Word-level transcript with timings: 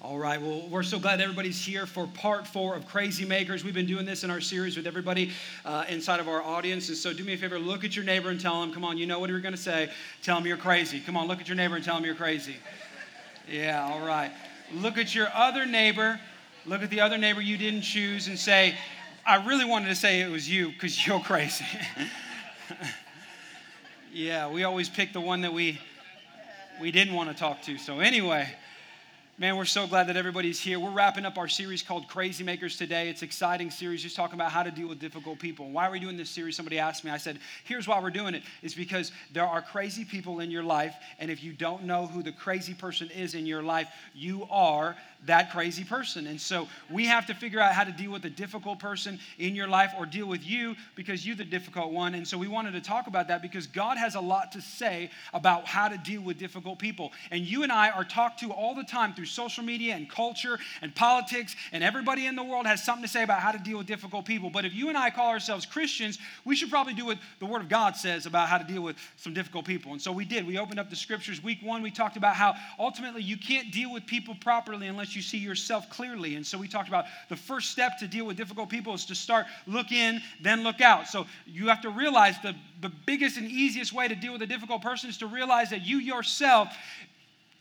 All 0.00 0.16
right, 0.16 0.40
well, 0.40 0.62
we're 0.70 0.84
so 0.84 1.00
glad 1.00 1.20
everybody's 1.20 1.60
here 1.60 1.84
for 1.84 2.06
part 2.06 2.46
four 2.46 2.76
of 2.76 2.86
Crazy 2.86 3.24
Makers. 3.24 3.64
We've 3.64 3.74
been 3.74 3.84
doing 3.84 4.06
this 4.06 4.22
in 4.22 4.30
our 4.30 4.40
series 4.40 4.76
with 4.76 4.86
everybody 4.86 5.32
uh, 5.64 5.86
inside 5.88 6.20
of 6.20 6.28
our 6.28 6.40
audience. 6.40 6.88
And 6.88 6.96
so 6.96 7.12
do 7.12 7.24
me 7.24 7.32
a 7.32 7.36
favor, 7.36 7.58
look 7.58 7.82
at 7.82 7.96
your 7.96 8.04
neighbor 8.04 8.30
and 8.30 8.40
tell 8.40 8.62
him, 8.62 8.72
come 8.72 8.84
on, 8.84 8.96
you 8.96 9.08
know 9.08 9.18
what 9.18 9.28
you're 9.28 9.40
going 9.40 9.56
to 9.56 9.60
say. 9.60 9.90
Tell 10.22 10.38
him 10.38 10.46
you're 10.46 10.56
crazy. 10.56 11.00
Come 11.00 11.16
on, 11.16 11.26
look 11.26 11.40
at 11.40 11.48
your 11.48 11.56
neighbor 11.56 11.74
and 11.74 11.84
tell 11.84 11.96
him 11.96 12.04
you're 12.04 12.14
crazy. 12.14 12.54
Yeah, 13.50 13.90
all 13.90 14.06
right. 14.06 14.30
Look 14.72 14.98
at 14.98 15.16
your 15.16 15.26
other 15.34 15.66
neighbor. 15.66 16.20
Look 16.64 16.84
at 16.84 16.90
the 16.90 17.00
other 17.00 17.18
neighbor 17.18 17.40
you 17.40 17.56
didn't 17.56 17.82
choose 17.82 18.28
and 18.28 18.38
say, 18.38 18.76
I 19.26 19.44
really 19.44 19.64
wanted 19.64 19.88
to 19.88 19.96
say 19.96 20.20
it 20.20 20.30
was 20.30 20.48
you 20.48 20.68
because 20.68 21.08
you're 21.08 21.18
crazy. 21.18 21.64
yeah, 24.12 24.48
we 24.48 24.62
always 24.62 24.88
pick 24.88 25.12
the 25.12 25.20
one 25.20 25.40
that 25.40 25.52
we 25.52 25.80
we 26.80 26.92
didn't 26.92 27.14
want 27.14 27.30
to 27.30 27.34
talk 27.34 27.62
to. 27.62 27.78
So 27.78 27.98
anyway, 27.98 28.48
Man, 29.40 29.56
we're 29.56 29.66
so 29.66 29.86
glad 29.86 30.08
that 30.08 30.16
everybody's 30.16 30.58
here. 30.58 30.80
We're 30.80 30.90
wrapping 30.90 31.24
up 31.24 31.38
our 31.38 31.46
series 31.46 31.80
called 31.80 32.08
Crazy 32.08 32.42
Makers 32.42 32.76
today. 32.76 33.08
It's 33.08 33.22
an 33.22 33.26
exciting 33.26 33.70
series 33.70 34.02
just 34.02 34.16
talking 34.16 34.34
about 34.34 34.50
how 34.50 34.64
to 34.64 34.72
deal 34.72 34.88
with 34.88 34.98
difficult 34.98 35.38
people. 35.38 35.70
Why 35.70 35.86
are 35.86 35.92
we 35.92 36.00
doing 36.00 36.16
this 36.16 36.28
series? 36.28 36.56
Somebody 36.56 36.80
asked 36.80 37.04
me. 37.04 37.12
I 37.12 37.18
said, 37.18 37.38
here's 37.62 37.86
why 37.86 38.00
we're 38.00 38.10
doing 38.10 38.34
it. 38.34 38.38
it. 38.38 38.66
Is 38.66 38.74
because 38.74 39.12
there 39.32 39.46
are 39.46 39.62
crazy 39.62 40.04
people 40.04 40.40
in 40.40 40.50
your 40.50 40.64
life, 40.64 40.96
and 41.20 41.30
if 41.30 41.44
you 41.44 41.52
don't 41.52 41.84
know 41.84 42.06
who 42.06 42.20
the 42.20 42.32
crazy 42.32 42.74
person 42.74 43.12
is 43.12 43.36
in 43.36 43.46
your 43.46 43.62
life, 43.62 43.88
you 44.12 44.44
are 44.50 44.96
that 45.26 45.50
crazy 45.50 45.84
person. 45.84 46.26
And 46.26 46.40
so 46.40 46.68
we 46.90 47.06
have 47.06 47.26
to 47.26 47.34
figure 47.34 47.60
out 47.60 47.72
how 47.72 47.84
to 47.84 47.92
deal 47.92 48.12
with 48.12 48.22
the 48.22 48.30
difficult 48.30 48.78
person 48.78 49.18
in 49.38 49.54
your 49.54 49.66
life 49.66 49.92
or 49.98 50.06
deal 50.06 50.26
with 50.26 50.46
you 50.46 50.76
because 50.94 51.26
you're 51.26 51.36
the 51.36 51.44
difficult 51.44 51.92
one. 51.92 52.14
And 52.14 52.26
so 52.26 52.38
we 52.38 52.48
wanted 52.48 52.72
to 52.72 52.80
talk 52.80 53.06
about 53.06 53.28
that 53.28 53.42
because 53.42 53.66
God 53.66 53.98
has 53.98 54.14
a 54.14 54.20
lot 54.20 54.52
to 54.52 54.60
say 54.60 55.10
about 55.34 55.66
how 55.66 55.88
to 55.88 55.98
deal 55.98 56.22
with 56.22 56.38
difficult 56.38 56.78
people. 56.78 57.12
And 57.30 57.42
you 57.44 57.62
and 57.62 57.72
I 57.72 57.90
are 57.90 58.04
talked 58.04 58.40
to 58.40 58.52
all 58.52 58.74
the 58.74 58.84
time 58.84 59.14
through 59.14 59.26
social 59.28 59.64
media 59.64 59.94
and 59.94 60.08
culture 60.10 60.58
and 60.82 60.94
politics, 60.94 61.54
and 61.72 61.84
everybody 61.84 62.26
in 62.26 62.36
the 62.36 62.42
world 62.42 62.66
has 62.66 62.82
something 62.82 63.02
to 63.02 63.08
say 63.08 63.22
about 63.22 63.40
how 63.40 63.52
to 63.52 63.58
deal 63.58 63.78
with 63.78 63.86
difficult 63.86 64.24
people. 64.24 64.50
But 64.50 64.64
if 64.64 64.74
you 64.74 64.88
and 64.88 64.98
I 64.98 65.10
call 65.10 65.28
ourselves 65.28 65.66
Christians, 65.66 66.18
we 66.44 66.56
should 66.56 66.70
probably 66.70 66.94
do 66.94 67.06
what 67.06 67.18
the 67.40 67.46
Word 67.46 67.62
of 67.62 67.68
God 67.68 67.96
says 67.96 68.26
about 68.26 68.48
how 68.48 68.58
to 68.58 68.64
deal 68.64 68.82
with 68.82 68.96
some 69.16 69.34
difficult 69.34 69.64
people. 69.64 69.92
And 69.92 70.00
so 70.00 70.12
we 70.12 70.24
did. 70.24 70.46
We 70.46 70.58
opened 70.58 70.80
up 70.80 70.90
the 70.90 70.96
scriptures. 70.96 71.42
Week 71.42 71.58
one, 71.62 71.82
we 71.82 71.90
talked 71.90 72.16
about 72.16 72.34
how 72.34 72.54
ultimately 72.78 73.22
you 73.22 73.36
can't 73.36 73.72
deal 73.72 73.92
with 73.92 74.06
people 74.06 74.34
properly 74.40 74.88
unless 74.88 75.14
you 75.14 75.22
see 75.22 75.38
yourself 75.38 75.88
clearly. 75.90 76.36
And 76.36 76.46
so 76.46 76.58
we 76.58 76.68
talked 76.68 76.88
about 76.88 77.06
the 77.28 77.36
first 77.36 77.70
step 77.70 77.98
to 77.98 78.08
deal 78.08 78.26
with 78.26 78.36
difficult 78.36 78.68
people 78.68 78.94
is 78.94 79.04
to 79.06 79.14
start 79.14 79.46
look 79.66 79.92
in, 79.92 80.20
then 80.40 80.62
look 80.62 80.80
out. 80.80 81.08
So 81.08 81.26
you 81.46 81.68
have 81.68 81.82
to 81.82 81.90
realize 81.90 82.36
the, 82.42 82.54
the 82.80 82.90
biggest 83.06 83.36
and 83.36 83.48
easiest 83.50 83.92
way 83.92 84.08
to 84.08 84.14
deal 84.14 84.32
with 84.32 84.42
a 84.42 84.46
difficult 84.46 84.82
person 84.82 85.10
is 85.10 85.18
to 85.18 85.26
realize 85.26 85.70
that 85.70 85.86
you 85.86 85.98
yourself 85.98 86.68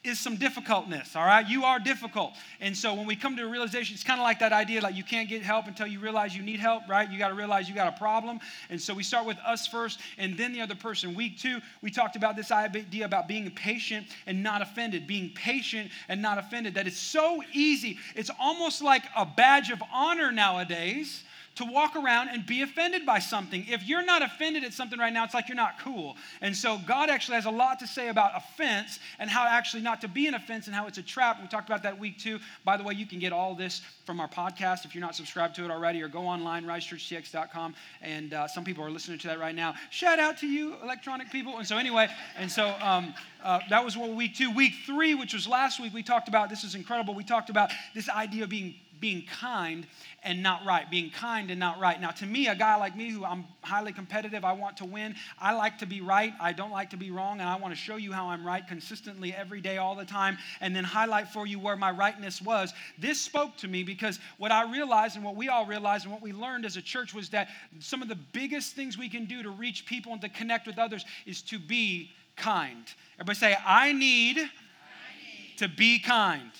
is 0.07 0.19
some 0.19 0.35
difficultness, 0.35 1.15
all 1.15 1.25
right? 1.25 1.47
You 1.47 1.63
are 1.63 1.79
difficult. 1.79 2.33
And 2.61 2.75
so 2.75 2.93
when 2.93 3.05
we 3.05 3.15
come 3.15 3.35
to 3.37 3.43
a 3.43 3.47
realization, 3.47 3.93
it's 3.93 4.03
kind 4.03 4.19
of 4.19 4.23
like 4.23 4.39
that 4.39 4.53
idea 4.53 4.81
like 4.81 4.95
you 4.95 5.03
can't 5.03 5.27
get 5.27 5.41
help 5.41 5.67
until 5.67 5.87
you 5.87 5.99
realize 5.99 6.35
you 6.35 6.43
need 6.43 6.59
help, 6.59 6.87
right? 6.87 7.09
You 7.09 7.17
got 7.17 7.29
to 7.29 7.33
realize 7.35 7.67
you 7.67 7.75
got 7.75 7.93
a 7.93 7.97
problem. 7.97 8.39
And 8.69 8.81
so 8.81 8.93
we 8.93 9.03
start 9.03 9.25
with 9.25 9.37
us 9.45 9.67
first 9.67 9.99
and 10.17 10.37
then 10.37 10.53
the 10.53 10.61
other 10.61 10.75
person. 10.75 11.13
Week 11.13 11.37
two, 11.37 11.59
we 11.81 11.91
talked 11.91 12.15
about 12.15 12.35
this 12.35 12.51
idea 12.51 13.05
about 13.05 13.27
being 13.27 13.49
patient 13.51 14.07
and 14.25 14.41
not 14.41 14.61
offended, 14.61 15.07
being 15.07 15.29
patient 15.33 15.91
and 16.07 16.21
not 16.21 16.37
offended. 16.37 16.75
That 16.75 16.87
it's 16.87 16.97
so 16.97 17.43
easy. 17.53 17.97
It's 18.15 18.31
almost 18.39 18.81
like 18.81 19.03
a 19.15 19.25
badge 19.25 19.71
of 19.71 19.81
honor 19.93 20.31
nowadays 20.31 21.23
to 21.57 21.65
walk 21.65 21.95
around 21.95 22.29
and 22.29 22.45
be 22.45 22.61
offended 22.61 23.05
by 23.05 23.19
something. 23.19 23.65
If 23.67 23.87
you're 23.87 24.05
not 24.05 24.21
offended 24.21 24.63
at 24.63 24.73
something 24.73 24.99
right 24.99 25.11
now, 25.11 25.23
it's 25.23 25.33
like 25.33 25.49
you're 25.49 25.55
not 25.55 25.79
cool. 25.79 26.15
And 26.41 26.55
so 26.55 26.79
God 26.87 27.09
actually 27.09 27.35
has 27.35 27.45
a 27.45 27.51
lot 27.51 27.79
to 27.79 27.87
say 27.87 28.09
about 28.09 28.31
offense 28.35 28.99
and 29.19 29.29
how 29.29 29.45
actually 29.47 29.81
not 29.81 30.01
to 30.01 30.07
be 30.07 30.27
an 30.27 30.35
offense 30.35 30.67
and 30.67 30.75
how 30.75 30.87
it's 30.87 30.97
a 30.97 31.03
trap. 31.03 31.41
We 31.41 31.47
talked 31.47 31.67
about 31.67 31.83
that 31.83 31.99
week 31.99 32.19
too. 32.19 32.39
By 32.63 32.77
the 32.77 32.83
way, 32.83 32.93
you 32.93 33.05
can 33.05 33.19
get 33.19 33.33
all 33.33 33.55
this 33.55 33.81
from 34.05 34.19
our 34.19 34.27
podcast 34.27 34.85
if 34.85 34.93
you're 34.93 35.01
not 35.01 35.15
subscribed 35.15 35.55
to 35.55 35.65
it 35.65 35.71
already, 35.71 36.01
or 36.01 36.07
go 36.07 36.21
online, 36.21 36.63
risechurchtx.com. 36.63 37.75
And 38.01 38.33
uh, 38.33 38.47
some 38.47 38.63
people 38.63 38.83
are 38.83 38.91
listening 38.91 39.17
to 39.19 39.27
that 39.27 39.39
right 39.39 39.55
now. 39.55 39.73
Shout 39.89 40.19
out 40.19 40.37
to 40.39 40.47
you, 40.47 40.75
electronic 40.83 41.31
people. 41.31 41.57
And 41.57 41.67
so, 41.67 41.77
anyway, 41.77 42.07
and 42.37 42.51
so 42.51 42.75
um, 42.81 43.13
uh, 43.43 43.59
that 43.69 43.83
was 43.83 43.97
what 43.97 44.11
week 44.11 44.35
two. 44.35 44.51
Week 44.51 44.73
three, 44.85 45.15
which 45.15 45.33
was 45.33 45.47
last 45.47 45.79
week, 45.79 45.93
we 45.93 46.03
talked 46.03 46.27
about 46.27 46.49
this 46.49 46.63
is 46.63 46.75
incredible. 46.75 47.15
We 47.15 47.23
talked 47.23 47.49
about 47.49 47.71
this 47.95 48.09
idea 48.09 48.43
of 48.43 48.49
being 48.49 48.75
being 48.99 49.23
kind 49.39 49.85
and 50.23 50.43
not 50.43 50.65
right, 50.65 50.89
being 50.89 51.09
kind 51.09 51.51
and 51.51 51.59
not 51.59 51.79
right. 51.79 51.99
Now, 51.99 52.11
to 52.11 52.25
me, 52.25 52.47
a 52.47 52.55
guy 52.55 52.75
like 52.75 52.95
me 52.95 53.09
who 53.09 53.23
I'm 53.23 53.45
highly 53.61 53.93
competitive, 53.93 54.43
I 54.43 54.53
want 54.53 54.77
to 54.77 54.85
win, 54.85 55.15
I 55.39 55.53
like 55.53 55.77
to 55.79 55.85
be 55.85 56.01
right, 56.01 56.33
I 56.39 56.53
don't 56.53 56.71
like 56.71 56.89
to 56.91 56.97
be 56.97 57.11
wrong, 57.11 57.39
and 57.39 57.47
I 57.47 57.55
want 57.55 57.73
to 57.73 57.79
show 57.79 57.95
you 57.95 58.11
how 58.11 58.29
I'm 58.29 58.45
right 58.45 58.67
consistently 58.67 59.33
every 59.33 59.61
day, 59.61 59.77
all 59.77 59.95
the 59.95 60.05
time, 60.05 60.37
and 60.61 60.75
then 60.75 60.83
highlight 60.83 61.29
for 61.29 61.47
you 61.47 61.59
where 61.59 61.75
my 61.75 61.91
rightness 61.91 62.41
was. 62.41 62.73
This 62.97 63.21
spoke 63.21 63.55
to 63.57 63.67
me 63.67 63.83
because 63.83 64.19
what 64.37 64.51
I 64.51 64.69
realized 64.71 65.15
and 65.15 65.23
what 65.23 65.35
we 65.35 65.49
all 65.49 65.65
realized 65.65 66.05
and 66.05 66.13
what 66.13 66.21
we 66.21 66.33
learned 66.33 66.65
as 66.65 66.77
a 66.77 66.81
church 66.81 67.13
was 67.13 67.29
that 67.29 67.49
some 67.79 68.01
of 68.01 68.07
the 68.07 68.17
biggest 68.33 68.75
things 68.75 68.97
we 68.97 69.09
can 69.09 69.25
do 69.25 69.43
to 69.43 69.49
reach 69.49 69.85
people 69.85 70.11
and 70.11 70.21
to 70.21 70.29
connect 70.29 70.67
with 70.67 70.77
others 70.77 71.05
is 71.25 71.41
to 71.43 71.59
be 71.59 72.11
kind. 72.35 72.85
Everybody 73.15 73.37
say, 73.37 73.57
I 73.65 73.91
need, 73.93 74.37
I 74.37 74.41
need. 74.41 75.57
to 75.57 75.67
be 75.67 75.99
kind. 75.99 76.51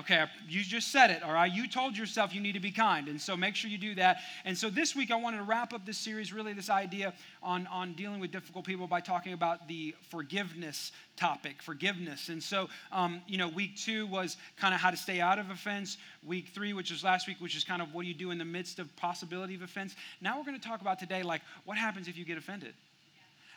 Okay, 0.00 0.26
you 0.46 0.62
just 0.62 0.92
said 0.92 1.10
it, 1.10 1.22
all 1.22 1.32
right? 1.32 1.50
You 1.50 1.66
told 1.66 1.96
yourself 1.96 2.34
you 2.34 2.40
need 2.42 2.52
to 2.52 2.60
be 2.60 2.70
kind, 2.70 3.08
and 3.08 3.18
so 3.18 3.34
make 3.34 3.56
sure 3.56 3.70
you 3.70 3.78
do 3.78 3.94
that. 3.94 4.18
And 4.44 4.56
so 4.56 4.68
this 4.68 4.94
week 4.94 5.10
I 5.10 5.16
wanted 5.16 5.38
to 5.38 5.44
wrap 5.44 5.72
up 5.72 5.86
this 5.86 5.96
series, 5.96 6.34
really 6.34 6.52
this 6.52 6.68
idea 6.68 7.14
on, 7.42 7.66
on 7.68 7.94
dealing 7.94 8.20
with 8.20 8.30
difficult 8.30 8.66
people 8.66 8.86
by 8.86 9.00
talking 9.00 9.32
about 9.32 9.68
the 9.68 9.94
forgiveness 10.10 10.92
topic, 11.16 11.62
forgiveness. 11.62 12.28
And 12.28 12.42
so, 12.42 12.68
um, 12.92 13.22
you 13.26 13.38
know, 13.38 13.48
week 13.48 13.76
two 13.76 14.06
was 14.06 14.36
kind 14.58 14.74
of 14.74 14.80
how 14.80 14.90
to 14.90 14.98
stay 14.98 15.20
out 15.22 15.38
of 15.38 15.48
offense. 15.48 15.96
Week 16.26 16.48
three, 16.48 16.74
which 16.74 16.90
was 16.90 17.02
last 17.02 17.26
week, 17.26 17.38
which 17.40 17.56
is 17.56 17.64
kind 17.64 17.80
of 17.80 17.94
what 17.94 18.02
do 18.02 18.08
you 18.08 18.14
do 18.14 18.30
in 18.32 18.36
the 18.36 18.44
midst 18.44 18.78
of 18.78 18.94
possibility 18.96 19.54
of 19.54 19.62
offense. 19.62 19.96
Now 20.20 20.36
we're 20.36 20.44
going 20.44 20.60
to 20.60 20.68
talk 20.68 20.82
about 20.82 20.98
today, 20.98 21.22
like, 21.22 21.40
what 21.64 21.78
happens 21.78 22.06
if 22.06 22.18
you 22.18 22.26
get 22.26 22.36
offended? 22.36 22.74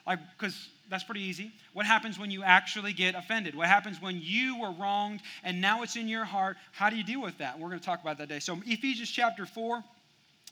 Like, 0.09 0.19
because 0.35 0.69
that's 0.89 1.03
pretty 1.03 1.21
easy. 1.21 1.51
What 1.73 1.85
happens 1.85 2.17
when 2.17 2.31
you 2.31 2.41
actually 2.41 2.93
get 2.93 3.13
offended? 3.13 3.53
What 3.53 3.67
happens 3.67 4.01
when 4.01 4.19
you 4.19 4.59
were 4.59 4.71
wronged 4.71 5.21
and 5.43 5.61
now 5.61 5.83
it's 5.83 5.95
in 5.95 6.07
your 6.07 6.25
heart? 6.25 6.57
How 6.71 6.89
do 6.89 6.95
you 6.95 7.03
deal 7.03 7.21
with 7.21 7.37
that? 7.37 7.59
We're 7.59 7.67
going 7.67 7.79
to 7.79 7.85
talk 7.85 8.01
about 8.01 8.17
that 8.17 8.27
today. 8.27 8.39
So, 8.39 8.59
Ephesians 8.65 9.11
chapter 9.11 9.45
4 9.45 9.83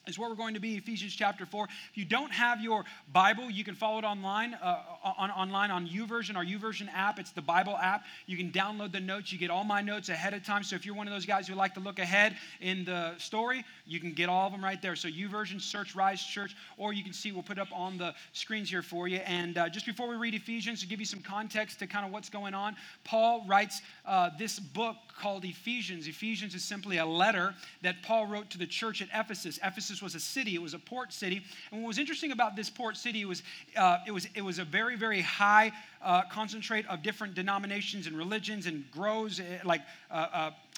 is 0.08 0.18
where 0.18 0.30
we're 0.30 0.36
going 0.36 0.54
to 0.54 0.60
be 0.60 0.76
ephesians 0.76 1.14
chapter 1.14 1.46
4 1.46 1.66
if 1.66 1.98
you 1.98 2.06
don't 2.06 2.32
have 2.32 2.62
your 2.62 2.86
bible 3.12 3.50
you 3.50 3.64
can 3.64 3.76
follow 3.76 4.00
it 4.00 4.06
online 4.06 4.54
uh, 4.56 4.80
on, 5.18 5.32
online 5.32 5.72
on 5.72 5.88
YouVersion 5.88 6.36
our 6.36 6.46
YouVersion 6.46 6.88
app. 6.94 7.20
It's 7.20 7.32
the 7.32 7.42
bible 7.42 7.78
app. 7.78 8.06
You 8.26 8.38
can 8.38 8.52
download 8.52 8.92
the 8.92 9.00
notes. 9.00 9.32
You 9.32 9.38
get 9.38 9.50
all 9.50 9.64
my 9.64 9.82
notes 9.82 10.10
ahead 10.10 10.34
of 10.34 10.44
time. 10.44 10.64
So 10.64 10.76
if 10.76 10.86
you're 10.86 10.96
one 10.96 11.08
of 11.08 11.14
those 11.14 11.26
guys 11.26 11.48
who 11.48 11.56
like 11.56 11.74
to 11.76 11.80
look 11.80 12.00
ahead 12.00 12.36
in 12.62 12.86
the 12.86 13.18
story 13.18 13.64
you 13.86 14.00
can 14.00 14.14
get 14.14 14.30
all 14.30 14.48
of 14.48 14.52
them 14.52 14.64
right 14.64 14.82
there. 14.82 14.96
So 14.96 15.08
YouVersion 15.08 15.62
search 15.62 15.96
rise 15.96 16.24
church 16.24 16.56
or 16.78 16.94
you 16.94 17.04
can 17.04 17.14
see 17.14 17.32
we'll 17.32 17.44
put 17.44 17.60
up 17.60 17.70
on 17.72 17.98
the 17.98 18.14
screens 18.34 18.70
here 18.70 18.82
for 18.82 19.08
you. 19.08 19.18
And 19.18 19.58
uh, 19.58 19.70
just 19.70 19.86
before 19.86 20.08
we 20.08 20.16
read 20.16 20.36
ephesians 20.36 20.82
to 20.82 20.88
give 20.88 21.00
you 21.00 21.06
some 21.06 21.22
context 21.22 21.80
to 21.80 21.88
kind 21.88 22.06
of 22.06 22.12
what's 22.12 22.30
going 22.30 22.54
on 22.54 22.76
paul 23.04 23.46
writes 23.48 23.82
uh, 24.06 24.30
this 24.38 24.60
book 24.60 24.98
called 25.20 25.46
ephesians. 25.46 26.08
Ephesians 26.08 26.54
is 26.54 26.64
simply 26.64 26.98
a 26.98 27.06
letter 27.06 27.56
that 27.82 28.02
paul 28.04 28.28
wrote 28.28 28.50
to 28.50 28.58
the 28.58 28.68
church 28.68 29.02
at 29.02 29.08
ephesus. 29.14 29.60
Ephesus 29.64 29.97
Ephesus 29.98 30.16
was 30.16 30.16
a 30.16 30.26
city, 30.26 30.56
it 30.56 30.62
was 30.62 30.74
a 30.74 30.80
port 30.80 31.12
city. 31.12 31.42
And 31.72 31.82
what 31.82 31.88
was 31.88 31.98
interesting 31.98 32.32
about 32.32 32.56
this 32.56 32.70
port 32.70 32.98
city 32.98 33.26
was 33.26 33.44
uh, 33.76 34.00
it, 34.06 34.12
was, 34.12 34.28
it 34.36 34.42
was 34.42 34.60
a 34.60 34.64
very, 34.64 34.96
very 34.96 35.22
high 35.22 35.72
uh, 36.02 36.24
concentrate 36.30 36.86
of 36.88 37.02
different 37.02 37.34
denominations 37.34 38.08
and 38.08 38.18
religions 38.18 38.68
and 38.68 38.90
grows 38.92 39.40
eh, 39.40 39.44
like 39.64 39.82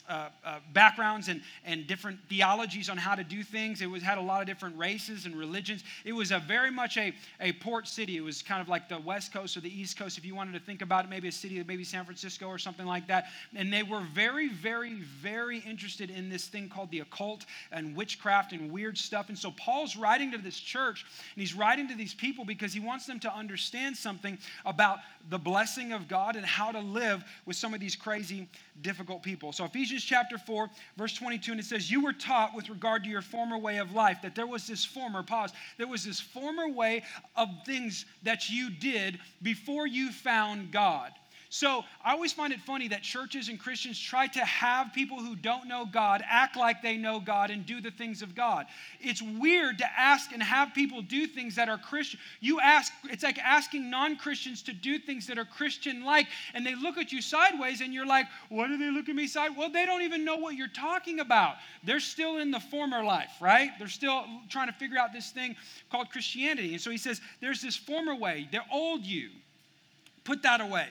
uh, 0.10 0.30
uh 0.44 0.60
backgrounds 0.74 1.30
and, 1.30 1.42
and 1.66 1.88
different 1.88 2.20
theologies 2.28 2.90
on 2.90 2.98
how 2.98 3.16
to 3.16 3.24
do 3.24 3.44
things. 3.44 3.82
It 3.82 3.90
was 3.90 4.04
had 4.04 4.18
a 4.18 4.22
lot 4.22 4.42
of 4.42 4.48
different 4.48 4.78
races 4.78 5.26
and 5.26 5.36
religions. 5.36 5.84
It 6.04 6.14
was 6.14 6.32
a 6.32 6.40
very 6.40 6.72
much 6.72 6.98
a, 6.98 7.14
a 7.40 7.54
port 7.54 7.88
city. 7.88 8.18
It 8.18 8.22
was 8.22 8.42
kind 8.42 8.62
of 8.62 8.68
like 8.68 8.90
the 8.90 9.00
west 9.00 9.34
coast 9.34 9.56
or 9.56 9.62
the 9.62 9.80
east 9.82 9.98
coast, 9.98 10.18
if 10.18 10.26
you 10.26 10.36
wanted 10.36 10.54
to 10.54 10.60
think 10.60 10.82
about 10.82 11.06
it, 11.06 11.10
maybe 11.10 11.28
a 11.28 11.32
city, 11.32 11.64
maybe 11.68 11.84
San 11.84 12.06
Francisco 12.06 12.48
or 12.48 12.58
something 12.58 12.86
like 12.86 13.08
that. 13.08 13.28
And 13.56 13.72
they 13.72 13.84
were 13.84 14.02
very, 14.14 14.50
very, 14.50 14.96
very 14.96 15.60
interested 15.60 16.10
in 16.10 16.30
this 16.30 16.48
thing 16.48 16.70
called 16.70 16.92
the 16.92 17.00
occult 17.00 17.46
and 17.72 17.96
witchcraft 17.96 18.54
and 18.54 18.72
weird 18.72 18.98
stuff. 18.98 19.30
And 19.30 19.38
so 19.38 19.52
Paul's 19.52 19.96
writing 19.96 20.32
to 20.32 20.38
this 20.38 20.60
church 20.60 21.06
and 21.36 21.42
he's 21.42 21.54
writing 21.54 21.88
to 21.88 21.96
these 21.96 22.14
people 22.14 22.46
because 22.46 22.74
he 22.74 22.80
wants 22.80 23.06
them 23.06 23.20
to 23.22 23.34
understand 23.34 23.96
something 23.96 24.38
about 24.66 25.00
the 25.30 25.38
blessing 25.38 25.94
of 25.94 26.08
God 26.08 26.36
and 26.36 26.46
how 26.46 26.72
to 26.72 26.80
live 26.80 27.24
with 27.46 27.56
some 27.56 27.74
of 27.74 27.80
these 27.80 27.96
crazy, 27.96 28.48
difficult 28.82 29.24
people. 29.24 29.52
So 29.52 29.66
Ephesians 29.66 30.04
chapter 30.04 30.38
4, 30.38 30.70
verse 30.98 31.14
22, 31.14 31.52
and 31.52 31.60
it 31.60 31.66
says, 31.66 31.90
You 31.90 32.04
were 32.04 32.14
taught 32.14 32.56
with 32.56 32.70
regard 32.70 33.04
to 33.04 33.10
your 33.10 33.22
former 33.22 33.58
way 33.58 33.78
of 33.78 33.94
life, 33.94 34.20
that 34.22 34.36
there 34.36 34.48
was 34.48 34.68
this 34.68 34.86
former, 34.86 35.24
pause, 35.24 35.52
there 35.78 35.88
was 35.88 36.04
this 36.06 36.20
former 36.20 36.70
way 36.70 37.04
of 37.36 37.50
things 37.66 38.06
that 38.24 38.50
you 38.50 38.70
did 38.70 39.20
before 39.42 39.88
you 39.88 40.12
found 40.12 40.72
God. 40.72 41.12
So 41.52 41.84
I 42.06 42.12
always 42.12 42.32
find 42.32 42.54
it 42.54 42.60
funny 42.62 42.88
that 42.90 43.02
churches 43.02 43.50
and 43.50 43.60
Christians 43.60 44.00
try 44.00 44.28
to 44.28 44.46
have 44.46 44.94
people 44.94 45.18
who 45.18 45.36
don't 45.36 45.68
know 45.68 45.84
God 45.84 46.24
act 46.30 46.56
like 46.56 46.84
they 46.84 46.96
know 46.96 47.20
God 47.20 47.50
and 47.50 47.66
do 47.66 47.82
the 47.82 47.90
things 47.90 48.22
of 48.22 48.36
God. 48.36 48.68
It's 49.02 49.20
weird 49.20 49.80
to 49.80 49.86
ask 50.00 50.32
and 50.32 50.44
have 50.44 50.76
people 50.76 51.02
do 51.02 51.26
things 51.26 51.56
that 51.56 51.68
are 51.68 51.80
Christian. 51.80 52.20
You 52.40 52.60
ask, 52.60 52.94
it's 53.06 53.24
like 53.24 53.40
asking 53.40 53.90
non 53.90 54.16
Christians 54.16 54.62
to 54.64 54.74
do 54.74 55.00
things 55.00 55.26
that 55.26 55.40
are 55.40 55.46
Christian 55.46 56.06
like, 56.06 56.28
and 56.54 56.64
they 56.64 56.76
look 56.76 57.00
at 57.00 57.12
you 57.12 57.20
sideways, 57.20 57.82
and 57.82 57.96
you're 57.96 58.06
like, 58.06 58.28
what 58.50 58.68
do 58.68 58.78
they 58.78 58.92
look 58.92 59.10
at 59.10 59.16
me 59.16 59.26
sideways? 59.26 59.58
Well, 59.58 59.72
they 59.72 59.88
don't 59.88 60.04
even 60.04 60.24
know 60.24 60.38
what 60.38 60.54
you're 60.54 60.68
talking 60.68 61.20
about. 61.20 61.56
They're 61.84 62.00
still 62.00 62.38
in 62.38 62.52
the 62.52 62.60
former 62.60 63.04
life, 63.04 63.32
right? 63.42 63.72
They're 63.80 63.88
still 63.88 64.24
trying 64.50 64.68
to 64.68 64.74
figure 64.74 65.00
out 65.00 65.14
this 65.14 65.32
thing 65.32 65.56
called 65.92 66.12
Christianity. 66.12 66.74
And 66.74 66.82
so 66.82 66.92
he 66.92 66.98
says, 66.98 67.22
there's 67.42 67.64
this 67.64 67.76
former 67.76 68.14
way, 68.14 68.48
the 68.52 68.62
old 68.72 69.04
you. 69.04 69.30
Put 70.26 70.44
that 70.44 70.62
away. 70.62 70.90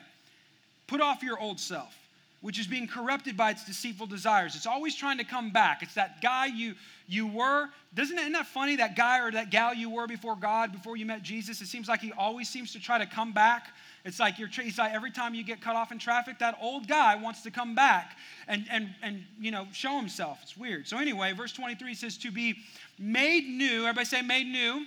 Put 0.88 1.00
off 1.00 1.23
your 1.23 1.38
old 1.38 1.61
self, 1.61 1.94
which 2.40 2.58
is 2.58 2.67
being 2.67 2.88
corrupted 2.88 3.37
by 3.37 3.50
its 3.50 3.64
deceitful 3.64 4.06
desires. 4.06 4.56
It's 4.56 4.67
always 4.67 4.96
trying 4.96 5.19
to 5.19 5.25
come 5.25 5.50
back. 5.50 5.82
It's 5.82 5.94
that 5.94 6.20
guy 6.20 6.46
you 6.46 6.75
you 7.06 7.26
were. 7.26 7.69
Doesn't 7.94 8.19
it, 8.19 8.20
isn't 8.20 8.32
that 8.32 8.46
funny? 8.46 8.76
That 8.76 8.94
guy 8.94 9.20
or 9.20 9.31
that 9.32 9.50
gal 9.50 9.75
you 9.75 9.88
were 9.88 10.06
before 10.06 10.37
God, 10.37 10.73
before 10.73 10.96
you 10.96 11.06
met 11.06 11.23
Jesus. 11.23 11.61
It 11.62 11.67
seems 11.67 11.88
like 11.88 12.00
he 12.00 12.12
always 12.12 12.49
seems 12.49 12.73
to 12.73 12.81
try 12.81 12.99
to 12.99 13.06
come 13.06 13.32
back. 13.32 13.69
It's 14.05 14.20
like 14.20 14.38
you're 14.38 14.49
he's 14.49 14.79
like 14.79 14.93
every 14.93 15.11
time 15.11 15.35
you 15.35 15.43
get 15.44 15.61
cut 15.61 15.76
off 15.76 15.93
in 15.93 15.99
traffic, 15.99 16.38
that 16.38 16.58
old 16.61 16.87
guy 16.87 17.17
wants 17.17 17.43
to 17.43 17.50
come 17.50 17.75
back 17.75 18.17
and 18.46 18.67
and 18.70 18.94
and 19.02 19.25
you 19.40 19.50
know 19.50 19.67
show 19.73 19.96
himself. 19.99 20.38
It's 20.43 20.56
weird. 20.56 20.87
So 20.87 20.99
anyway, 20.99 21.32
verse 21.32 21.52
23 21.52 21.94
says 21.94 22.17
to 22.19 22.31
be 22.31 22.56
made 22.99 23.44
new. 23.46 23.82
Everybody 23.82 24.06
say 24.06 24.23
made 24.23 24.46
new. 24.46 24.87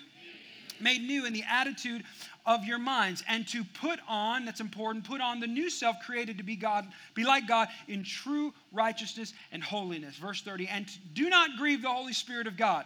Made 0.79 1.03
new 1.03 1.25
in 1.25 1.33
the 1.33 1.43
attitude 1.47 2.03
of 2.45 2.65
your 2.65 2.79
minds 2.79 3.23
and 3.27 3.47
to 3.47 3.63
put 3.63 3.99
on 4.07 4.45
that's 4.45 4.61
important 4.61 5.03
put 5.03 5.21
on 5.21 5.39
the 5.39 5.47
new 5.47 5.69
self 5.69 5.95
created 6.05 6.37
to 6.37 6.43
be 6.43 6.55
god 6.55 6.87
be 7.13 7.23
like 7.23 7.47
god 7.47 7.67
in 7.87 8.03
true 8.03 8.53
righteousness 8.71 9.33
and 9.51 9.63
holiness. 9.63 10.15
Verse 10.15 10.41
30 10.41 10.67
and 10.67 10.87
do 11.13 11.29
not 11.29 11.57
grieve 11.57 11.81
the 11.81 11.89
holy 11.89 12.13
spirit 12.13 12.47
of 12.47 12.57
god 12.57 12.85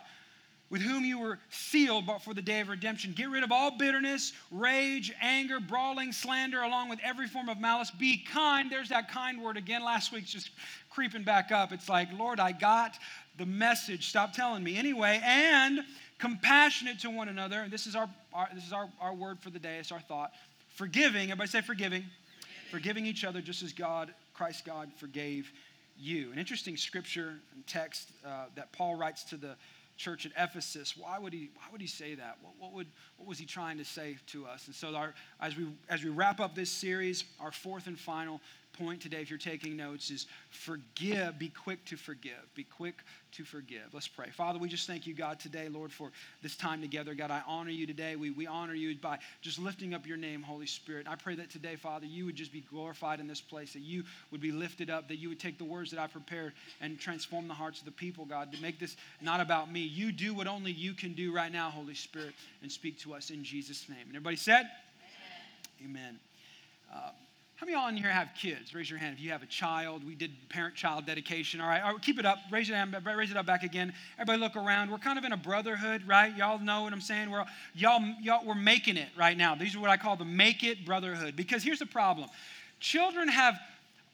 with 0.70 0.82
whom 0.82 1.06
you 1.06 1.20
were 1.20 1.40
sealed 1.50 2.06
but 2.06 2.22
for 2.22 2.34
the 2.34 2.42
day 2.42 2.60
of 2.60 2.68
redemption. 2.68 3.14
Get 3.16 3.30
rid 3.30 3.44
of 3.44 3.52
all 3.52 3.78
bitterness 3.78 4.34
rage 4.52 5.14
anger 5.22 5.60
brawling 5.60 6.12
slander 6.12 6.62
along 6.62 6.90
with 6.90 7.00
every 7.04 7.28
form 7.28 7.50
of 7.50 7.60
malice. 7.60 7.92
Be 7.92 8.18
kind. 8.18 8.72
There's 8.72 8.90
that 8.90 9.10
kind 9.10 9.42
word 9.42 9.58
again. 9.58 9.84
Last 9.84 10.12
week's 10.12 10.32
just 10.32 10.50
creeping 10.90 11.24
back 11.24 11.52
up. 11.52 11.72
It's 11.72 11.88
like 11.88 12.10
lord 12.18 12.40
i 12.40 12.52
got 12.52 12.98
the 13.38 13.46
message. 13.46 14.10
Stop 14.10 14.34
telling 14.34 14.64
me. 14.64 14.78
Anyway 14.78 15.22
and 15.24 15.80
compassionate 16.20 17.00
to 17.00 17.10
one 17.10 17.30
another. 17.30 17.68
This 17.70 17.88
is 17.88 17.96
our, 17.96 18.10
our 18.34 18.50
this 18.54 18.66
is 18.66 18.74
our, 18.74 18.90
our 19.00 19.14
word 19.14 19.40
for 19.40 19.50
the 19.50 19.60
day. 19.60 19.78
It's 19.78 19.92
our 19.92 20.00
thought. 20.00 20.32
Forgiving. 20.76 21.32
Everybody 21.32 21.50
say 21.50 21.62
forgiving. 21.62 22.06
Forgiving 22.72 23.06
each 23.06 23.24
other 23.24 23.42
just 23.42 23.64
as 23.64 23.74
God, 23.74 24.14
Christ 24.34 24.66
God, 24.66 24.92
forgave 24.98 25.52
you. 25.98 26.32
An 26.32 26.40
interesting 26.40 26.78
scripture 26.78 27.36
and 27.54 27.66
text 27.68 28.10
uh, 28.26 28.46
that 28.56 28.72
Paul 28.72 28.96
writes 28.96 29.24
to 29.26 29.38
the 29.38 29.56
church 29.98 30.26
at 30.26 30.32
Ephesus. 30.38 30.98
Why 30.98 31.18
would 31.18 31.32
he, 31.32 31.50
why 31.56 31.64
would 31.72 31.80
he 31.80 31.88
say 31.88 32.16
that? 32.16 32.38
What, 32.42 32.54
what, 32.60 32.74
would, 32.74 32.88
what 33.18 33.28
was 33.28 33.38
he 33.38 33.46
trying 33.46 33.78
to 33.78 33.86
say 33.86 34.18
to 34.28 34.46
us? 34.46 34.68
And 34.68 34.76
so, 34.76 34.94
our, 34.94 35.14
as, 35.40 35.56
we, 35.56 35.68
as 35.90 36.04
we 36.04 36.10
wrap 36.10 36.40
up 36.40 36.56
this 36.56 36.70
series, 36.70 37.24
our 37.40 37.52
fourth 37.52 37.88
and 37.88 37.98
final 37.98 38.42
point 38.78 39.02
today, 39.02 39.22
if 39.22 39.30
you're 39.30 39.40
taking 39.40 39.76
notes, 39.76 40.12
is 40.12 40.28
forgive, 40.50 41.40
be 41.40 41.50
quick 41.50 41.84
to 41.86 41.98
forgive. 41.98 42.54
Be 42.56 42.64
quick 42.64 42.96
to 43.34 43.44
forgive. 43.44 43.94
Let's 43.94 44.08
pray. 44.08 44.30
Father, 44.30 44.60
we 44.60 44.70
just 44.70 44.88
thank 44.88 45.06
you, 45.06 45.14
God, 45.14 45.40
today, 45.40 45.68
Lord, 45.68 45.92
for 45.92 46.12
this 46.42 46.56
time 46.56 46.82
together. 46.82 47.14
God, 47.14 47.32
I 47.32 47.42
honor 47.48 47.70
you 47.72 47.86
today. 47.86 48.16
We, 48.16 48.32
we 48.32 48.48
honor 48.48 48.74
you 48.74 48.96
by 48.98 49.20
just 49.42 49.60
lifting 49.60 49.94
up 49.94 50.08
your 50.08 50.18
name, 50.18 50.42
Holy 50.42 50.68
Spirit. 50.68 51.08
I 51.10 51.16
pray 51.16 51.36
that 51.36 51.50
today, 51.50 51.76
Father, 51.76 52.06
you 52.06 52.26
would 52.26 52.36
just 52.36 52.54
be 52.54 52.62
glorified 52.62 53.20
in 53.20 53.28
this 53.28 53.42
place, 53.42 53.74
that 53.74 53.82
you 53.82 54.04
would 54.32 54.42
be 54.42 54.52
lifted 54.52 54.90
up, 54.90 55.08
that 55.08 55.18
you 55.18 55.30
would 55.30 55.40
take 55.40 55.58
the 55.58 55.66
words 55.66 55.92
that 55.92 56.00
I 56.00 56.08
prepared 56.08 56.54
and 56.82 57.00
transform 57.00 57.48
the 57.48 57.54
hearts 57.54 57.80
of 57.80 57.86
the 57.86 57.92
people, 57.92 58.26
God, 58.26 58.52
to 58.54 58.62
make 58.62 58.80
this 58.80 58.96
not 59.22 59.40
about 59.40 59.72
me. 59.72 59.82
You 59.82 60.12
do 60.12 60.34
what 60.34 60.48
only 60.48 60.72
you 60.72 60.94
can 60.94 61.14
do 61.14 61.34
right 61.34 61.52
now, 61.52 61.70
Holy 61.70 61.96
Spirit, 61.96 62.34
and 62.62 62.72
speak 62.72 63.00
to 63.00 63.14
us 63.14 63.30
in 63.30 63.44
Jesus' 63.44 63.90
name. 63.90 64.00
And 64.08 64.10
everybody 64.10 64.38
said? 64.38 64.70
Amen. 65.82 65.92
Amen. 65.92 66.20
Uh, 66.94 67.10
how 67.56 67.66
many 67.66 67.74
of 67.74 67.82
y'all 67.82 67.90
in 67.90 67.96
here 67.96 68.12
have 68.12 68.32
kids? 68.38 68.76
Raise 68.76 68.90
your 68.90 69.00
hand 69.00 69.16
if 69.18 69.24
you 69.24 69.32
have 69.32 69.42
a 69.42 69.46
child. 69.46 70.06
We 70.06 70.14
did 70.14 70.32
parent-child 70.50 71.06
dedication. 71.06 71.62
All 71.62 71.70
right, 71.70 71.82
all 71.82 71.94
right, 71.94 72.02
keep 72.02 72.20
it 72.20 72.26
up. 72.26 72.40
Raise 72.52 72.68
your 72.68 72.76
hand. 72.78 72.94
Raise 73.06 73.32
it 73.32 73.38
up 73.38 73.46
back 73.46 73.64
again. 73.64 73.94
Everybody, 74.20 74.40
look 74.42 74.58
around. 74.58 74.92
We're 74.92 74.98
kind 74.98 75.18
of 75.18 75.24
in 75.24 75.32
a 75.32 75.38
brotherhood, 75.38 76.04
right? 76.06 76.36
Y'all 76.36 76.60
know 76.60 76.84
what 76.84 76.92
I'm 76.92 77.00
saying. 77.00 77.32
We're 77.32 77.46
y'all, 77.74 78.02
y'all, 78.22 78.46
we're 78.46 78.56
making 78.56 78.98
it 78.98 79.08
right 79.18 79.38
now. 79.38 79.56
These 79.56 79.74
are 79.74 79.80
what 79.80 79.90
I 79.90 79.96
call 79.96 80.18
the 80.18 80.26
make 80.26 80.66
it 80.66 80.86
brotherhood. 80.86 81.38
Because 81.38 81.64
here's 81.64 81.80
the 81.80 81.86
problem: 81.86 82.28
children 82.82 83.30
have 83.30 83.58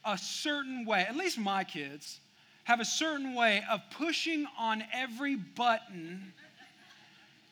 a 0.04 0.16
certain 0.16 0.86
way. 0.86 1.04
At 1.08 1.16
least 1.16 1.36
my 1.36 1.64
kids 1.64 2.20
have 2.62 2.78
a 2.78 2.84
certain 2.84 3.34
way 3.34 3.64
of 3.68 3.80
pushing 3.90 4.46
on 4.56 4.84
every 4.92 5.34
button 5.34 6.32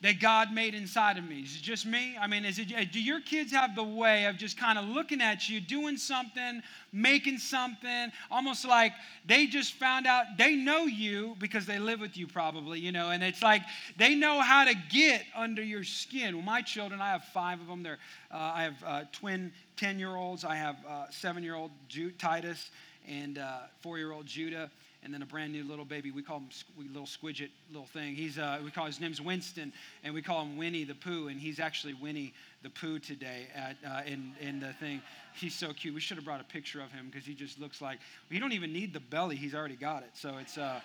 that 0.02 0.18
God 0.18 0.52
made 0.52 0.74
inside 0.74 1.18
of 1.18 1.28
me? 1.28 1.40
Is 1.40 1.56
it 1.56 1.62
just 1.62 1.84
me? 1.84 2.16
I 2.18 2.26
mean, 2.26 2.44
is 2.44 2.58
it, 2.58 2.68
do 2.90 3.02
your 3.02 3.20
kids 3.20 3.52
have 3.52 3.74
the 3.76 3.84
way 3.84 4.24
of 4.24 4.36
just 4.38 4.56
kind 4.56 4.78
of 4.78 4.86
looking 4.86 5.20
at 5.20 5.48
you, 5.48 5.60
doing 5.60 5.98
something, 5.98 6.62
making 6.92 7.38
something, 7.38 8.10
almost 8.30 8.66
like 8.66 8.92
they 9.26 9.46
just 9.46 9.74
found 9.74 10.06
out 10.06 10.24
they 10.38 10.56
know 10.56 10.84
you 10.84 11.36
because 11.38 11.66
they 11.66 11.78
live 11.78 12.00
with 12.00 12.16
you 12.16 12.26
probably, 12.26 12.80
you 12.80 12.92
know, 12.92 13.10
and 13.10 13.22
it's 13.22 13.42
like 13.42 13.62
they 13.98 14.14
know 14.14 14.40
how 14.40 14.64
to 14.64 14.74
get 14.88 15.24
under 15.36 15.62
your 15.62 15.84
skin. 15.84 16.36
Well, 16.36 16.46
my 16.46 16.62
children, 16.62 17.00
I 17.00 17.10
have 17.10 17.24
five 17.24 17.60
of 17.60 17.66
them. 17.66 17.82
They're, 17.82 17.98
uh, 18.32 18.36
I 18.36 18.62
have 18.62 18.84
uh, 18.84 19.04
twin 19.12 19.52
10 19.76 19.98
year 19.98 20.16
olds, 20.16 20.44
I 20.44 20.56
have 20.56 20.76
uh, 20.88 21.06
seven 21.10 21.42
year 21.42 21.54
old 21.54 21.72
Titus, 22.18 22.70
and 23.06 23.38
uh, 23.38 23.58
four 23.80 23.98
year 23.98 24.12
old 24.12 24.26
Judah 24.26 24.70
and 25.02 25.12
then 25.14 25.22
a 25.22 25.26
brand 25.26 25.52
new 25.52 25.64
little 25.64 25.84
baby. 25.84 26.10
We 26.10 26.22
call 26.22 26.38
him 26.38 26.48
we, 26.76 26.86
little 26.88 27.06
squidget 27.06 27.50
little 27.70 27.86
thing. 27.86 28.14
He's 28.14 28.38
uh, 28.38 28.60
we 28.64 28.70
call 28.70 28.86
his 28.86 29.00
name's 29.00 29.20
Winston, 29.20 29.72
and 30.04 30.14
we 30.14 30.22
call 30.22 30.42
him 30.42 30.56
Winnie 30.56 30.84
the 30.84 30.94
Pooh, 30.94 31.28
and 31.28 31.40
he's 31.40 31.60
actually 31.60 31.94
Winnie 31.94 32.32
the 32.62 32.70
Pooh 32.70 32.98
today 32.98 33.48
at 33.54 33.76
uh, 33.86 34.02
in 34.06 34.32
in 34.40 34.60
the 34.60 34.72
thing. 34.74 35.00
He's 35.34 35.54
so 35.54 35.72
cute. 35.72 35.94
We 35.94 36.00
should 36.00 36.16
have 36.16 36.24
brought 36.24 36.40
a 36.40 36.44
picture 36.44 36.80
of 36.80 36.92
him 36.92 37.06
because 37.10 37.26
he 37.26 37.34
just 37.34 37.58
looks 37.58 37.80
like 37.80 37.98
he 38.30 38.38
don't 38.38 38.52
even 38.52 38.72
need 38.72 38.92
the 38.92 39.00
belly. 39.00 39.36
He's 39.36 39.54
already 39.54 39.76
got 39.76 40.02
it. 40.02 40.10
So 40.14 40.36
it's. 40.38 40.58
Uh, 40.58 40.80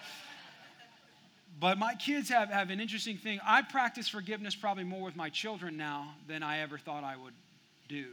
but 1.57 1.77
my 1.77 1.95
kids 1.95 2.27
have, 2.29 2.50
have 2.50 2.69
an 2.69 2.81
interesting 2.81 3.15
thing. 3.15 3.39
I 3.45 3.62
practice 3.62 4.09
forgiveness 4.09 4.56
probably 4.56 4.83
more 4.83 5.03
with 5.03 5.15
my 5.15 5.29
children 5.29 5.77
now 5.77 6.13
than 6.27 6.44
I 6.44 6.59
ever 6.59 6.77
thought 6.77 7.06
I 7.06 7.15
would 7.15 7.33
do. 7.88 8.07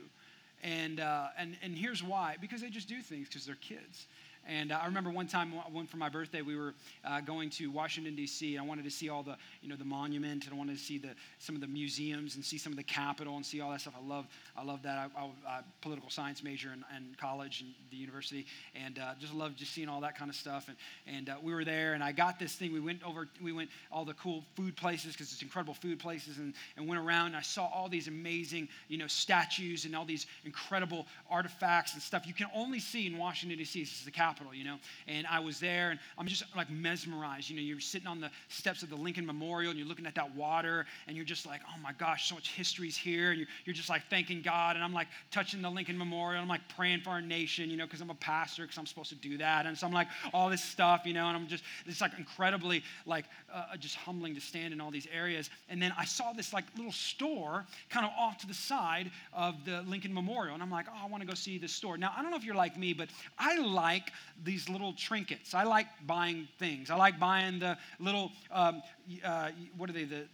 And, 0.62 1.00
uh, 1.00 1.26
and, 1.36 1.56
and 1.62 1.76
here's 1.76 2.02
why 2.04 2.36
because 2.40 2.60
they 2.60 2.70
just 2.70 2.88
do 2.88 3.00
things 3.00 3.28
because 3.28 3.44
they're 3.44 3.56
kids. 3.56 4.06
And 4.48 4.72
uh, 4.72 4.80
I 4.82 4.86
remember 4.86 5.10
one 5.10 5.28
time, 5.28 5.52
one 5.70 5.86
for 5.86 5.98
my 5.98 6.08
birthday, 6.08 6.42
we 6.42 6.56
were 6.56 6.74
uh, 7.04 7.20
going 7.20 7.48
to 7.50 7.70
Washington 7.70 8.16
D.C. 8.16 8.58
I 8.58 8.62
wanted 8.62 8.84
to 8.84 8.90
see 8.90 9.08
all 9.08 9.22
the, 9.22 9.36
you 9.62 9.68
know, 9.68 9.76
the 9.76 9.84
monument, 9.84 10.44
and 10.44 10.54
I 10.54 10.56
wanted 10.56 10.76
to 10.76 10.82
see 10.82 10.98
the 10.98 11.10
some 11.38 11.54
of 11.54 11.60
the 11.60 11.68
museums 11.68 12.34
and 12.34 12.44
see 12.44 12.58
some 12.58 12.72
of 12.72 12.76
the 12.76 12.82
Capitol 12.82 13.36
and 13.36 13.46
see 13.46 13.60
all 13.60 13.70
that 13.70 13.80
stuff. 13.80 13.94
I 13.96 14.06
love, 14.06 14.26
I 14.56 14.64
love 14.64 14.82
that. 14.82 14.98
I, 14.98 15.20
I, 15.20 15.24
I 15.46 15.60
political 15.80 16.10
science 16.10 16.42
major 16.42 16.72
in, 16.72 16.84
in, 16.96 17.14
college 17.20 17.60
and 17.60 17.70
the 17.90 17.96
university, 17.96 18.46
and 18.74 18.98
uh, 18.98 19.14
just 19.20 19.32
love 19.32 19.54
just 19.54 19.72
seeing 19.72 19.88
all 19.88 20.00
that 20.00 20.18
kind 20.18 20.28
of 20.28 20.34
stuff. 20.34 20.66
And 20.66 20.76
and 21.16 21.28
uh, 21.28 21.36
we 21.40 21.54
were 21.54 21.64
there, 21.64 21.94
and 21.94 22.02
I 22.02 22.10
got 22.10 22.40
this 22.40 22.54
thing. 22.54 22.72
We 22.72 22.80
went 22.80 23.02
over, 23.04 23.28
we 23.40 23.52
went 23.52 23.70
all 23.92 24.04
the 24.04 24.14
cool 24.14 24.44
food 24.56 24.76
places 24.76 25.12
because 25.12 25.32
it's 25.32 25.42
incredible 25.42 25.74
food 25.74 26.00
places, 26.00 26.38
and 26.38 26.52
and 26.76 26.88
went 26.88 27.00
around. 27.00 27.28
And 27.28 27.36
I 27.36 27.42
saw 27.42 27.66
all 27.68 27.88
these 27.88 28.08
amazing, 28.08 28.68
you 28.88 28.98
know, 28.98 29.06
statues 29.06 29.84
and 29.84 29.94
all 29.94 30.04
these 30.04 30.26
incredible 30.44 31.06
artifacts 31.30 31.92
and 31.94 32.02
stuff 32.02 32.26
you 32.26 32.34
can 32.34 32.48
only 32.52 32.80
see 32.80 33.06
in 33.06 33.16
Washington 33.16 33.56
D.C. 33.56 33.80
This 33.80 34.00
is 34.00 34.04
the 34.04 34.10
capital 34.10 34.31
Capitol, 34.32 34.54
you 34.54 34.64
know. 34.64 34.76
And 35.08 35.26
I 35.26 35.40
was 35.40 35.60
there 35.60 35.90
and 35.90 36.00
I'm 36.18 36.26
just 36.26 36.44
like 36.56 36.70
mesmerized. 36.70 37.50
You 37.50 37.56
know, 37.56 37.62
you're 37.62 37.80
sitting 37.80 38.08
on 38.08 38.20
the 38.20 38.30
steps 38.48 38.82
of 38.82 38.90
the 38.90 38.96
Lincoln 38.96 39.26
Memorial 39.26 39.70
and 39.70 39.78
you're 39.78 39.88
looking 39.88 40.06
at 40.06 40.14
that 40.14 40.34
water 40.34 40.86
and 41.06 41.16
you're 41.16 41.26
just 41.26 41.46
like, 41.46 41.60
oh 41.68 41.78
my 41.82 41.92
gosh, 41.98 42.28
so 42.28 42.34
much 42.34 42.52
history's 42.52 42.96
here. 42.96 43.30
And 43.30 43.38
you're, 43.38 43.48
you're 43.66 43.74
just 43.74 43.90
like 43.90 44.02
thanking 44.08 44.42
God. 44.42 44.76
And 44.76 44.84
I'm 44.84 44.94
like 44.94 45.08
touching 45.30 45.60
the 45.60 45.70
Lincoln 45.70 45.98
Memorial. 45.98 46.40
I'm 46.40 46.48
like 46.48 46.66
praying 46.76 47.00
for 47.00 47.10
our 47.10 47.20
nation, 47.20 47.70
you 47.70 47.76
know, 47.76 47.84
because 47.84 48.00
I'm 48.00 48.10
a 48.10 48.14
pastor, 48.14 48.62
because 48.62 48.78
I'm 48.78 48.86
supposed 48.86 49.10
to 49.10 49.16
do 49.16 49.36
that. 49.38 49.66
And 49.66 49.76
so 49.76 49.86
I'm 49.86 49.92
like, 49.92 50.08
all 50.32 50.48
this 50.48 50.64
stuff, 50.64 51.02
you 51.04 51.12
know, 51.12 51.26
and 51.28 51.36
I'm 51.36 51.46
just, 51.46 51.64
it's 51.86 52.00
like 52.00 52.12
incredibly 52.18 52.82
like 53.06 53.26
uh, 53.52 53.76
just 53.78 53.96
humbling 53.96 54.34
to 54.34 54.40
stand 54.40 54.72
in 54.72 54.80
all 54.80 54.90
these 54.90 55.08
areas. 55.12 55.50
And 55.68 55.80
then 55.80 55.92
I 55.98 56.04
saw 56.04 56.32
this 56.32 56.52
like 56.52 56.64
little 56.76 56.92
store 56.92 57.66
kind 57.90 58.06
of 58.06 58.12
off 58.18 58.38
to 58.38 58.46
the 58.46 58.54
side 58.54 59.10
of 59.34 59.64
the 59.64 59.82
Lincoln 59.82 60.14
Memorial. 60.14 60.54
And 60.54 60.62
I'm 60.62 60.70
like, 60.70 60.86
oh, 60.88 61.04
I 61.04 61.08
want 61.08 61.22
to 61.22 61.26
go 61.26 61.34
see 61.34 61.58
this 61.58 61.72
store. 61.72 61.98
Now, 61.98 62.12
I 62.16 62.22
don't 62.22 62.30
know 62.30 62.36
if 62.36 62.44
you're 62.44 62.54
like 62.54 62.78
me, 62.78 62.92
but 62.92 63.08
I 63.38 63.58
like 63.58 64.12
these 64.44 64.68
little 64.68 64.92
trinkets. 64.92 65.54
I 65.54 65.64
like 65.64 65.86
buying 66.06 66.48
things. 66.58 66.90
I 66.90 66.96
like 66.96 67.18
buying 67.18 67.58
the 67.58 67.78
little, 67.98 68.32
um, 68.50 68.82
uh, 69.24 69.50
what 69.76 69.90
are 69.90 69.92
they, 69.92 70.04
the 70.04 70.24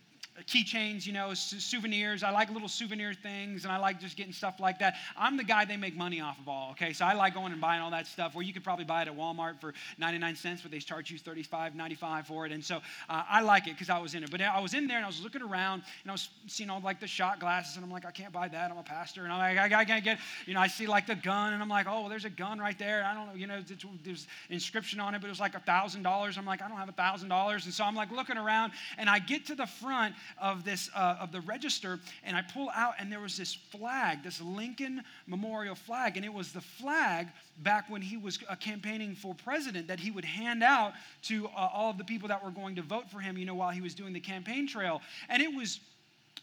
keychains, 0.46 1.06
you 1.06 1.12
know, 1.12 1.34
souvenirs. 1.34 2.22
I 2.22 2.30
like 2.30 2.50
little 2.50 2.68
souvenir 2.68 3.14
things, 3.14 3.64
and 3.64 3.72
I 3.72 3.78
like 3.78 4.00
just 4.00 4.16
getting 4.16 4.32
stuff 4.32 4.60
like 4.60 4.78
that. 4.78 4.96
I'm 5.16 5.36
the 5.36 5.44
guy 5.44 5.64
they 5.64 5.76
make 5.76 5.96
money 5.96 6.20
off 6.20 6.38
of 6.38 6.48
all, 6.48 6.70
okay? 6.72 6.92
So 6.92 7.04
I 7.04 7.14
like 7.14 7.34
going 7.34 7.52
and 7.52 7.60
buying 7.60 7.80
all 7.80 7.90
that 7.90 8.06
stuff 8.06 8.34
where 8.34 8.44
you 8.44 8.52
could 8.52 8.64
probably 8.64 8.84
buy 8.84 9.02
it 9.02 9.08
at 9.08 9.16
Walmart 9.16 9.60
for 9.60 9.74
99 9.98 10.36
cents, 10.36 10.62
but 10.62 10.70
they 10.70 10.78
charge 10.78 11.10
you 11.10 11.18
35, 11.18 11.74
95 11.74 12.26
for 12.26 12.46
it. 12.46 12.52
And 12.52 12.64
so 12.64 12.76
uh, 13.08 13.22
I 13.28 13.40
like 13.40 13.66
it 13.66 13.74
because 13.74 13.90
I 13.90 13.98
was 13.98 14.14
in 14.14 14.22
it. 14.22 14.30
But 14.30 14.40
I 14.40 14.60
was 14.60 14.74
in 14.74 14.86
there 14.86 14.96
and 14.96 15.04
I 15.04 15.08
was 15.08 15.22
looking 15.22 15.42
around 15.42 15.82
and 16.02 16.10
I 16.10 16.12
was 16.12 16.28
seeing 16.46 16.70
all 16.70 16.80
like 16.80 17.00
the 17.00 17.06
shot 17.06 17.40
glasses, 17.40 17.76
and 17.76 17.84
I'm 17.84 17.90
like, 17.90 18.04
I 18.04 18.10
can't 18.10 18.32
buy 18.32 18.48
that. 18.48 18.70
I'm 18.70 18.78
a 18.78 18.82
pastor. 18.82 19.24
And 19.24 19.32
I'm 19.32 19.38
like, 19.38 19.72
I, 19.72 19.80
I 19.80 19.84
can't 19.84 20.04
get, 20.04 20.18
you 20.46 20.54
know, 20.54 20.60
I 20.60 20.66
see 20.66 20.86
like 20.86 21.06
the 21.06 21.14
gun, 21.14 21.52
and 21.52 21.62
I'm 21.62 21.68
like, 21.68 21.86
oh, 21.88 22.00
well, 22.00 22.08
there's 22.08 22.24
a 22.24 22.30
gun 22.30 22.58
right 22.58 22.78
there. 22.78 23.04
I 23.04 23.14
don't 23.14 23.28
know, 23.28 23.34
you 23.34 23.46
know, 23.46 23.62
there's 24.04 24.26
inscription 24.50 25.00
on 25.00 25.14
it, 25.14 25.20
but 25.20 25.26
it 25.26 25.30
was 25.30 25.40
like 25.40 25.54
a 25.54 25.60
$1,000. 25.60 26.38
I'm 26.38 26.46
like, 26.46 26.62
I 26.62 26.68
don't 26.68 26.76
have 26.76 26.88
a 26.88 26.92
$1,000. 26.92 27.64
And 27.64 27.74
so 27.74 27.84
I'm 27.84 27.94
like 27.94 28.10
looking 28.10 28.36
around, 28.36 28.72
and 28.96 29.08
I 29.08 29.18
get 29.18 29.46
to 29.46 29.54
the 29.54 29.66
front 29.66 30.14
of 30.40 30.64
this, 30.64 30.90
uh, 30.94 31.16
of 31.20 31.32
the 31.32 31.40
register, 31.40 31.98
and 32.24 32.36
I 32.36 32.42
pull 32.42 32.70
out, 32.74 32.94
and 32.98 33.10
there 33.10 33.20
was 33.20 33.36
this 33.36 33.54
flag, 33.54 34.22
this 34.22 34.40
Lincoln 34.40 35.02
Memorial 35.26 35.74
flag, 35.74 36.16
and 36.16 36.24
it 36.24 36.32
was 36.32 36.52
the 36.52 36.60
flag 36.60 37.28
back 37.58 37.88
when 37.90 38.02
he 38.02 38.16
was 38.16 38.38
uh, 38.48 38.54
campaigning 38.56 39.14
for 39.14 39.34
president 39.34 39.88
that 39.88 40.00
he 40.00 40.10
would 40.10 40.24
hand 40.24 40.62
out 40.62 40.92
to 41.22 41.46
uh, 41.48 41.68
all 41.72 41.90
of 41.90 41.98
the 41.98 42.04
people 42.04 42.28
that 42.28 42.44
were 42.44 42.50
going 42.50 42.76
to 42.76 42.82
vote 42.82 43.10
for 43.10 43.20
him, 43.20 43.36
you 43.36 43.44
know, 43.44 43.54
while 43.54 43.70
he 43.70 43.80
was 43.80 43.94
doing 43.94 44.12
the 44.12 44.20
campaign 44.20 44.66
trail. 44.66 45.00
And 45.28 45.42
it 45.42 45.54
was 45.54 45.80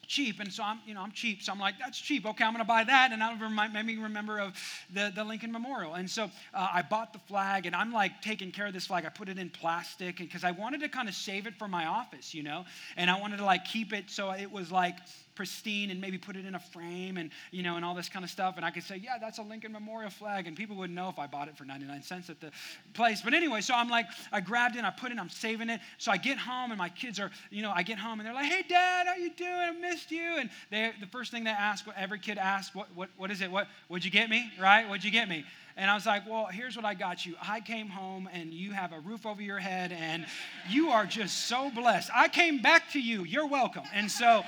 cheap 0.08 0.40
and 0.40 0.52
so 0.52 0.64
i'm 0.64 0.80
you 0.86 0.94
know 0.94 1.02
i'm 1.02 1.12
cheap. 1.12 1.44
So 1.44 1.52
i'm 1.52 1.60
like 1.60 1.76
that's 1.80 2.00
cheap. 2.00 2.26
Okay 2.26 2.44
i'm 2.44 2.54
going 2.54 2.64
to 2.64 2.68
buy 2.68 2.84
that. 2.84 3.12
And 3.12 3.24
I'll 3.24 3.38
remind, 3.38 3.74
make 3.74 3.86
me 3.86 3.98
remember 3.98 4.40
of 4.40 4.54
the, 4.94 5.12
the 5.16 5.24
lincoln 5.24 5.52
memorial. 5.52 5.96
And 5.96 6.10
so 6.10 6.26
uh, 6.54 6.68
i 6.74 6.82
bought 6.82 7.14
the 7.14 7.20
flag 7.20 7.66
and 7.66 7.76
i'm 7.76 7.92
like 7.92 8.22
taking 8.22 8.52
care 8.52 8.68
of 8.68 8.74
this 8.74 8.88
flag. 8.88 9.06
I 9.06 9.10
put 9.10 9.30
it 9.30 9.38
in 9.38 9.50
plastic 9.50 10.18
because 10.18 10.44
i 10.44 10.52
wanted 10.52 10.82
to 10.82 10.90
kind 10.90 11.10
of 11.10 11.16
save 11.16 11.48
it 11.48 11.56
for 11.56 11.68
my 11.68 11.86
office 11.86 12.34
you 12.34 12.44
know? 12.44 12.66
And 12.98 13.10
i 13.10 13.20
wanted 13.20 13.38
to 13.38 13.46
like 13.46 13.66
keep 13.66 13.94
it 13.94 14.10
so 14.10 14.32
it 14.32 14.52
was 14.52 14.72
like 14.72 14.98
pristine 15.36 15.92
and 15.92 16.02
maybe 16.02 16.18
put 16.18 16.36
it 16.36 16.46
in 16.46 16.56
a 16.56 16.60
frame 16.60 17.18
and 17.18 17.30
you 17.52 17.64
know 17.64 17.76
and 17.76 17.86
all 17.86 17.94
this 17.94 18.10
kind 18.10 18.24
of 18.24 18.32
stuff. 18.32 18.56
And 18.58 18.66
i 18.66 18.72
could 18.72 18.84
say 18.84 18.98
yeah 18.98 19.18
that's 19.20 19.38
a 19.38 19.44
lincoln 19.44 19.72
memorial 19.72 20.10
flag. 20.10 20.48
And 20.48 20.56
people 20.56 20.76
wouldn't 20.76 20.96
know 20.96 21.10
if 21.10 21.20
i 21.20 21.28
bought 21.28 21.48
it 21.48 21.58
for 21.58 21.66
99 21.66 22.02
cents 22.02 22.30
at 22.30 22.40
the 22.40 22.52
place. 22.94 23.22
But 23.22 23.34
anyway 23.34 23.62
so 23.62 23.74
i'm 23.74 23.90
like 23.90 24.06
i 24.32 24.40
grabbed 24.40 24.76
it 24.76 24.80
and 24.80 24.88
i 24.88 24.92
put 24.92 25.12
it 25.12 25.20
i'm 25.20 25.30
saving 25.30 25.70
it. 25.70 25.82
So 25.98 26.12
i 26.12 26.18
get 26.18 26.38
home 26.38 26.72
and 26.72 26.78
my 26.78 26.90
kids 26.90 27.20
are 27.20 27.32
you 27.52 27.62
know 27.62 27.72
i 27.76 27.84
get 27.84 28.00
home 28.00 28.20
and 28.20 28.28
they're 28.28 28.34
like 28.34 28.52
hey 28.52 28.64
dad 28.68 29.08
how 29.08 29.16
you 29.16 29.32
doing? 29.32 29.50
I 29.52 29.72
missed 29.72 30.12
you. 30.12 30.38
And 30.40 30.50
they 30.72 30.92
the 31.00 31.08
first 31.08 31.32
thing 31.32 31.44
they 31.44 31.52
ask 31.52 31.86
what 31.86 31.98
every 31.98 32.20
kid 32.20 32.38
asks 32.38 32.74
what 32.76 32.88
what, 32.96 33.10
what 33.18 33.32
is 33.32 33.42
it? 33.42 33.52
What 33.52 33.68
would 33.90 34.04
you 34.04 34.12
get 34.12 34.30
me? 34.30 34.52
Right? 34.60 34.88
What'd 34.88 35.04
you 35.04 35.12
get 35.12 35.30
me? 35.30 35.46
And 35.78 35.92
I 35.92 35.94
was 35.94 36.06
like, 36.06 36.28
well, 36.28 36.46
here's 36.46 36.78
what 36.78 36.86
I 36.86 36.94
got 36.94 37.26
you. 37.26 37.36
I 37.46 37.60
came 37.60 37.90
home 37.90 38.30
and 38.32 38.54
you 38.54 38.72
have 38.72 38.94
a 38.94 39.00
roof 39.00 39.26
over 39.26 39.42
your 39.42 39.60
head 39.60 39.92
and 39.92 40.26
you 40.70 40.90
are 40.90 41.06
just 41.06 41.48
so 41.48 41.70
blessed. 41.70 42.10
I 42.16 42.30
came 42.30 42.62
back 42.62 42.92
to 42.92 43.00
you. 43.00 43.26
You're 43.26 43.48
welcome. 43.48 43.84
And 43.94 44.10
so 44.10 44.44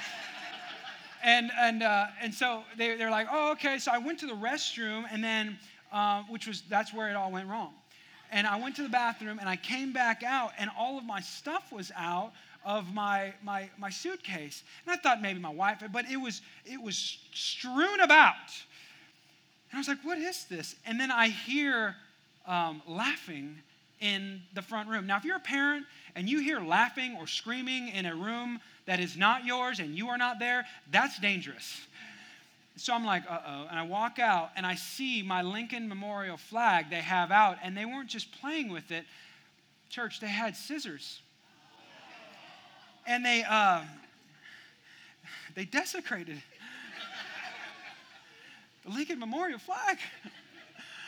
and 1.23 1.51
and 1.57 1.83
uh, 1.83 2.07
and 2.21 2.33
so 2.33 2.63
they, 2.77 2.95
they're 2.95 3.11
like, 3.11 3.27
oh, 3.31 3.51
okay. 3.53 3.77
So 3.79 3.91
I 3.91 3.97
went 3.97 4.19
to 4.19 4.27
the 4.27 4.33
restroom, 4.33 5.05
and 5.11 5.23
then 5.23 5.57
uh, 5.91 6.23
which 6.23 6.47
was 6.47 6.63
that's 6.69 6.93
where 6.93 7.09
it 7.09 7.15
all 7.15 7.31
went 7.31 7.47
wrong. 7.47 7.73
And 8.31 8.45
I 8.45 8.59
went 8.59 8.75
to 8.75 8.83
the 8.83 8.89
bathroom, 8.89 9.39
and 9.39 9.47
I 9.47 9.55
came 9.55 9.93
back 9.93 10.21
out, 10.23 10.51
and 10.57 10.69
all 10.77 10.97
of 10.97 11.05
my 11.05 11.21
stuff 11.21 11.71
was 11.71 11.91
out 11.95 12.33
of 12.65 12.93
my 12.93 13.33
my 13.43 13.69
my 13.77 13.89
suitcase. 13.89 14.63
And 14.85 14.93
I 14.93 14.97
thought 14.97 15.21
maybe 15.21 15.39
my 15.39 15.49
wife, 15.49 15.83
but 15.91 16.09
it 16.09 16.17
was 16.17 16.41
it 16.65 16.81
was 16.81 17.17
strewn 17.33 18.01
about. 18.01 18.35
And 19.71 19.77
I 19.77 19.79
was 19.79 19.87
like, 19.87 20.03
what 20.03 20.17
is 20.17 20.45
this? 20.45 20.75
And 20.85 20.99
then 20.99 21.11
I 21.11 21.27
hear 21.27 21.95
um, 22.45 22.81
laughing 22.87 23.57
in 23.99 24.41
the 24.53 24.61
front 24.61 24.89
room. 24.89 25.07
Now, 25.07 25.17
if 25.17 25.25
you're 25.25 25.37
a 25.37 25.41
parent 25.41 25.85
and 26.15 26.29
you 26.29 26.39
hear 26.39 26.59
laughing 26.59 27.15
or 27.19 27.27
screaming 27.27 27.89
in 27.89 28.05
a 28.05 28.15
room 28.15 28.59
that 28.87 28.99
is 28.99 29.15
not 29.15 29.45
yours 29.45 29.79
and 29.79 29.95
you 29.95 30.09
are 30.09 30.17
not 30.17 30.39
there, 30.39 30.65
that's 30.91 31.19
dangerous. 31.19 31.81
So 32.77 32.93
I'm 32.93 33.05
like, 33.05 33.23
uh 33.29 33.39
oh. 33.45 33.67
And 33.69 33.77
I 33.77 33.83
walk 33.83 34.17
out 34.17 34.51
and 34.55 34.65
I 34.65 34.75
see 34.75 35.21
my 35.21 35.41
Lincoln 35.41 35.87
Memorial 35.87 36.37
flag 36.37 36.89
they 36.89 37.01
have 37.01 37.31
out, 37.31 37.57
and 37.63 37.75
they 37.75 37.85
weren't 37.85 38.09
just 38.09 38.31
playing 38.39 38.71
with 38.71 38.91
it. 38.91 39.05
Church, 39.89 40.19
they 40.19 40.27
had 40.27 40.55
scissors. 40.55 41.21
And 43.05 43.25
they, 43.25 43.43
uh, 43.47 43.83
they 45.55 45.65
desecrated 45.65 46.41
the 48.85 48.91
Lincoln 48.91 49.19
Memorial 49.19 49.59
flag 49.59 49.97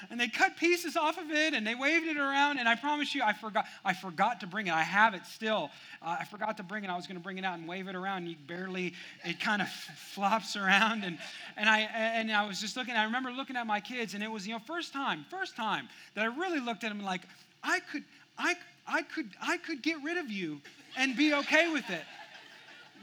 and 0.09 0.19
they 0.19 0.27
cut 0.27 0.57
pieces 0.57 0.95
off 0.95 1.17
of 1.17 1.31
it 1.31 1.53
and 1.53 1.65
they 1.65 1.75
waved 1.75 2.07
it 2.07 2.17
around. 2.17 2.57
And 2.57 2.67
I 2.67 2.75
promise 2.75 3.13
you, 3.13 3.21
I 3.23 3.33
forgot. 3.33 3.65
I 3.83 3.93
forgot 3.93 4.39
to 4.41 4.47
bring 4.47 4.67
it. 4.67 4.73
I 4.73 4.83
have 4.83 5.13
it 5.13 5.25
still. 5.25 5.69
Uh, 6.01 6.17
I 6.19 6.25
forgot 6.25 6.57
to 6.57 6.63
bring 6.63 6.83
it. 6.83 6.89
I 6.89 6.95
was 6.95 7.07
going 7.07 7.17
to 7.17 7.23
bring 7.23 7.37
it 7.37 7.45
out 7.45 7.57
and 7.57 7.67
wave 7.67 7.87
it 7.87 7.95
around. 7.95 8.19
And 8.19 8.29
you 8.29 8.35
barely. 8.47 8.93
It 9.23 9.39
kind 9.39 9.61
of 9.61 9.69
flops 9.69 10.55
around. 10.55 11.03
And 11.03 11.17
and 11.57 11.69
I 11.69 11.81
and 11.81 12.31
I 12.31 12.47
was 12.47 12.59
just 12.59 12.77
looking. 12.77 12.95
I 12.95 13.03
remember 13.03 13.31
looking 13.31 13.55
at 13.55 13.67
my 13.67 13.79
kids, 13.79 14.13
and 14.13 14.23
it 14.23 14.31
was 14.31 14.47
you 14.47 14.53
know 14.53 14.59
first 14.59 14.93
time, 14.93 15.25
first 15.29 15.55
time 15.55 15.87
that 16.15 16.23
I 16.23 16.27
really 16.27 16.59
looked 16.59 16.83
at 16.83 16.89
them 16.89 17.03
like 17.03 17.21
I 17.63 17.79
could, 17.79 18.03
I 18.37 18.55
I 18.87 19.03
could, 19.03 19.29
I 19.41 19.57
could 19.57 19.81
get 19.81 19.97
rid 20.03 20.17
of 20.17 20.31
you 20.31 20.61
and 20.97 21.15
be 21.15 21.33
okay 21.33 21.71
with 21.71 21.89
it 21.89 22.01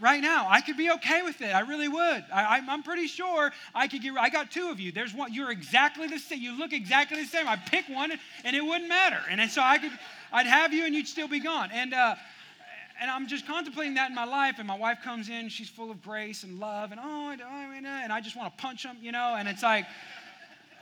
right 0.00 0.20
now. 0.20 0.46
I 0.48 0.60
could 0.60 0.76
be 0.76 0.90
okay 0.92 1.22
with 1.22 1.40
it. 1.40 1.54
I 1.54 1.60
really 1.60 1.88
would. 1.88 2.24
I, 2.32 2.58
am 2.58 2.82
pretty 2.82 3.06
sure 3.06 3.52
I 3.74 3.88
could 3.88 4.02
get. 4.02 4.14
I 4.18 4.28
got 4.28 4.50
two 4.50 4.68
of 4.68 4.80
you. 4.80 4.92
There's 4.92 5.14
one. 5.14 5.32
You're 5.32 5.50
exactly 5.50 6.06
the 6.06 6.18
same. 6.18 6.40
You 6.40 6.56
look 6.56 6.72
exactly 6.72 7.20
the 7.20 7.28
same. 7.28 7.48
I 7.48 7.56
pick 7.56 7.88
one, 7.88 8.12
and 8.44 8.56
it 8.56 8.64
wouldn't 8.64 8.88
matter. 8.88 9.20
And 9.30 9.50
so 9.50 9.62
I 9.62 9.78
could, 9.78 9.92
I'd 10.32 10.46
have 10.46 10.72
you, 10.72 10.84
and 10.84 10.94
you'd 10.94 11.08
still 11.08 11.28
be 11.28 11.40
gone. 11.40 11.70
And 11.72 11.94
uh, 11.94 12.16
and 13.00 13.10
I'm 13.10 13.26
just 13.26 13.46
contemplating 13.46 13.94
that 13.94 14.08
in 14.08 14.14
my 14.14 14.24
life. 14.24 14.56
And 14.58 14.66
my 14.66 14.78
wife 14.78 14.98
comes 15.02 15.28
in. 15.28 15.48
She's 15.48 15.68
full 15.68 15.90
of 15.90 16.02
grace 16.02 16.42
and 16.42 16.58
love, 16.58 16.92
and 16.92 17.00
oh, 17.02 17.30
and 17.30 18.12
I 18.12 18.20
just 18.20 18.36
want 18.36 18.56
to 18.56 18.62
punch 18.62 18.82
them, 18.82 18.96
you 19.00 19.12
know. 19.12 19.34
And 19.38 19.48
it's 19.48 19.62
like. 19.62 19.86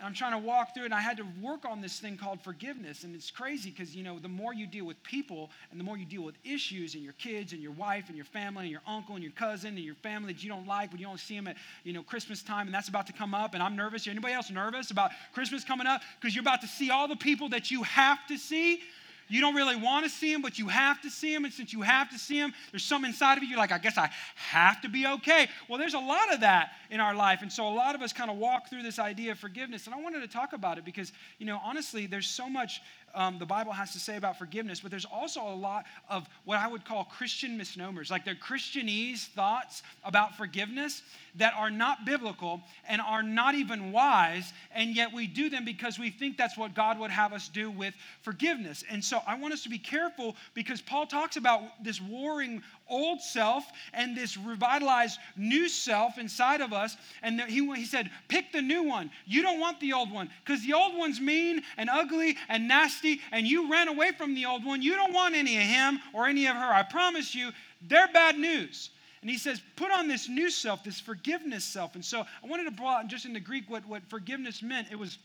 I'm 0.03 0.15
trying 0.15 0.33
to 0.33 0.47
walk 0.47 0.75
through 0.75 0.85
it, 0.85 0.87
and 0.87 0.95
I 0.95 1.01
had 1.01 1.17
to 1.19 1.27
work 1.41 1.65
on 1.65 1.81
this 1.81 1.99
thing 1.99 2.17
called 2.17 2.41
forgiveness. 2.43 3.05
And 3.05 3.15
it's 3.15 3.31
crazy 3.31 3.71
because, 3.71 3.95
you 3.95 4.03
know, 4.03 4.19
the 4.19 4.29
more 4.29 4.55
you 4.55 4.67
deal 4.67 4.85
with 4.85 5.03
people 5.03 5.51
and 5.71 5.79
the 5.79 5.85
more 5.85 5.97
you 5.97 6.05
deal 6.05 6.23
with 6.23 6.37
issues 6.45 6.95
and 6.95 7.03
your 7.03 7.13
kids 7.15 7.53
and 7.53 7.63
your 7.63 7.73
wife 7.73 8.05
and 8.09 8.17
your 8.17 8.25
family 8.25 8.63
and 8.63 8.71
your 8.71 8.83
uncle 8.87 9.15
and 9.15 9.23
your 9.23 9.33
cousin 9.33 9.77
and 9.77 9.85
your 9.85 9.95
family 9.95 10.33
that 10.33 10.43
you 10.43 10.49
don't 10.49 10.67
like, 10.67 10.91
but 10.91 11.01
you 11.01 11.07
don't 11.07 11.21
see 11.21 11.37
them 11.37 11.47
at, 11.47 11.57
you 11.85 11.93
know, 11.93 12.03
Christmas 12.03 12.43
time, 12.43 12.67
and 12.67 12.75
that's 12.75 12.89
about 12.89 13.07
to 13.07 13.13
come 13.13 13.35
up, 13.35 13.55
and 13.55 13.63
I'm 13.63 13.77
nervous. 13.77 14.07
Anybody 14.07 14.35
else 14.35 14.51
nervous 14.51 14.91
about 14.91 15.11
Christmas 15.33 15.65
coming 15.65 15.87
up? 15.87 16.03
Because 16.21 16.35
you're 16.35 16.43
about 16.43 16.61
to 16.63 16.69
see 16.69 16.91
all 16.91 17.09
the 17.09 17.17
people 17.17 17.49
that 17.51 17.71
you 17.71 17.83
have 17.83 18.27
to 18.29 18.37
see 18.37 18.81
you 19.29 19.41
don't 19.41 19.55
really 19.55 19.77
want 19.77 20.05
to 20.05 20.11
see 20.11 20.33
him, 20.33 20.43
but 20.43 20.59
you 20.59 20.69
have 20.69 21.01
to 21.03 21.11
see 21.11 21.33
him. 21.33 21.45
And 21.45 21.53
since 21.53 21.73
you 21.73 21.83
have 21.83 22.11
to 22.11 22.19
see 22.19 22.37
him, 22.37 22.53
there's 22.71 22.85
some 22.85 23.05
inside 23.05 23.39
of 23.39 23.45
you, 23.45 23.51
you're 23.51 23.59
like, 23.59 23.73
I 23.73 23.79
guess 23.79 23.99
I 23.99 24.11
have 24.37 24.81
to 24.83 24.89
be 24.89 25.07
okay. 25.07 25.49
Well, 25.69 25.79
there's 25.79 25.95
a 25.95 25.99
lot 25.99 26.33
of 26.33 26.41
that 26.41 26.73
in 26.91 27.01
our 27.01 27.15
life. 27.15 27.41
And 27.43 27.53
so 27.53 27.67
a 27.67 27.75
lot 27.75 27.95
of 27.95 28.03
us 28.03 28.13
kind 28.13 28.31
of 28.31 28.37
walk 28.37 28.69
through 28.69 28.83
this 28.83 28.99
idea 28.99 29.33
of 29.33 29.39
forgiveness. 29.39 29.87
And 29.87 29.95
I 29.95 30.01
wanted 30.01 30.21
to 30.21 30.29
talk 30.29 30.53
about 30.53 30.79
it 30.79 30.85
because, 30.85 31.13
you 31.39 31.47
know, 31.47 31.61
honestly, 31.65 32.07
there's 32.07 32.29
so 32.29 32.49
much 32.49 32.81
um, 33.15 33.39
the 33.39 33.47
Bible 33.47 33.73
has 33.73 33.93
to 33.93 33.99
say 33.99 34.17
about 34.17 34.39
forgiveness, 34.39 34.81
but 34.81 34.91
there's 34.91 35.05
also 35.05 35.41
a 35.41 35.55
lot 35.55 35.85
of 36.09 36.29
what 36.45 36.59
I 36.59 36.69
would 36.69 36.85
call 36.85 37.05
Christian 37.05 37.57
misnomers, 37.57 38.11
like 38.11 38.25
they're 38.25 38.35
Christianese 38.35 39.27
thoughts 39.29 39.83
about 40.05 40.37
forgiveness 40.37 41.03
that 41.37 41.55
are 41.57 41.71
not 41.71 42.05
biblical 42.05 42.61
and 42.89 43.01
are 43.01 43.23
not 43.23 43.55
even 43.55 43.93
wise, 43.93 44.53
and 44.75 44.95
yet 44.95 45.13
we 45.13 45.27
do 45.27 45.49
them 45.51 45.65
because 45.65 45.99
we 45.99 46.11
think 46.11 46.37
that's 46.37 46.57
what 46.57 46.75
God 46.75 46.99
would 46.99 47.11
have 47.11 47.33
us 47.33 47.49
do 47.49 47.71
with 47.71 47.95
forgiveness. 48.23 48.85
And 48.91 49.05
so 49.05 49.21
I 49.27 49.37
want 49.37 49.55
us 49.55 49.63
to 49.65 49.69
be 49.69 49.79
careful 49.79 50.37
because 50.55 50.81
Paul 50.81 51.07
talks 51.07 51.37
about 51.37 51.63
this 51.83 52.01
warring 52.01 52.63
old 52.89 53.21
self 53.21 53.65
and 53.93 54.17
this 54.17 54.37
revitalized 54.37 55.19
new 55.37 55.69
self 55.69 56.19
inside 56.19 56.61
of 56.61 56.73
us. 56.73 56.97
And 57.23 57.41
he, 57.43 57.67
he 57.75 57.85
said, 57.85 58.11
pick 58.29 58.53
the 58.53 58.63
new 58.63 58.83
one. 58.83 59.11
You 59.27 59.43
don't 59.43 59.61
want 59.61 59.81
the 59.81 59.93
old 59.93 60.11
one 60.11 60.31
because 60.45 60.65
the 60.65 60.75
old 60.75 60.97
one's 60.97 61.21
mean 61.21 61.63
and 61.77 61.91
ugly 61.91 62.37
and 62.49 62.69
nasty, 62.69 63.21
and 63.33 63.47
you 63.47 63.71
ran 63.71 63.89
away 63.89 64.13
from 64.13 64.35
the 64.35 64.47
old 64.47 64.65
one. 64.65 64.83
You 64.83 64.95
don't 64.95 65.13
want 65.13 65.35
any 65.35 65.57
of 65.57 65.63
him 65.63 66.01
or 66.13 66.27
any 66.27 66.47
of 66.47 66.57
her. 66.57 66.73
I 66.73 66.83
promise 66.83 67.35
you, 67.35 67.51
they're 67.83 68.09
bad 68.09 68.39
news. 68.39 68.91
And 69.23 69.31
he 69.31 69.39
says, 69.39 69.63
put 69.77 69.91
on 69.91 70.07
this 70.07 70.29
new 70.29 70.51
self, 70.51 70.85
this 70.85 71.01
forgiveness 71.01 71.65
self. 71.65 71.95
And 71.95 72.05
so 72.05 72.21
I 72.21 72.47
wanted 72.47 72.77
to 72.77 72.85
out 72.85 73.07
just 73.09 73.25
in 73.25 73.33
the 73.33 73.41
Greek 73.41 73.71
what, 73.71 73.87
what 73.87 74.03
forgiveness 74.11 74.63
meant. 74.63 74.89
It 74.91 74.99
was 74.99 75.17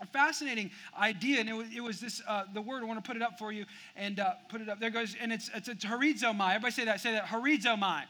a 0.00 0.06
fascinating 0.06 0.70
idea, 0.98 1.40
and 1.40 1.48
it 1.48 1.54
was, 1.54 1.66
it 1.74 1.82
was 1.82 2.00
this 2.00 2.22
uh, 2.26 2.44
the 2.52 2.60
word. 2.60 2.82
I 2.82 2.86
want 2.86 3.02
to 3.02 3.08
put 3.08 3.16
it 3.16 3.22
up 3.22 3.38
for 3.38 3.52
you 3.52 3.64
and 3.96 4.20
uh, 4.20 4.34
put 4.48 4.60
it 4.60 4.68
up. 4.68 4.80
There 4.80 4.90
goes, 4.90 5.16
and 5.20 5.32
it's 5.32 5.50
it's, 5.54 5.68
it's 5.68 5.84
charizomai. 5.84 6.54
Everybody 6.54 6.72
say 6.72 6.84
that. 6.84 7.00
Say 7.00 7.12
that 7.12 7.26
charizomai. 7.26 8.04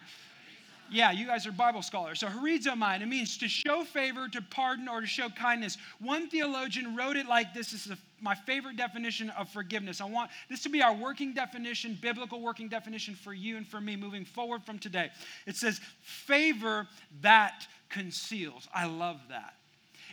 Yeah, 0.91 1.13
you 1.13 1.27
guys 1.27 1.47
are 1.47 1.53
Bible 1.53 1.83
scholars. 1.83 2.21
So 2.21 2.27
charizomai, 2.27 3.01
it 3.01 3.07
means 3.07 3.39
to 3.39 3.49
show 3.49 3.85
favor, 3.85 4.29
to 4.29 4.43
pardon, 4.43 4.87
or 4.87 5.01
to 5.01 5.07
show 5.07 5.29
kindness. 5.31 5.79
One 5.99 6.29
theologian 6.29 6.95
wrote 6.95 7.17
it 7.17 7.27
like 7.27 7.55
this. 7.55 7.73
This 7.73 7.87
is 7.87 7.93
a, 7.93 7.99
my 8.21 8.35
favorite 8.35 8.77
definition 8.77 9.31
of 9.31 9.49
forgiveness. 9.49 10.01
I 10.01 10.05
want 10.05 10.31
this 10.51 10.63
to 10.63 10.69
be 10.69 10.83
our 10.83 10.95
working 10.95 11.33
definition, 11.33 11.99
biblical 12.01 12.41
working 12.41 12.69
definition 12.69 13.15
for 13.15 13.33
you 13.33 13.57
and 13.57 13.67
for 13.67 13.81
me 13.81 13.97
moving 13.97 14.27
forward 14.27 14.63
from 14.63 14.79
today. 14.79 15.11
It 15.47 15.57
says, 15.57 15.81
favor 16.03 16.87
that 17.23 17.67
conceals. 17.89 18.69
I 18.75 18.87
love 18.87 19.21
that. 19.31 19.54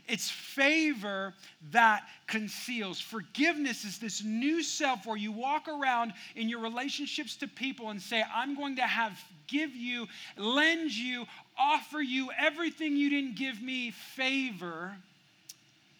It's 0.07 0.29
favor 0.29 1.33
that 1.71 2.07
conceals. 2.27 2.99
Forgiveness 2.99 3.85
is 3.85 3.97
this 3.97 4.23
new 4.23 4.63
self 4.63 5.05
where 5.05 5.17
you 5.17 5.31
walk 5.31 5.67
around 5.67 6.13
in 6.35 6.49
your 6.49 6.59
relationships 6.59 7.35
to 7.37 7.47
people 7.47 7.89
and 7.89 8.01
say, 8.01 8.23
I'm 8.33 8.55
going 8.55 8.75
to 8.77 8.83
have, 8.83 9.19
give 9.47 9.75
you, 9.75 10.07
lend 10.37 10.91
you, 10.91 11.25
offer 11.57 12.01
you 12.01 12.29
everything 12.37 12.95
you 12.95 13.09
didn't 13.09 13.35
give 13.35 13.61
me, 13.61 13.91
favor 13.91 14.95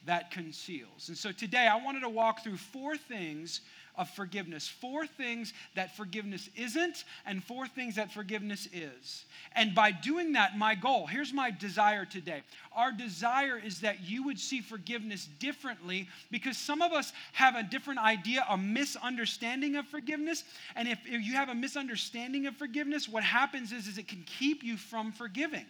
that 0.05 0.31
conceals. 0.31 1.09
And 1.09 1.17
so 1.17 1.31
today 1.31 1.67
I 1.67 1.83
wanted 1.83 2.01
to 2.01 2.09
walk 2.09 2.43
through 2.43 2.57
four 2.57 2.97
things 2.97 3.61
of 3.97 4.09
forgiveness. 4.09 4.67
Four 4.67 5.05
things 5.05 5.53
that 5.75 5.95
forgiveness 5.95 6.49
isn't, 6.55 7.03
and 7.25 7.43
four 7.43 7.67
things 7.67 7.95
that 7.95 8.11
forgiveness 8.11 8.67
is. 8.73 9.25
And 9.53 9.75
by 9.75 9.91
doing 9.91 10.33
that, 10.33 10.57
my 10.57 10.75
goal 10.75 11.07
here's 11.07 11.33
my 11.33 11.51
desire 11.51 12.05
today. 12.05 12.41
Our 12.73 12.91
desire 12.91 13.61
is 13.63 13.81
that 13.81 14.01
you 14.01 14.23
would 14.23 14.39
see 14.39 14.61
forgiveness 14.61 15.27
differently 15.39 16.07
because 16.29 16.57
some 16.57 16.81
of 16.81 16.91
us 16.93 17.11
have 17.33 17.55
a 17.55 17.63
different 17.63 17.99
idea, 17.99 18.45
a 18.49 18.57
misunderstanding 18.57 19.75
of 19.75 19.85
forgiveness. 19.87 20.43
And 20.75 20.87
if, 20.87 20.99
you 21.05 21.33
have 21.33 21.49
a 21.49 21.55
misunderstanding 21.55 22.45
of 22.47 22.55
forgiveness, 22.55 23.09
what 23.09 23.23
happens 23.23 23.71
is, 23.71 23.87
is 23.87 23.97
it 23.97 24.07
can 24.07 24.23
keep 24.39 24.63
you 24.63 24.77
from 24.77 25.11
forgiving. 25.11 25.65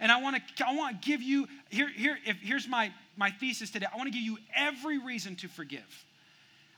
And 0.00 0.12
I 0.12 0.20
want 0.20 0.36
to 0.36 0.66
I 0.66 0.74
want 0.74 1.00
to 1.00 1.08
give 1.08 1.22
you 1.22 1.48
here 1.70 1.88
here 1.88 2.18
if 2.26 2.36
here's 2.40 2.68
my 2.68 2.92
my 3.16 3.30
thesis 3.30 3.70
today. 3.70 3.86
I 3.90 3.96
want 3.96 4.08
to 4.08 4.12
give 4.12 4.22
you 4.22 4.36
every 4.54 4.98
reason 4.98 5.36
to 5.36 5.48
forgive. 5.48 6.04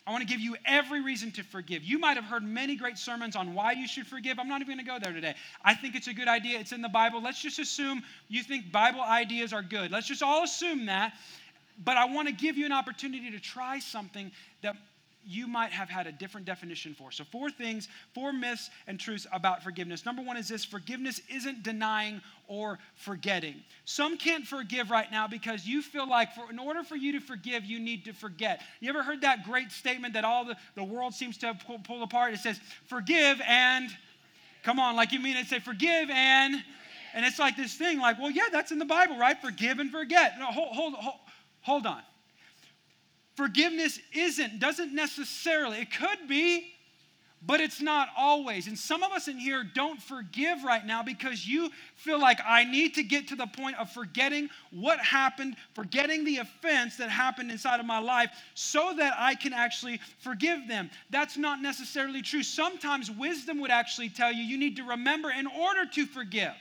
I 0.08 0.10
want 0.10 0.22
to 0.22 0.26
give 0.26 0.40
you 0.40 0.56
every 0.64 1.02
reason 1.02 1.30
to 1.32 1.42
forgive. 1.42 1.84
You 1.84 1.98
might 1.98 2.16
have 2.16 2.24
heard 2.24 2.42
many 2.42 2.76
great 2.76 2.96
sermons 2.96 3.36
on 3.36 3.52
why 3.52 3.72
you 3.72 3.86
should 3.86 4.06
forgive. 4.06 4.38
I'm 4.38 4.48
not 4.48 4.62
even 4.62 4.76
going 4.76 4.86
to 4.86 4.90
go 4.90 4.98
there 4.98 5.12
today. 5.12 5.34
I 5.62 5.74
think 5.74 5.94
it's 5.94 6.06
a 6.06 6.14
good 6.14 6.28
idea. 6.28 6.58
It's 6.58 6.72
in 6.72 6.80
the 6.80 6.88
Bible. 6.88 7.20
Let's 7.20 7.42
just 7.42 7.58
assume 7.58 8.02
you 8.26 8.42
think 8.42 8.72
Bible 8.72 9.02
ideas 9.02 9.52
are 9.52 9.60
good. 9.60 9.90
Let's 9.90 10.06
just 10.06 10.22
all 10.22 10.44
assume 10.44 10.86
that. 10.86 11.12
But 11.84 11.98
I 11.98 12.06
want 12.06 12.26
to 12.26 12.32
give 12.32 12.56
you 12.56 12.64
an 12.64 12.72
opportunity 12.72 13.30
to 13.32 13.38
try 13.38 13.80
something 13.80 14.32
you 15.24 15.46
might 15.46 15.70
have 15.72 15.88
had 15.88 16.06
a 16.06 16.12
different 16.12 16.46
definition 16.46 16.94
for. 16.94 17.10
So, 17.12 17.24
four 17.24 17.50
things, 17.50 17.88
four 18.14 18.32
myths 18.32 18.70
and 18.86 18.98
truths 18.98 19.26
about 19.32 19.62
forgiveness. 19.62 20.04
Number 20.06 20.22
one 20.22 20.36
is 20.36 20.48
this 20.48 20.64
forgiveness 20.64 21.20
isn't 21.32 21.62
denying 21.62 22.22
or 22.46 22.78
forgetting. 22.94 23.56
Some 23.84 24.16
can't 24.16 24.46
forgive 24.46 24.90
right 24.90 25.10
now 25.10 25.28
because 25.28 25.66
you 25.66 25.82
feel 25.82 26.08
like 26.08 26.34
for, 26.34 26.50
in 26.50 26.58
order 26.58 26.82
for 26.82 26.96
you 26.96 27.12
to 27.12 27.20
forgive, 27.20 27.64
you 27.64 27.78
need 27.78 28.04
to 28.06 28.12
forget. 28.12 28.62
You 28.80 28.88
ever 28.88 29.02
heard 29.02 29.20
that 29.20 29.44
great 29.44 29.70
statement 29.70 30.14
that 30.14 30.24
all 30.24 30.44
the, 30.44 30.56
the 30.74 30.84
world 30.84 31.14
seems 31.14 31.36
to 31.38 31.56
pull 31.84 32.02
apart? 32.02 32.32
It 32.32 32.40
says, 32.40 32.58
forgive 32.86 33.40
and, 33.46 33.90
come 34.62 34.78
on, 34.80 34.96
like 34.96 35.12
you 35.12 35.20
mean 35.20 35.36
it, 35.36 35.46
say, 35.46 35.58
forgive 35.58 36.08
and, 36.10 36.62
and 37.14 37.24
it's 37.26 37.38
like 37.38 37.56
this 37.56 37.74
thing, 37.74 37.98
like, 37.98 38.18
well, 38.18 38.30
yeah, 38.30 38.48
that's 38.50 38.72
in 38.72 38.78
the 38.78 38.84
Bible, 38.84 39.18
right? 39.18 39.40
Forgive 39.40 39.78
and 39.78 39.90
forget. 39.90 40.38
No, 40.38 40.46
hold, 40.46 40.74
hold, 40.74 40.94
hold, 40.94 41.16
hold 41.62 41.86
on. 41.86 42.02
Forgiveness 43.38 44.00
isn't, 44.12 44.58
doesn't 44.58 44.92
necessarily, 44.92 45.78
it 45.78 45.96
could 45.96 46.26
be, 46.28 46.74
but 47.40 47.60
it's 47.60 47.80
not 47.80 48.08
always. 48.16 48.66
And 48.66 48.76
some 48.76 49.04
of 49.04 49.12
us 49.12 49.28
in 49.28 49.38
here 49.38 49.62
don't 49.62 50.02
forgive 50.02 50.64
right 50.64 50.84
now 50.84 51.04
because 51.04 51.46
you 51.46 51.70
feel 51.94 52.20
like 52.20 52.40
I 52.44 52.64
need 52.64 52.94
to 52.96 53.04
get 53.04 53.28
to 53.28 53.36
the 53.36 53.46
point 53.46 53.76
of 53.76 53.92
forgetting 53.92 54.48
what 54.72 54.98
happened, 54.98 55.54
forgetting 55.72 56.24
the 56.24 56.38
offense 56.38 56.96
that 56.96 57.10
happened 57.10 57.52
inside 57.52 57.78
of 57.78 57.86
my 57.86 58.00
life 58.00 58.30
so 58.54 58.92
that 58.96 59.14
I 59.16 59.36
can 59.36 59.52
actually 59.52 60.00
forgive 60.18 60.66
them. 60.66 60.90
That's 61.10 61.36
not 61.36 61.62
necessarily 61.62 62.22
true. 62.22 62.42
Sometimes 62.42 63.08
wisdom 63.08 63.60
would 63.60 63.70
actually 63.70 64.08
tell 64.08 64.32
you 64.32 64.42
you 64.42 64.58
need 64.58 64.74
to 64.78 64.82
remember 64.82 65.30
in 65.30 65.46
order 65.46 65.86
to 65.86 66.06
forgive 66.06 66.54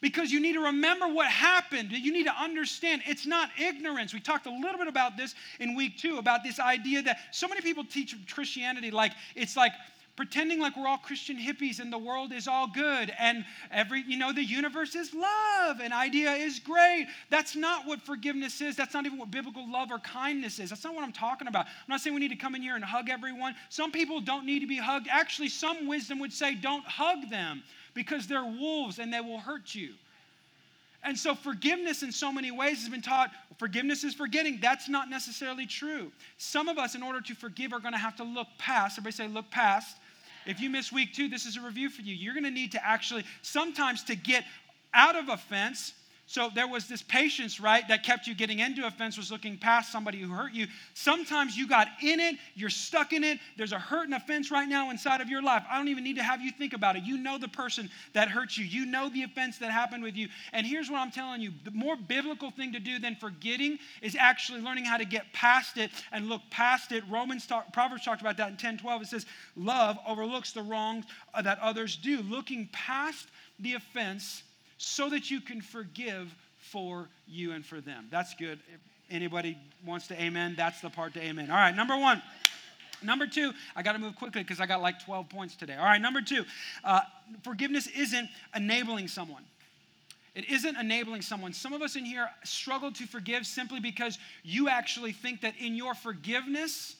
because 0.00 0.30
you 0.30 0.40
need 0.40 0.54
to 0.54 0.60
remember 0.60 1.08
what 1.08 1.28
happened. 1.28 1.92
You 1.92 2.12
need 2.12 2.26
to 2.26 2.34
understand 2.34 3.02
it's 3.06 3.26
not 3.26 3.50
ignorance. 3.58 4.12
We 4.12 4.20
talked 4.20 4.46
a 4.46 4.50
little 4.50 4.78
bit 4.78 4.88
about 4.88 5.16
this 5.16 5.34
in 5.60 5.74
week 5.74 5.98
two 5.98 6.18
about 6.18 6.44
this 6.44 6.60
idea 6.60 7.02
that 7.02 7.18
so 7.30 7.48
many 7.48 7.60
people 7.60 7.84
teach 7.84 8.14
Christianity 8.32 8.90
like 8.90 9.12
it's 9.34 9.56
like 9.56 9.72
pretending 10.16 10.58
like 10.58 10.76
we're 10.76 10.88
all 10.88 10.98
Christian 10.98 11.36
hippies 11.36 11.78
and 11.78 11.92
the 11.92 11.98
world 11.98 12.32
is 12.32 12.48
all 12.48 12.66
good 12.66 13.12
and 13.18 13.44
every, 13.70 14.02
you 14.06 14.16
know, 14.16 14.32
the 14.32 14.42
universe 14.42 14.94
is 14.94 15.14
love 15.14 15.80
and 15.80 15.92
idea 15.92 16.32
is 16.32 16.58
great. 16.58 17.06
That's 17.30 17.54
not 17.54 17.86
what 17.86 18.00
forgiveness 18.00 18.60
is. 18.60 18.76
That's 18.76 18.94
not 18.94 19.04
even 19.04 19.18
what 19.18 19.30
biblical 19.30 19.70
love 19.70 19.90
or 19.90 19.98
kindness 19.98 20.58
is. 20.58 20.70
That's 20.70 20.84
not 20.84 20.94
what 20.94 21.04
I'm 21.04 21.12
talking 21.12 21.48
about. 21.48 21.66
I'm 21.66 21.88
not 21.88 22.00
saying 22.00 22.14
we 22.14 22.20
need 22.20 22.30
to 22.30 22.36
come 22.36 22.54
in 22.54 22.62
here 22.62 22.76
and 22.76 22.84
hug 22.84 23.10
everyone. 23.10 23.54
Some 23.68 23.92
people 23.92 24.20
don't 24.20 24.46
need 24.46 24.60
to 24.60 24.66
be 24.66 24.78
hugged. 24.78 25.06
Actually, 25.10 25.50
some 25.50 25.86
wisdom 25.86 26.18
would 26.20 26.32
say 26.32 26.54
don't 26.54 26.84
hug 26.84 27.28
them 27.28 27.62
because 27.96 28.28
they're 28.28 28.44
wolves 28.44 29.00
and 29.00 29.12
they 29.12 29.20
will 29.20 29.40
hurt 29.40 29.74
you. 29.74 29.94
And 31.02 31.18
so, 31.18 31.34
forgiveness 31.34 32.02
in 32.02 32.12
so 32.12 32.32
many 32.32 32.50
ways 32.50 32.80
has 32.80 32.88
been 32.88 33.02
taught 33.02 33.30
forgiveness 33.58 34.04
is 34.04 34.14
forgetting. 34.14 34.58
That's 34.60 34.88
not 34.88 35.08
necessarily 35.08 35.66
true. 35.66 36.12
Some 36.36 36.68
of 36.68 36.78
us, 36.78 36.94
in 36.94 37.02
order 37.02 37.20
to 37.20 37.34
forgive, 37.34 37.72
are 37.72 37.80
going 37.80 37.92
to 37.92 37.98
have 37.98 38.16
to 38.16 38.24
look 38.24 38.48
past. 38.58 38.98
Everybody 38.98 39.16
say, 39.16 39.28
look 39.28 39.50
past. 39.50 39.96
If 40.46 40.60
you 40.60 40.70
miss 40.70 40.92
week 40.92 41.14
two, 41.14 41.28
this 41.28 41.46
is 41.46 41.56
a 41.56 41.60
review 41.60 41.90
for 41.90 42.02
you. 42.02 42.14
You're 42.14 42.34
going 42.34 42.44
to 42.44 42.50
need 42.50 42.72
to 42.72 42.86
actually, 42.86 43.24
sometimes 43.42 44.04
to 44.04 44.14
get 44.14 44.44
out 44.94 45.16
of 45.16 45.28
offense, 45.28 45.92
so 46.28 46.50
there 46.52 46.66
was 46.66 46.88
this 46.88 47.02
patience, 47.02 47.60
right, 47.60 47.86
that 47.86 48.02
kept 48.02 48.26
you 48.26 48.34
getting 48.34 48.58
into 48.58 48.84
offense, 48.84 49.16
was 49.16 49.30
looking 49.30 49.56
past 49.56 49.92
somebody 49.92 50.18
who 50.18 50.28
hurt 50.28 50.52
you. 50.52 50.66
Sometimes 50.92 51.56
you 51.56 51.68
got 51.68 51.86
in 52.02 52.18
it, 52.18 52.34
you're 52.56 52.68
stuck 52.68 53.12
in 53.12 53.22
it. 53.22 53.38
There's 53.56 53.70
a 53.70 53.78
hurt 53.78 54.06
and 54.06 54.14
offense 54.14 54.50
right 54.50 54.68
now 54.68 54.90
inside 54.90 55.20
of 55.20 55.28
your 55.28 55.40
life. 55.40 55.62
I 55.70 55.78
don't 55.78 55.86
even 55.86 56.02
need 56.02 56.16
to 56.16 56.24
have 56.24 56.40
you 56.40 56.50
think 56.50 56.72
about 56.72 56.96
it. 56.96 57.04
You 57.04 57.16
know 57.16 57.38
the 57.38 57.46
person 57.46 57.88
that 58.12 58.28
hurt 58.28 58.56
you, 58.56 58.64
you 58.64 58.86
know 58.86 59.08
the 59.08 59.22
offense 59.22 59.58
that 59.58 59.70
happened 59.70 60.02
with 60.02 60.16
you. 60.16 60.28
And 60.52 60.66
here's 60.66 60.90
what 60.90 60.98
I'm 60.98 61.12
telling 61.12 61.40
you 61.40 61.52
the 61.62 61.70
more 61.70 61.94
biblical 61.94 62.50
thing 62.50 62.72
to 62.72 62.80
do 62.80 62.98
than 62.98 63.14
forgetting 63.14 63.78
is 64.02 64.16
actually 64.18 64.62
learning 64.62 64.84
how 64.84 64.96
to 64.96 65.04
get 65.04 65.32
past 65.32 65.76
it 65.76 65.92
and 66.10 66.28
look 66.28 66.42
past 66.50 66.90
it. 66.90 67.04
Romans 67.08 67.46
talk, 67.46 67.72
Proverbs 67.72 68.04
talked 68.04 68.20
about 68.20 68.36
that 68.38 68.50
in 68.50 68.56
10 68.56 68.78
12. 68.78 69.02
It 69.02 69.08
says, 69.08 69.26
Love 69.54 69.96
overlooks 70.08 70.50
the 70.50 70.62
wrongs 70.62 71.04
that 71.40 71.60
others 71.60 71.96
do. 71.96 72.22
Looking 72.22 72.68
past 72.72 73.28
the 73.60 73.74
offense 73.74 74.42
so 74.78 75.08
that 75.10 75.30
you 75.30 75.40
can 75.40 75.60
forgive 75.60 76.34
for 76.58 77.08
you 77.26 77.52
and 77.52 77.64
for 77.64 77.80
them. 77.80 78.08
That's 78.10 78.34
good. 78.34 78.58
If 78.72 78.80
anybody 79.10 79.56
wants 79.84 80.08
to 80.08 80.20
amen, 80.20 80.54
that's 80.56 80.80
the 80.80 80.90
part 80.90 81.14
to 81.14 81.20
amen. 81.20 81.50
All 81.50 81.56
right, 81.56 81.74
number 81.74 81.96
one. 81.96 82.22
Number 83.02 83.26
two, 83.26 83.52
I 83.74 83.82
got 83.82 83.92
to 83.92 83.98
move 83.98 84.16
quickly 84.16 84.42
because 84.42 84.58
I 84.58 84.66
got 84.66 84.80
like 84.80 85.04
12 85.04 85.28
points 85.28 85.54
today. 85.54 85.76
All 85.76 85.84
right, 85.84 86.00
number 86.00 86.22
two, 86.22 86.44
uh, 86.82 87.00
forgiveness 87.42 87.86
isn't 87.88 88.28
enabling 88.54 89.08
someone. 89.08 89.42
It 90.34 90.50
isn't 90.50 90.76
enabling 90.76 91.22
someone. 91.22 91.52
Some 91.52 91.72
of 91.72 91.82
us 91.82 91.96
in 91.96 92.04
here 92.04 92.28
struggle 92.44 92.92
to 92.92 93.06
forgive 93.06 93.46
simply 93.46 93.80
because 93.80 94.18
you 94.42 94.68
actually 94.68 95.12
think 95.12 95.40
that 95.42 95.54
in 95.58 95.74
your 95.74 95.94
forgiveness, 95.94 96.96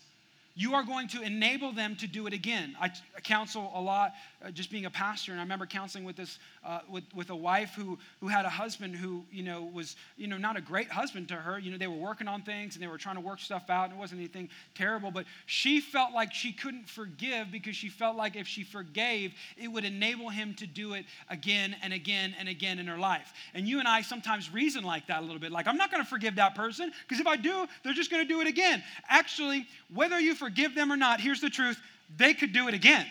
you 0.54 0.74
are 0.74 0.82
going 0.82 1.06
to 1.08 1.20
enable 1.20 1.70
them 1.72 1.96
to 1.96 2.06
do 2.06 2.26
it 2.26 2.32
again. 2.32 2.74
I, 2.80 2.90
counsel 3.22 3.70
a 3.74 3.80
lot, 3.80 4.14
uh, 4.42 4.50
just 4.50 4.70
being 4.70 4.86
a 4.86 4.90
pastor, 4.90 5.32
and 5.32 5.40
I 5.40 5.44
remember 5.44 5.66
counseling 5.66 6.04
with 6.04 6.16
this 6.16 6.38
uh, 6.66 6.80
with, 6.90 7.04
with 7.14 7.30
a 7.30 7.36
wife 7.36 7.74
who 7.74 7.96
who 8.20 8.28
had 8.28 8.44
a 8.44 8.50
husband 8.50 8.96
who 8.96 9.24
you 9.30 9.42
know 9.42 9.70
was 9.72 9.94
you 10.16 10.26
know 10.26 10.36
not 10.36 10.56
a 10.56 10.60
great 10.60 10.90
husband 10.90 11.28
to 11.28 11.34
her. 11.34 11.58
You 11.58 11.70
know 11.70 11.78
they 11.78 11.86
were 11.86 11.94
working 11.94 12.26
on 12.26 12.42
things 12.42 12.74
and 12.74 12.82
they 12.82 12.88
were 12.88 12.98
trying 12.98 13.14
to 13.14 13.20
work 13.20 13.38
stuff 13.38 13.70
out, 13.70 13.84
and 13.84 13.94
it 13.94 13.98
wasn't 13.98 14.20
anything 14.20 14.48
terrible, 14.74 15.10
but 15.10 15.26
she 15.46 15.80
felt 15.80 16.12
like 16.12 16.34
she 16.34 16.52
couldn't 16.52 16.88
forgive 16.88 17.52
because 17.52 17.76
she 17.76 17.88
felt 17.88 18.16
like 18.16 18.34
if 18.34 18.48
she 18.48 18.64
forgave, 18.64 19.32
it 19.56 19.68
would 19.68 19.84
enable 19.84 20.28
him 20.28 20.54
to 20.54 20.66
do 20.66 20.94
it 20.94 21.06
again 21.30 21.76
and 21.82 21.92
again 21.92 22.34
and 22.38 22.48
again 22.48 22.78
in 22.78 22.86
her 22.86 22.98
life. 22.98 23.32
And 23.54 23.68
you 23.68 23.78
and 23.78 23.86
I 23.86 24.02
sometimes 24.02 24.52
reason 24.52 24.82
like 24.82 25.06
that 25.06 25.20
a 25.20 25.24
little 25.24 25.38
bit, 25.38 25.52
like 25.52 25.68
I'm 25.68 25.76
not 25.76 25.90
going 25.90 26.02
to 26.02 26.08
forgive 26.08 26.34
that 26.36 26.54
person 26.54 26.90
because 27.06 27.20
if 27.20 27.26
I 27.26 27.36
do, 27.36 27.66
they're 27.84 27.94
just 27.94 28.10
going 28.10 28.26
to 28.26 28.28
do 28.28 28.40
it 28.40 28.48
again. 28.48 28.82
Actually, 29.08 29.66
whether 29.94 30.18
you 30.18 30.34
forgive 30.34 30.74
them 30.74 30.92
or 30.92 30.96
not, 30.96 31.20
here's 31.20 31.40
the 31.40 31.50
truth 31.50 31.78
they 32.16 32.34
could 32.34 32.52
do 32.52 32.68
it 32.68 32.74
again. 32.74 33.06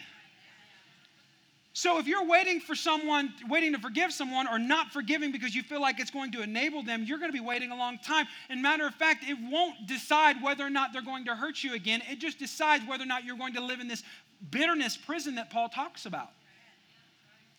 So 1.76 2.00
if 2.00 2.08
you're 2.08 2.26
waiting 2.26 2.62
for 2.62 2.74
someone, 2.74 3.34
waiting 3.50 3.74
to 3.74 3.80
forgive 3.80 4.14
someone, 4.14 4.48
or 4.48 4.58
not 4.58 4.94
forgiving 4.94 5.34
because 5.34 5.54
you 5.54 5.62
feel 5.62 5.82
like 5.82 6.00
it's 6.00 6.10
going 6.10 6.32
to 6.32 6.42
enable 6.42 6.84
them, 6.84 7.04
you're 7.04 7.18
going 7.18 7.30
to 7.30 7.38
be 7.38 7.44
waiting 7.44 7.72
a 7.72 7.76
long 7.76 7.98
time. 7.98 8.28
And 8.50 8.62
matter 8.62 8.88
of 8.88 8.96
fact, 8.96 9.26
it 9.28 9.38
won't 9.52 9.86
decide 9.86 10.42
whether 10.42 10.66
or 10.66 10.70
not 10.70 10.94
they're 10.94 11.02
going 11.02 11.26
to 11.26 11.36
hurt 11.36 11.66
you 11.66 11.74
again. 11.74 12.02
It 12.10 12.20
just 12.20 12.40
decides 12.40 12.88
whether 12.88 13.04
or 13.04 13.08
not 13.08 13.26
you're 13.26 13.36
going 13.38 13.56
to 13.56 13.62
live 13.62 13.82
in 13.82 13.90
this 13.90 14.04
bitterness 14.52 14.96
prison 14.96 15.36
that 15.36 15.50
Paul 15.50 15.68
talks 15.68 16.06
about. 16.06 16.30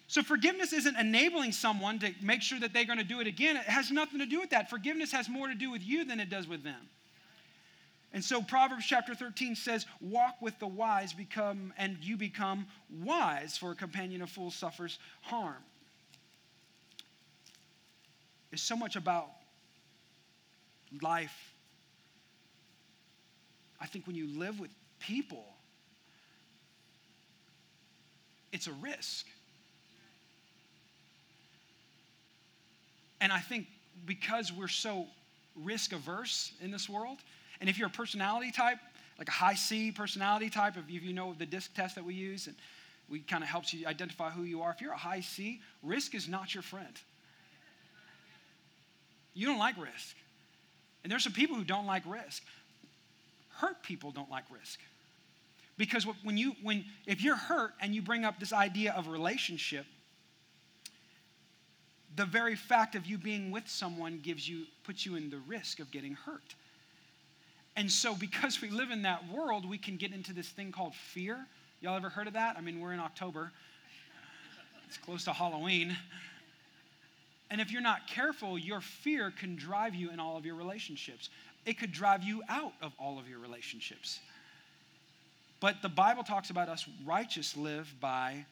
So 0.06 0.22
forgiveness 0.22 0.72
isn't 0.72 0.96
enabling 0.96 1.52
someone 1.52 1.98
to 1.98 2.14
make 2.22 2.40
sure 2.40 2.58
that 2.60 2.72
they're 2.72 2.86
going 2.86 2.98
to 2.98 3.04
do 3.04 3.20
it 3.20 3.26
again. 3.26 3.56
It 3.58 3.64
has 3.64 3.90
nothing 3.90 4.20
to 4.20 4.26
do 4.26 4.40
with 4.40 4.48
that. 4.48 4.70
Forgiveness 4.70 5.12
has 5.12 5.28
more 5.28 5.48
to 5.48 5.54
do 5.54 5.70
with 5.70 5.82
you 5.82 6.06
than 6.06 6.20
it 6.20 6.30
does 6.30 6.48
with 6.48 6.64
them. 6.64 6.88
And 8.16 8.24
so 8.24 8.40
Proverbs 8.40 8.86
chapter 8.86 9.14
13 9.14 9.54
says, 9.54 9.84
Walk 10.00 10.40
with 10.40 10.58
the 10.58 10.66
wise, 10.66 11.12
become, 11.12 11.74
and 11.76 11.98
you 12.00 12.16
become 12.16 12.66
wise, 13.04 13.58
for 13.58 13.72
a 13.72 13.74
companion 13.74 14.22
of 14.22 14.30
fools 14.30 14.54
suffers 14.54 14.98
harm. 15.20 15.62
It's 18.52 18.62
so 18.62 18.74
much 18.74 18.96
about 18.96 19.28
life. 21.02 21.52
I 23.82 23.86
think 23.86 24.06
when 24.06 24.16
you 24.16 24.28
live 24.28 24.58
with 24.58 24.70
people, 24.98 25.44
it's 28.50 28.66
a 28.66 28.72
risk. 28.72 29.26
And 33.20 33.30
I 33.30 33.40
think 33.40 33.66
because 34.06 34.54
we're 34.54 34.68
so 34.68 35.04
risk 35.54 35.92
averse 35.92 36.52
in 36.62 36.70
this 36.70 36.88
world. 36.88 37.18
And 37.60 37.70
if 37.70 37.78
you're 37.78 37.88
a 37.88 37.90
personality 37.90 38.50
type, 38.50 38.78
like 39.18 39.28
a 39.28 39.32
high 39.32 39.54
C 39.54 39.92
personality 39.92 40.50
type, 40.50 40.74
if 40.76 40.90
you 40.90 41.12
know 41.12 41.34
the 41.38 41.46
DISC 41.46 41.74
test 41.74 41.94
that 41.94 42.04
we 42.04 42.14
use, 42.14 42.46
and 42.46 42.56
we 43.08 43.20
kind 43.20 43.42
of 43.42 43.48
helps 43.48 43.72
you 43.72 43.86
identify 43.86 44.30
who 44.30 44.42
you 44.42 44.62
are. 44.62 44.70
If 44.70 44.80
you're 44.80 44.92
a 44.92 44.98
high 44.98 45.20
C, 45.20 45.60
risk 45.82 46.14
is 46.14 46.28
not 46.28 46.54
your 46.54 46.62
friend. 46.62 47.00
You 49.34 49.46
don't 49.46 49.58
like 49.58 49.76
risk. 49.76 50.16
And 51.02 51.10
there's 51.12 51.22
some 51.22 51.32
people 51.32 51.56
who 51.56 51.64
don't 51.64 51.86
like 51.86 52.02
risk. 52.06 52.42
Hurt 53.50 53.82
people 53.82 54.10
don't 54.10 54.30
like 54.30 54.44
risk. 54.50 54.80
Because 55.78 56.06
when 56.24 56.38
you 56.38 56.54
when 56.62 56.84
if 57.06 57.22
you're 57.22 57.36
hurt 57.36 57.72
and 57.80 57.94
you 57.94 58.02
bring 58.02 58.24
up 58.24 58.40
this 58.40 58.52
idea 58.52 58.92
of 58.92 59.08
relationship, 59.08 59.84
the 62.16 62.24
very 62.24 62.56
fact 62.56 62.94
of 62.94 63.06
you 63.06 63.18
being 63.18 63.50
with 63.50 63.68
someone 63.68 64.20
gives 64.22 64.48
you 64.48 64.64
puts 64.84 65.04
you 65.04 65.16
in 65.16 65.28
the 65.28 65.38
risk 65.46 65.80
of 65.80 65.90
getting 65.90 66.14
hurt. 66.14 66.54
And 67.76 67.92
so 67.92 68.14
because 68.14 68.62
we 68.62 68.70
live 68.70 68.90
in 68.90 69.02
that 69.02 69.30
world, 69.30 69.68
we 69.68 69.76
can 69.76 69.96
get 69.96 70.12
into 70.12 70.32
this 70.32 70.48
thing 70.48 70.72
called 70.72 70.94
fear. 70.94 71.46
Y'all 71.80 71.96
ever 71.96 72.08
heard 72.08 72.26
of 72.26 72.32
that? 72.32 72.56
I 72.56 72.62
mean, 72.62 72.80
we're 72.80 72.94
in 72.94 73.00
October. 73.00 73.52
It's 74.88 74.96
close 74.96 75.24
to 75.24 75.32
Halloween. 75.32 75.96
And 77.50 77.60
if 77.60 77.70
you're 77.70 77.82
not 77.82 78.06
careful, 78.06 78.58
your 78.58 78.80
fear 78.80 79.30
can 79.30 79.56
drive 79.56 79.94
you 79.94 80.10
in 80.10 80.18
all 80.18 80.36
of 80.36 80.46
your 80.46 80.54
relationships. 80.54 81.28
It 81.66 81.78
could 81.78 81.92
drive 81.92 82.22
you 82.22 82.42
out 82.48 82.72
of 82.80 82.92
all 82.98 83.18
of 83.18 83.28
your 83.28 83.38
relationships. 83.38 84.20
But 85.60 85.82
the 85.82 85.88
Bible 85.88 86.22
talks 86.22 86.50
about 86.50 86.68
us 86.68 86.86
righteous 87.04 87.56
live 87.56 87.92
by 88.00 88.46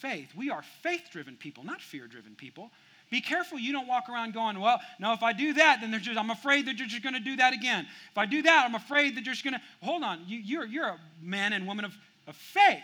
faith. 0.00 0.28
We 0.36 0.50
are 0.50 0.62
faith 0.82 1.08
driven 1.10 1.36
people, 1.36 1.64
not 1.64 1.80
fear 1.80 2.06
driven 2.06 2.34
people. 2.34 2.70
Be 3.10 3.20
careful 3.20 3.58
you 3.58 3.72
don't 3.72 3.86
walk 3.86 4.08
around 4.08 4.34
going, 4.34 4.58
well, 4.58 4.80
no, 4.98 5.12
if 5.12 5.22
I 5.22 5.32
do 5.32 5.52
that, 5.54 5.80
then 5.80 5.98
just, 6.02 6.18
I'm 6.18 6.30
afraid 6.30 6.66
that 6.66 6.78
you're 6.78 6.88
just 6.88 7.02
going 7.02 7.14
to 7.14 7.20
do 7.20 7.36
that 7.36 7.52
again. 7.52 7.86
If 8.10 8.18
I 8.18 8.26
do 8.26 8.42
that, 8.42 8.64
I'm 8.66 8.74
afraid 8.74 9.16
that 9.16 9.24
you're 9.24 9.34
just 9.34 9.44
going 9.44 9.54
to. 9.54 9.60
Hold 9.82 10.02
on, 10.02 10.22
you, 10.26 10.38
you're, 10.38 10.66
you're 10.66 10.88
a 10.88 10.98
man 11.22 11.52
and 11.52 11.66
woman 11.66 11.84
of, 11.84 11.94
of 12.26 12.34
faith. 12.34 12.82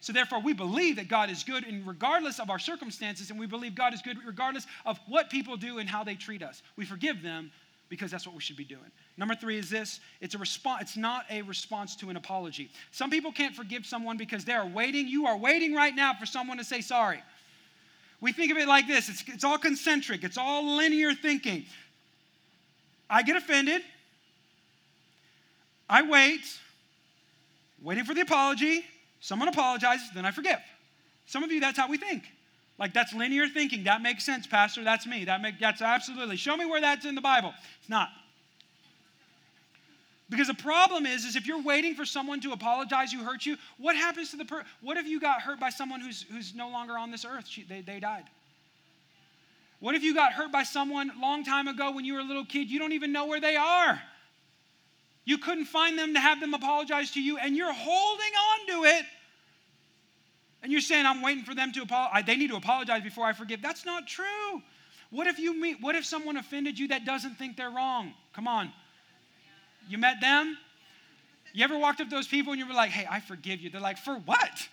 So 0.00 0.12
therefore, 0.12 0.40
we 0.40 0.52
believe 0.52 0.96
that 0.96 1.08
God 1.08 1.30
is 1.30 1.42
good, 1.42 1.64
and 1.64 1.84
regardless 1.84 2.38
of 2.38 2.48
our 2.48 2.60
circumstances, 2.60 3.30
and 3.30 3.40
we 3.40 3.46
believe 3.46 3.74
God 3.74 3.92
is 3.92 4.02
good 4.02 4.18
regardless 4.24 4.66
of 4.84 5.00
what 5.08 5.30
people 5.30 5.56
do 5.56 5.78
and 5.78 5.88
how 5.88 6.04
they 6.04 6.14
treat 6.14 6.42
us. 6.42 6.62
We 6.76 6.84
forgive 6.84 7.22
them 7.22 7.50
because 7.88 8.10
that's 8.10 8.26
what 8.26 8.34
we 8.34 8.40
should 8.40 8.56
be 8.56 8.64
doing. 8.64 8.90
Number 9.16 9.34
three 9.34 9.58
is 9.58 9.70
this 9.70 10.00
it's 10.20 10.34
a 10.34 10.38
response, 10.38 10.82
it's 10.82 10.96
not 10.96 11.24
a 11.30 11.42
response 11.42 11.96
to 11.96 12.10
an 12.10 12.16
apology. 12.16 12.70
Some 12.90 13.10
people 13.10 13.32
can't 13.32 13.54
forgive 13.54 13.86
someone 13.86 14.16
because 14.16 14.44
they 14.44 14.52
are 14.52 14.66
waiting. 14.66 15.08
You 15.08 15.26
are 15.26 15.36
waiting 15.36 15.74
right 15.74 15.94
now 15.94 16.12
for 16.14 16.26
someone 16.26 16.58
to 16.58 16.64
say 16.64 16.80
sorry. 16.80 17.22
We 18.20 18.32
think 18.32 18.50
of 18.50 18.58
it 18.58 18.66
like 18.66 18.86
this 18.86 19.08
it's, 19.08 19.24
it's 19.26 19.44
all 19.44 19.58
concentric, 19.58 20.24
it's 20.24 20.38
all 20.38 20.76
linear 20.76 21.14
thinking. 21.14 21.66
I 23.08 23.22
get 23.22 23.36
offended, 23.36 23.82
I 25.88 26.02
wait, 26.02 26.40
waiting 27.82 28.04
for 28.04 28.14
the 28.14 28.22
apology, 28.22 28.84
someone 29.20 29.48
apologizes, 29.48 30.10
then 30.14 30.24
I 30.24 30.32
forgive. 30.32 30.58
Some 31.26 31.42
of 31.42 31.52
you, 31.52 31.60
that's 31.60 31.78
how 31.78 31.88
we 31.88 31.98
think. 31.98 32.24
Like 32.78 32.92
that's 32.92 33.12
linear 33.14 33.48
thinking. 33.48 33.84
That 33.84 34.02
makes 34.02 34.24
sense, 34.24 34.46
Pastor. 34.46 34.84
That's 34.84 35.06
me. 35.06 35.24
That 35.24 35.40
make, 35.40 35.58
that's 35.58 35.80
absolutely. 35.80 36.36
Show 36.36 36.56
me 36.56 36.66
where 36.66 36.80
that's 36.80 37.06
in 37.06 37.14
the 37.14 37.20
Bible. 37.20 37.54
It's 37.80 37.88
not. 37.88 38.10
Because 40.28 40.48
the 40.48 40.54
problem 40.54 41.06
is, 41.06 41.24
is 41.24 41.36
if 41.36 41.46
you're 41.46 41.62
waiting 41.62 41.94
for 41.94 42.04
someone 42.04 42.40
to 42.40 42.52
apologize 42.52 43.12
who 43.12 43.22
hurt 43.22 43.46
you, 43.46 43.56
what 43.78 43.94
happens 43.94 44.30
to 44.30 44.36
the 44.36 44.44
person? 44.44 44.66
What 44.80 44.96
if 44.96 45.06
you 45.06 45.20
got 45.20 45.40
hurt 45.40 45.60
by 45.60 45.70
someone 45.70 46.00
who's, 46.00 46.22
who's 46.22 46.54
no 46.54 46.68
longer 46.68 46.98
on 46.98 47.12
this 47.12 47.24
earth? 47.24 47.46
She, 47.46 47.62
they, 47.62 47.80
they 47.80 48.00
died. 48.00 48.24
What 49.78 49.94
if 49.94 50.02
you 50.02 50.14
got 50.14 50.32
hurt 50.32 50.50
by 50.50 50.64
someone 50.64 51.12
long 51.20 51.44
time 51.44 51.68
ago 51.68 51.92
when 51.92 52.04
you 52.04 52.14
were 52.14 52.20
a 52.20 52.24
little 52.24 52.44
kid? 52.44 52.68
You 52.68 52.78
don't 52.78 52.92
even 52.92 53.12
know 53.12 53.26
where 53.26 53.40
they 53.40 53.56
are. 53.56 54.00
You 55.24 55.38
couldn't 55.38 55.66
find 55.66 55.98
them 55.98 56.14
to 56.14 56.20
have 56.20 56.40
them 56.40 56.54
apologize 56.54 57.12
to 57.12 57.20
you, 57.20 57.36
and 57.38 57.56
you're 57.56 57.72
holding 57.72 58.32
on 58.50 58.66
to 58.68 58.84
it. 58.96 59.04
And 60.62 60.72
you're 60.72 60.80
saying, 60.80 61.06
I'm 61.06 61.22
waiting 61.22 61.44
for 61.44 61.54
them 61.54 61.70
to 61.72 61.82
apologize. 61.82 62.24
They 62.26 62.36
need 62.36 62.50
to 62.50 62.56
apologize 62.56 63.02
before 63.02 63.26
I 63.26 63.32
forgive. 63.32 63.62
That's 63.62 63.84
not 63.84 64.08
true. 64.08 64.62
What 65.10 65.28
if 65.28 65.38
you 65.38 65.60
meet, 65.60 65.80
what 65.80 65.94
if 65.94 66.04
someone 66.04 66.36
offended 66.36 66.78
you 66.78 66.88
that 66.88 67.04
doesn't 67.04 67.36
think 67.36 67.56
they're 67.56 67.70
wrong? 67.70 68.14
Come 68.32 68.48
on. 68.48 68.72
You 69.88 69.98
met 69.98 70.20
them? 70.20 70.58
You 71.52 71.64
ever 71.64 71.78
walked 71.78 72.00
up 72.00 72.08
to 72.08 72.14
those 72.14 72.28
people 72.28 72.52
and 72.52 72.60
you 72.60 72.66
were 72.66 72.74
like, 72.74 72.90
hey, 72.90 73.06
I 73.10 73.20
forgive 73.20 73.60
you? 73.60 73.70
They're 73.70 73.80
like, 73.80 73.98
for 73.98 74.16
what? 74.16 74.68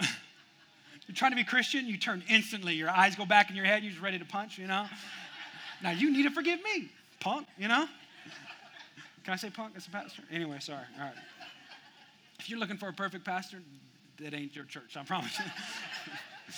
You're 1.08 1.16
trying 1.16 1.32
to 1.32 1.36
be 1.36 1.44
Christian, 1.44 1.86
you 1.86 1.98
turn 1.98 2.22
instantly. 2.28 2.74
Your 2.74 2.90
eyes 2.90 3.16
go 3.16 3.26
back 3.26 3.50
in 3.50 3.56
your 3.56 3.64
head, 3.64 3.82
you're 3.82 3.90
just 3.90 4.02
ready 4.02 4.18
to 4.18 4.24
punch, 4.24 4.56
you 4.56 4.66
know? 4.66 4.86
Now 5.82 5.90
you 5.90 6.12
need 6.12 6.22
to 6.22 6.30
forgive 6.30 6.60
me, 6.62 6.88
punk, 7.20 7.46
you 7.58 7.68
know? 7.68 7.86
Can 9.24 9.32
I 9.32 9.36
say 9.36 9.50
punk 9.50 9.74
as 9.76 9.86
a 9.86 9.90
pastor? 9.90 10.22
Anyway, 10.30 10.58
sorry. 10.60 10.84
All 10.98 11.06
right. 11.06 11.14
If 12.38 12.50
you're 12.50 12.58
looking 12.58 12.76
for 12.76 12.88
a 12.88 12.92
perfect 12.92 13.24
pastor, 13.24 13.62
that 14.20 14.34
ain't 14.34 14.54
your 14.54 14.66
church, 14.66 14.96
I 14.96 15.02
promise 15.02 15.38
you. 15.38 15.44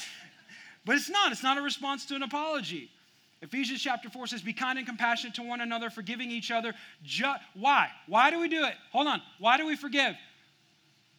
but 0.85 0.97
it's 0.97 1.09
not. 1.09 1.33
It's 1.33 1.43
not 1.43 1.59
a 1.59 1.63
response 1.63 2.05
to 2.07 2.17
an 2.17 2.23
apology. 2.23 2.91
Ephesians 3.43 3.83
chapter 3.83 4.09
4 4.09 4.29
says, 4.29 4.43
Be 4.43 4.53
kind 4.53 4.79
and 4.79 4.87
compassionate 4.87 5.35
to 5.35 5.43
one 5.43 5.61
another, 5.61 5.91
forgiving 5.91 6.31
each 6.31 6.51
other. 6.51 6.75
Ju- 7.05 7.35
Why? 7.55 7.89
Why 8.07 8.31
do 8.31 8.41
we 8.41 8.49
do 8.49 8.65
it? 8.65 8.75
Hold 8.93 9.07
on. 9.07 9.21
Why 9.39 9.57
do 9.57 9.67
we 9.67 9.77
forgive? 9.77 10.15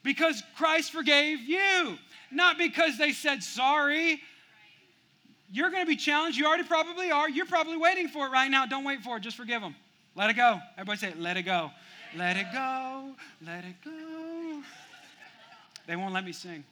Because 0.03 0.41
Christ 0.56 0.91
forgave 0.91 1.41
you, 1.41 1.97
not 2.32 2.58
because 2.58 2.97
they 2.97 3.12
said 3.12 3.43
sorry. 3.43 4.21
You're 5.51 5.69
going 5.69 5.84
to 5.84 5.88
be 5.88 5.95
challenged. 5.95 6.38
You 6.38 6.45
already 6.45 6.63
probably 6.63 7.12
are. 7.12 7.30
You're 7.30 7.45
probably 7.45 7.77
waiting 7.77 8.08
for 8.08 8.27
it 8.27 8.32
right 8.32 8.49
now. 8.49 8.65
Don't 8.65 8.84
wait 8.84 9.01
for 9.01 9.17
it. 9.17 9.21
Just 9.21 9.38
forgive 9.38 9.62
them. 9.62 9.75
Let 10.15 10.30
it 10.30 10.34
go. 10.36 10.60
Everybody 10.77 10.97
say, 10.97 11.13
Let 11.17 11.38
it 11.38 11.43
go. 11.43 11.71
Let 12.15 12.38
it 12.38 12.47
go. 12.51 13.12
Let 13.45 13.63
it 13.63 13.75
go. 13.84 14.62
They 15.86 15.95
won't 15.95 16.13
let 16.13 16.25
me 16.25 16.32
sing. 16.32 16.63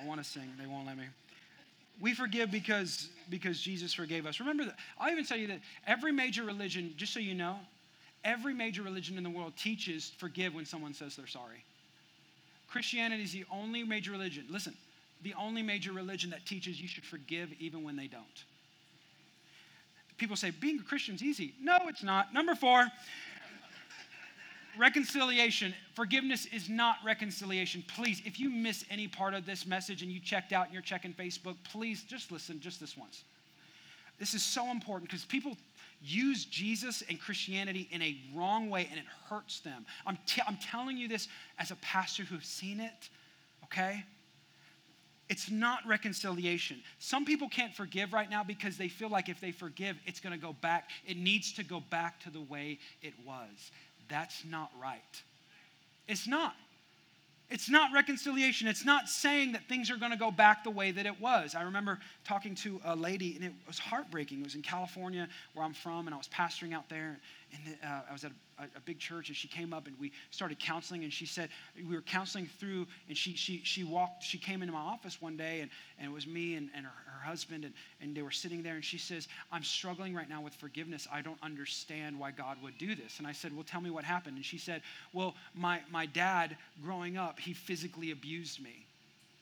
I 0.00 0.04
want 0.04 0.22
to 0.22 0.28
sing. 0.28 0.52
They 0.58 0.66
won't 0.66 0.86
let 0.86 0.96
me. 0.96 1.04
We 2.00 2.14
forgive 2.14 2.50
because, 2.50 3.08
because 3.28 3.60
Jesus 3.60 3.92
forgave 3.92 4.26
us. 4.26 4.40
Remember 4.40 4.64
that. 4.64 4.76
I'll 4.98 5.10
even 5.10 5.24
tell 5.24 5.36
you 5.36 5.48
that 5.48 5.60
every 5.86 6.12
major 6.12 6.44
religion, 6.44 6.94
just 6.96 7.12
so 7.12 7.20
you 7.20 7.34
know, 7.34 7.58
every 8.24 8.54
major 8.54 8.82
religion 8.82 9.18
in 9.18 9.24
the 9.24 9.30
world 9.30 9.52
teaches 9.56 10.12
forgive 10.18 10.54
when 10.54 10.64
someone 10.64 10.94
says 10.94 11.16
they're 11.16 11.26
sorry. 11.26 11.64
Christianity 12.68 13.22
is 13.22 13.32
the 13.32 13.44
only 13.50 13.82
major 13.82 14.12
religion, 14.12 14.46
listen, 14.48 14.74
the 15.22 15.34
only 15.34 15.62
major 15.62 15.92
religion 15.92 16.30
that 16.30 16.46
teaches 16.46 16.80
you 16.80 16.88
should 16.88 17.04
forgive 17.04 17.50
even 17.58 17.82
when 17.82 17.96
they 17.96 18.06
don't. 18.06 18.44
People 20.16 20.36
say 20.36 20.50
being 20.50 20.78
a 20.78 20.82
Christian 20.82 21.14
is 21.14 21.22
easy. 21.22 21.54
No, 21.60 21.76
it's 21.88 22.02
not. 22.02 22.32
Number 22.32 22.54
four, 22.54 22.86
reconciliation, 24.78 25.74
forgiveness 25.94 26.46
is 26.46 26.68
not 26.68 26.96
reconciliation. 27.04 27.84
Please, 27.94 28.22
if 28.24 28.38
you 28.38 28.50
miss 28.50 28.84
any 28.90 29.08
part 29.08 29.34
of 29.34 29.46
this 29.46 29.66
message 29.66 30.02
and 30.02 30.10
you 30.10 30.20
checked 30.20 30.52
out 30.52 30.66
and 30.66 30.72
you're 30.74 30.82
checking 30.82 31.12
Facebook, 31.12 31.56
please 31.64 32.02
just 32.02 32.30
listen 32.30 32.60
just 32.60 32.80
this 32.80 32.96
once. 32.96 33.24
This 34.18 34.34
is 34.34 34.42
so 34.42 34.70
important 34.70 35.10
because 35.10 35.24
people 35.24 35.56
use 36.02 36.44
Jesus 36.44 37.02
and 37.08 37.20
Christianity 37.20 37.88
in 37.90 38.02
a 38.02 38.18
wrong 38.34 38.70
way 38.70 38.86
and 38.90 38.98
it 38.98 39.06
hurts 39.28 39.60
them. 39.60 39.86
I'm, 40.06 40.18
t- 40.26 40.42
I'm 40.46 40.56
telling 40.56 40.96
you 40.96 41.08
this 41.08 41.28
as 41.58 41.70
a 41.70 41.76
pastor 41.76 42.22
who's 42.24 42.46
seen 42.46 42.80
it, 42.80 43.08
okay? 43.64 44.04
It's 45.30 45.48
not 45.48 45.86
reconciliation. 45.86 46.82
Some 46.98 47.24
people 47.24 47.48
can't 47.48 47.72
forgive 47.72 48.12
right 48.12 48.28
now 48.28 48.42
because 48.42 48.76
they 48.76 48.88
feel 48.88 49.08
like 49.08 49.28
if 49.28 49.40
they 49.40 49.52
forgive, 49.52 49.96
it's 50.04 50.18
going 50.18 50.32
to 50.32 50.44
go 50.44 50.54
back. 50.60 50.90
It 51.06 51.16
needs 51.16 51.52
to 51.52 51.62
go 51.62 51.80
back 51.88 52.18
to 52.24 52.30
the 52.30 52.40
way 52.40 52.78
it 53.00 53.14
was. 53.24 53.70
That's 54.10 54.44
not 54.44 54.70
right. 54.80 55.22
It's 56.08 56.26
not. 56.26 56.54
It's 57.50 57.68
not 57.68 57.92
reconciliation. 57.92 58.68
It's 58.68 58.84
not 58.84 59.08
saying 59.08 59.52
that 59.52 59.64
things 59.68 59.90
are 59.90 59.96
going 59.96 60.12
to 60.12 60.18
go 60.18 60.30
back 60.30 60.62
the 60.62 60.70
way 60.70 60.92
that 60.92 61.04
it 61.04 61.20
was. 61.20 61.56
I 61.56 61.62
remember 61.62 61.98
talking 62.24 62.54
to 62.56 62.80
a 62.84 62.94
lady, 62.94 63.34
and 63.34 63.44
it 63.44 63.52
was 63.66 63.78
heartbreaking. 63.78 64.40
It 64.40 64.44
was 64.44 64.54
in 64.54 64.62
California, 64.62 65.28
where 65.54 65.64
I'm 65.64 65.74
from, 65.74 66.06
and 66.06 66.14
I 66.14 66.18
was 66.18 66.28
pastoring 66.28 66.72
out 66.72 66.88
there. 66.88 67.18
And 67.52 67.76
uh, 67.84 68.00
I 68.08 68.12
was 68.12 68.24
at 68.24 68.32
a, 68.58 68.64
a, 68.76 68.80
big 68.84 68.98
church, 68.98 69.28
and 69.28 69.36
she 69.36 69.48
came 69.48 69.72
up, 69.72 69.86
and 69.86 69.98
we 69.98 70.12
started 70.30 70.58
counseling. 70.58 71.04
And 71.04 71.12
she 71.12 71.26
said 71.26 71.48
we 71.76 71.94
were 71.94 72.02
counseling 72.02 72.46
through, 72.58 72.86
and 73.08 73.16
she 73.16 73.34
she 73.34 73.60
she 73.64 73.84
walked. 73.84 74.22
She 74.22 74.38
came 74.38 74.62
into 74.62 74.72
my 74.72 74.80
office 74.80 75.20
one 75.20 75.36
day, 75.36 75.60
and, 75.60 75.70
and 75.98 76.10
it 76.10 76.14
was 76.14 76.26
me 76.26 76.54
and, 76.54 76.70
and 76.74 76.86
her, 76.86 76.92
her 77.06 77.24
husband, 77.24 77.64
and, 77.64 77.74
and 78.00 78.14
they 78.14 78.22
were 78.22 78.30
sitting 78.30 78.62
there. 78.62 78.74
And 78.74 78.84
she 78.84 78.98
says, 78.98 79.28
"I'm 79.50 79.64
struggling 79.64 80.14
right 80.14 80.28
now 80.28 80.40
with 80.40 80.54
forgiveness. 80.54 81.08
I 81.12 81.22
don't 81.22 81.42
understand 81.42 82.18
why 82.18 82.30
God 82.30 82.56
would 82.62 82.78
do 82.78 82.94
this." 82.94 83.18
And 83.18 83.26
I 83.26 83.32
said, 83.32 83.54
"Well, 83.54 83.64
tell 83.64 83.80
me 83.80 83.90
what 83.90 84.04
happened." 84.04 84.36
And 84.36 84.44
she 84.44 84.58
said, 84.58 84.82
"Well, 85.12 85.34
my 85.54 85.80
my 85.90 86.06
dad, 86.06 86.56
growing 86.82 87.16
up, 87.16 87.40
he 87.40 87.52
physically 87.52 88.10
abused 88.10 88.62
me." 88.62 88.86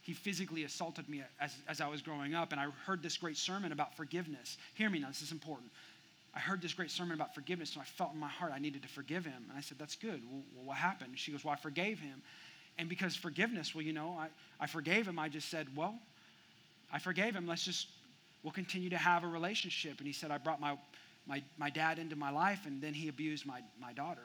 he 0.09 0.15
physically 0.15 0.65
assaulted 0.65 1.07
me 1.07 1.23
as, 1.39 1.55
as 1.69 1.83
I 1.83 1.87
was 1.87 2.01
growing 2.01 2.35
up. 2.35 2.53
And 2.53 2.59
I 2.59 2.69
heard 2.87 3.03
this 3.03 3.19
great 3.19 3.37
sermon 3.37 3.73
about 3.73 3.95
forgiveness. 3.95 4.57
Hear 4.73 4.89
me 4.89 5.01
now, 5.01 5.09
this 5.09 5.21
is 5.21 5.33
important. 5.33 5.71
I 6.35 6.41
heard 6.41 6.61
this 6.61 6.75
great 6.75 6.91
sermon 6.91 7.15
about 7.15 7.35
forgiveness, 7.35 7.73
and 7.73 7.83
I 7.83 7.85
felt 7.85 8.13
in 8.13 8.21
my 8.21 8.29
heart 8.29 8.53
I 8.55 8.59
needed 8.59 8.83
to 8.83 8.89
forgive 8.89 9.25
him. 9.25 9.47
And 9.49 9.57
I 9.57 9.61
said, 9.61 9.79
That's 9.79 9.97
good. 9.97 10.23
Well, 10.31 10.43
what 10.65 10.77
happened? 10.77 11.19
She 11.19 11.33
goes, 11.33 11.45
Well, 11.45 11.55
I 11.55 11.57
forgave 11.57 11.99
him. 11.99 12.23
And 12.79 12.89
because 12.89 13.17
forgiveness, 13.17 13.75
well, 13.75 13.83
you 13.83 13.93
know, 13.93 14.17
I, 14.19 14.29
I 14.61 14.67
forgave 14.67 15.09
him, 15.09 15.19
I 15.19 15.29
just 15.29 15.49
said, 15.51 15.67
Well, 15.77 15.99
I 16.93 16.99
forgave 16.99 17.35
him. 17.35 17.47
Let's 17.47 17.65
just 17.65 17.89
we'll 18.43 18.53
continue 18.53 18.91
to 18.91 18.97
have 18.97 19.25
a 19.25 19.27
relationship. 19.27 19.99
And 19.99 20.07
he 20.07 20.13
said, 20.13 20.31
I 20.31 20.39
brought 20.39 20.61
my, 20.61 20.77
my, 21.27 21.43
my 21.59 21.71
dad 21.71 21.99
into 21.99 22.17
my 22.17 22.31
life, 22.31 22.61
and 22.67 22.81
then 22.81 22.95
he 22.95 23.09
abused 23.09 23.47
my, 23.47 23.61
my 23.81 23.93
daughter. 23.93 24.23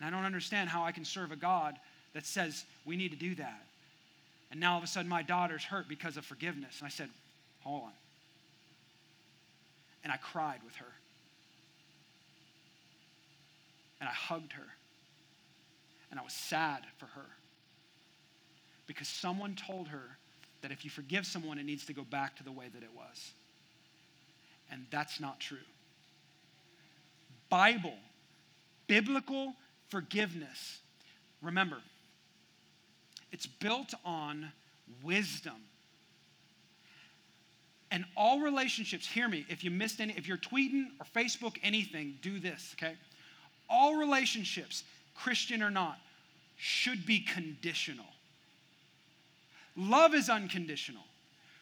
And 0.00 0.06
I 0.06 0.10
don't 0.16 0.26
understand 0.26 0.68
how 0.68 0.84
I 0.84 0.92
can 0.92 1.04
serve 1.04 1.32
a 1.32 1.36
God 1.36 1.76
that 2.14 2.26
says 2.26 2.64
we 2.84 2.96
need 2.96 3.10
to 3.10 3.16
do 3.16 3.34
that. 3.36 3.62
And 4.50 4.60
now 4.60 4.72
all 4.72 4.78
of 4.78 4.84
a 4.84 4.86
sudden 4.86 5.08
my 5.08 5.22
daughter's 5.22 5.64
hurt 5.64 5.88
because 5.88 6.16
of 6.16 6.24
forgiveness. 6.24 6.78
And 6.78 6.86
I 6.86 6.90
said, 6.90 7.10
hold 7.60 7.84
on. 7.84 7.92
And 10.04 10.12
I 10.12 10.16
cried 10.16 10.60
with 10.64 10.76
her. 10.76 10.92
And 14.00 14.08
I 14.08 14.12
hugged 14.12 14.52
her. 14.52 14.66
And 16.10 16.18
I 16.18 16.22
was 16.22 16.32
sad 16.32 16.82
for 16.98 17.06
her. 17.06 17.26
Because 18.86 19.08
someone 19.08 19.54
told 19.54 19.88
her 19.88 20.16
that 20.62 20.70
if 20.70 20.84
you 20.84 20.90
forgive 20.90 21.26
someone, 21.26 21.58
it 21.58 21.64
needs 21.64 21.84
to 21.86 21.92
go 21.92 22.02
back 22.02 22.36
to 22.36 22.44
the 22.44 22.52
way 22.52 22.66
that 22.72 22.82
it 22.82 22.90
was. 22.96 23.32
And 24.70 24.86
that's 24.90 25.20
not 25.20 25.40
true. 25.40 25.58
Bible, 27.48 27.94
biblical 28.86 29.54
forgiveness. 29.88 30.78
Remember, 31.42 31.78
it's 33.32 33.46
built 33.46 33.94
on 34.04 34.52
wisdom. 35.02 35.56
And 37.90 38.04
all 38.16 38.40
relationships, 38.40 39.06
hear 39.06 39.28
me, 39.28 39.46
if 39.48 39.64
you 39.64 39.70
missed 39.70 40.00
any, 40.00 40.12
if 40.16 40.28
you're 40.28 40.36
tweeting 40.36 40.88
or 41.00 41.06
Facebook 41.14 41.56
anything, 41.62 42.18
do 42.20 42.38
this, 42.38 42.74
okay? 42.76 42.94
All 43.68 43.96
relationships, 43.96 44.84
Christian 45.14 45.62
or 45.62 45.70
not, 45.70 45.98
should 46.58 47.06
be 47.06 47.20
conditional. 47.20 48.04
Love 49.76 50.14
is 50.14 50.28
unconditional. 50.28 51.02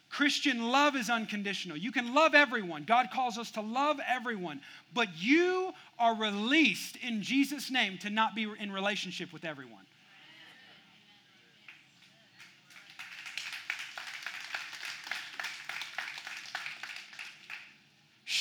Christian 0.09 0.71
love 0.71 0.95
is 0.95 1.09
unconditional. 1.09 1.77
You 1.77 1.91
can 1.91 2.13
love 2.13 2.33
everyone. 2.33 2.83
God 2.85 3.09
calls 3.13 3.37
us 3.37 3.51
to 3.51 3.61
love 3.61 3.99
everyone. 4.07 4.61
But 4.93 5.09
you 5.17 5.73
are 5.99 6.15
released 6.15 6.95
in 6.97 7.21
Jesus' 7.21 7.69
name 7.69 7.97
to 7.99 8.09
not 8.09 8.33
be 8.33 8.47
in 8.59 8.71
relationship 8.71 9.33
with 9.33 9.43
everyone. 9.43 9.85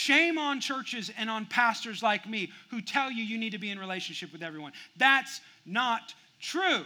Shame 0.06 0.38
on 0.38 0.60
churches 0.60 1.10
and 1.18 1.28
on 1.28 1.46
pastors 1.46 2.00
like 2.00 2.28
me 2.28 2.52
who 2.70 2.80
tell 2.80 3.10
you 3.10 3.24
you 3.24 3.38
need 3.38 3.50
to 3.50 3.58
be 3.58 3.70
in 3.70 3.78
relationship 3.78 4.30
with 4.32 4.40
everyone. 4.40 4.70
That's 4.96 5.40
not 5.64 6.14
true. 6.40 6.84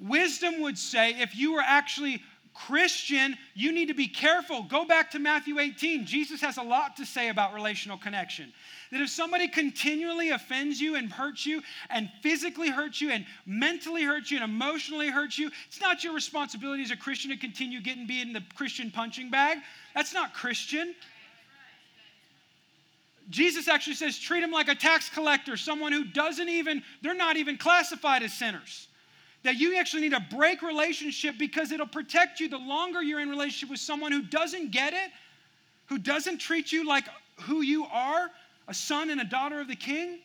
Wisdom 0.00 0.62
would 0.62 0.76
say 0.76 1.10
if 1.20 1.36
you 1.36 1.52
were 1.52 1.62
actually 1.64 2.22
Christian, 2.52 3.36
you 3.54 3.70
need 3.70 3.86
to 3.86 3.94
be 3.94 4.08
careful. 4.08 4.64
Go 4.64 4.84
back 4.84 5.12
to 5.12 5.20
Matthew 5.20 5.60
18. 5.60 6.06
Jesus 6.06 6.40
has 6.40 6.56
a 6.56 6.62
lot 6.62 6.96
to 6.96 7.06
say 7.06 7.28
about 7.28 7.54
relational 7.54 7.96
connection. 7.96 8.52
That 8.90 9.00
if 9.00 9.08
somebody 9.08 9.46
continually 9.46 10.30
offends 10.30 10.80
you 10.80 10.96
and 10.96 11.12
hurts 11.12 11.46
you, 11.46 11.62
and 11.88 12.10
physically 12.20 12.68
hurts 12.68 13.00
you, 13.00 13.12
and 13.12 13.24
mentally 13.46 14.02
hurts 14.02 14.32
you, 14.32 14.38
and 14.38 14.44
emotionally 14.44 15.08
hurts 15.08 15.38
you, 15.38 15.52
it's 15.68 15.80
not 15.80 16.02
your 16.02 16.14
responsibility 16.14 16.82
as 16.82 16.90
a 16.90 16.96
Christian 16.96 17.30
to 17.30 17.36
continue 17.36 17.80
getting 17.80 18.08
being 18.08 18.26
in 18.26 18.32
the 18.32 18.42
Christian 18.56 18.90
punching 18.90 19.30
bag. 19.30 19.58
That's 19.94 20.12
not 20.12 20.34
Christian. 20.34 20.96
Jesus 23.30 23.68
actually 23.68 23.94
says 23.94 24.18
treat 24.18 24.40
them 24.40 24.50
like 24.50 24.68
a 24.68 24.74
tax 24.74 25.08
collector, 25.08 25.56
someone 25.56 25.92
who 25.92 26.04
doesn't 26.04 26.48
even, 26.48 26.82
they're 27.00 27.14
not 27.14 27.36
even 27.36 27.56
classified 27.56 28.22
as 28.22 28.34
sinners 28.34 28.88
that 29.42 29.56
you 29.56 29.78
actually 29.78 30.02
need 30.02 30.12
to 30.12 30.26
break 30.36 30.62
relationship 30.62 31.36
because 31.38 31.72
it'll 31.72 31.86
protect 31.86 32.40
you 32.40 32.48
the 32.48 32.58
longer 32.58 33.02
you're 33.02 33.20
in 33.20 33.30
relationship 33.30 33.70
with 33.70 33.80
someone 33.80 34.12
who 34.12 34.22
doesn't 34.22 34.70
get 34.70 34.92
it, 34.92 35.10
who 35.86 35.98
doesn't 35.98 36.38
treat 36.38 36.70
you 36.72 36.86
like 36.86 37.04
who 37.42 37.62
you 37.62 37.86
are, 37.86 38.30
a 38.68 38.74
son 38.74 39.10
and 39.10 39.20
a 39.20 39.24
daughter 39.24 39.60
of 39.60 39.68
the 39.68 39.76
king, 39.76 40.18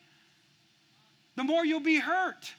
the 1.38 1.44
more 1.44 1.66
you'll 1.66 1.80
be 1.80 2.00
hurt. 2.00 2.54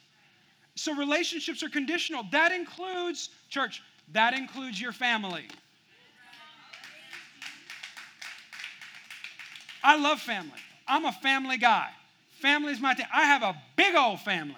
So 0.77 0.95
relationships 0.95 1.63
are 1.63 1.69
conditional. 1.69 2.25
That 2.33 2.53
includes, 2.53 3.31
church, 3.51 3.83
that 4.13 4.35
includes 4.35 4.81
your 4.81 4.93
family. 4.93 5.45
I 9.87 9.97
love 9.97 10.21
family. 10.21 10.59
I'm 10.89 11.05
a 11.05 11.13
family 11.13 11.59
guy. 11.59 11.89
Family 12.43 12.73
is 12.73 12.81
my 12.81 12.93
thing. 12.93 13.07
I 13.15 13.23
have 13.23 13.45
a 13.45 13.57
big 13.77 13.95
old 13.95 14.21
family. 14.21 14.57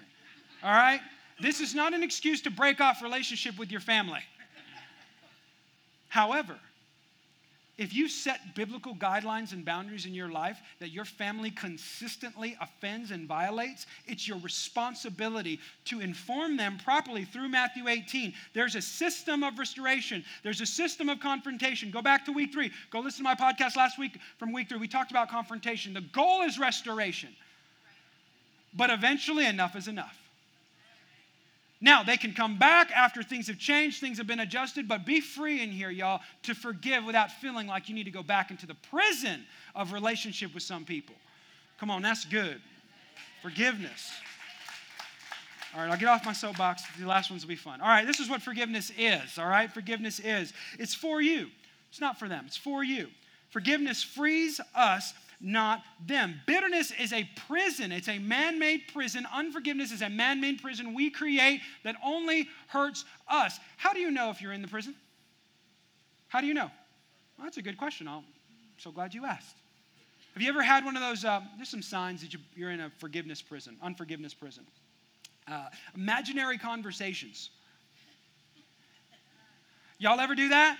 All 0.64 0.70
right? 0.70 1.00
This 1.38 1.60
is 1.60 1.74
not 1.74 1.92
an 1.92 2.02
excuse 2.02 2.40
to 2.42 2.50
break 2.50 2.80
off 2.80 3.02
relationship 3.02 3.58
with 3.58 3.70
your 3.70 3.82
family. 3.82 4.22
However, 6.08 6.56
if 7.78 7.94
you 7.94 8.08
set 8.08 8.56
biblical 8.56 8.92
guidelines 8.92 9.52
and 9.52 9.64
boundaries 9.64 10.04
in 10.04 10.12
your 10.12 10.28
life 10.28 10.60
that 10.80 10.90
your 10.90 11.04
family 11.04 11.52
consistently 11.52 12.56
offends 12.60 13.12
and 13.12 13.28
violates, 13.28 13.86
it's 14.08 14.26
your 14.26 14.38
responsibility 14.38 15.60
to 15.84 16.00
inform 16.00 16.56
them 16.56 16.76
properly 16.84 17.24
through 17.24 17.48
Matthew 17.48 17.86
18. 17.86 18.34
There's 18.52 18.74
a 18.74 18.82
system 18.82 19.44
of 19.44 19.60
restoration, 19.60 20.24
there's 20.42 20.60
a 20.60 20.66
system 20.66 21.08
of 21.08 21.20
confrontation. 21.20 21.92
Go 21.92 22.02
back 22.02 22.24
to 22.26 22.32
week 22.32 22.52
three. 22.52 22.72
Go 22.90 22.98
listen 22.98 23.18
to 23.18 23.22
my 23.22 23.36
podcast 23.36 23.76
last 23.76 23.96
week 23.96 24.18
from 24.38 24.52
week 24.52 24.68
three. 24.68 24.78
We 24.78 24.88
talked 24.88 25.12
about 25.12 25.28
confrontation. 25.28 25.94
The 25.94 26.00
goal 26.00 26.42
is 26.42 26.58
restoration, 26.58 27.30
but 28.74 28.90
eventually, 28.90 29.46
enough 29.46 29.76
is 29.76 29.86
enough. 29.86 30.27
Now, 31.80 32.02
they 32.02 32.16
can 32.16 32.32
come 32.32 32.58
back 32.58 32.90
after 32.90 33.22
things 33.22 33.46
have 33.46 33.58
changed, 33.58 34.00
things 34.00 34.18
have 34.18 34.26
been 34.26 34.40
adjusted, 34.40 34.88
but 34.88 35.06
be 35.06 35.20
free 35.20 35.62
in 35.62 35.70
here, 35.70 35.90
y'all, 35.90 36.20
to 36.42 36.54
forgive 36.54 37.04
without 37.04 37.30
feeling 37.30 37.68
like 37.68 37.88
you 37.88 37.94
need 37.94 38.04
to 38.04 38.10
go 38.10 38.22
back 38.22 38.50
into 38.50 38.66
the 38.66 38.74
prison 38.90 39.44
of 39.76 39.92
relationship 39.92 40.52
with 40.54 40.64
some 40.64 40.84
people. 40.84 41.14
Come 41.78 41.90
on, 41.90 42.02
that's 42.02 42.24
good. 42.24 42.60
Forgiveness. 43.42 44.10
All 45.72 45.82
right, 45.82 45.90
I'll 45.90 45.98
get 45.98 46.08
off 46.08 46.24
my 46.24 46.32
soapbox. 46.32 46.82
The 46.98 47.06
last 47.06 47.30
ones 47.30 47.44
will 47.44 47.50
be 47.50 47.56
fun. 47.56 47.80
All 47.80 47.88
right, 47.88 48.06
this 48.06 48.18
is 48.18 48.28
what 48.28 48.42
forgiveness 48.42 48.90
is. 48.98 49.38
All 49.38 49.46
right, 49.46 49.70
forgiveness 49.70 50.18
is. 50.18 50.52
It's 50.80 50.94
for 50.94 51.20
you, 51.20 51.46
it's 51.90 52.00
not 52.00 52.18
for 52.18 52.26
them, 52.26 52.44
it's 52.46 52.56
for 52.56 52.82
you. 52.82 53.06
Forgiveness 53.50 54.02
frees 54.02 54.60
us 54.74 55.14
not 55.40 55.83
them. 56.07 56.40
Bitterness 56.46 56.92
is 56.98 57.12
a 57.12 57.29
prison, 57.46 57.92
it's 57.92 58.09
a 58.09 58.18
man 58.18 58.59
made 58.59 58.83
prison. 58.92 59.27
Unforgiveness 59.33 59.92
is 59.92 60.03
a 60.03 60.11
man 60.11 60.40
made 60.40 60.61
prison 60.61 60.94
we 60.94 61.11
create 61.11 61.61
that 61.85 61.96
only 62.05 62.48
hurts 62.68 63.05
us. 63.29 63.59
How 63.77 63.92
do 63.92 64.01
you 64.01 64.11
know 64.11 64.31
if 64.31 64.42
you're 64.42 64.53
in 64.53 64.62
the 64.62 64.68
prison? 64.68 64.94
How 66.29 66.40
do 66.40 66.46
you 66.46 66.55
know? 66.55 66.70
Well, 67.37 67.44
that's 67.44 67.57
a 67.57 67.62
good 67.62 67.79
question. 67.79 68.09
I'm 68.09 68.24
so 68.79 68.90
glad 68.90 69.14
you 69.14 69.24
asked. 69.24 69.57
Have 70.35 70.42
you 70.42 70.48
ever 70.48 70.62
had 70.62 70.85
one 70.85 70.96
of 70.96 71.03
those? 71.03 71.24
Uh, 71.24 71.40
there's 71.57 71.68
some 71.68 71.83
signs 71.83 72.20
that 72.20 72.35
you're 72.55 72.70
in 72.70 72.81
a 72.81 72.90
forgiveness 72.98 73.42
prison, 73.42 73.77
unforgiveness 73.83 74.35
prison. 74.35 74.64
Uh, 75.51 75.68
imaginary 75.96 76.59
conversations. 76.59 77.51
Y'all 79.98 80.20
ever 80.20 80.35
do 80.35 80.48
that? 80.48 80.79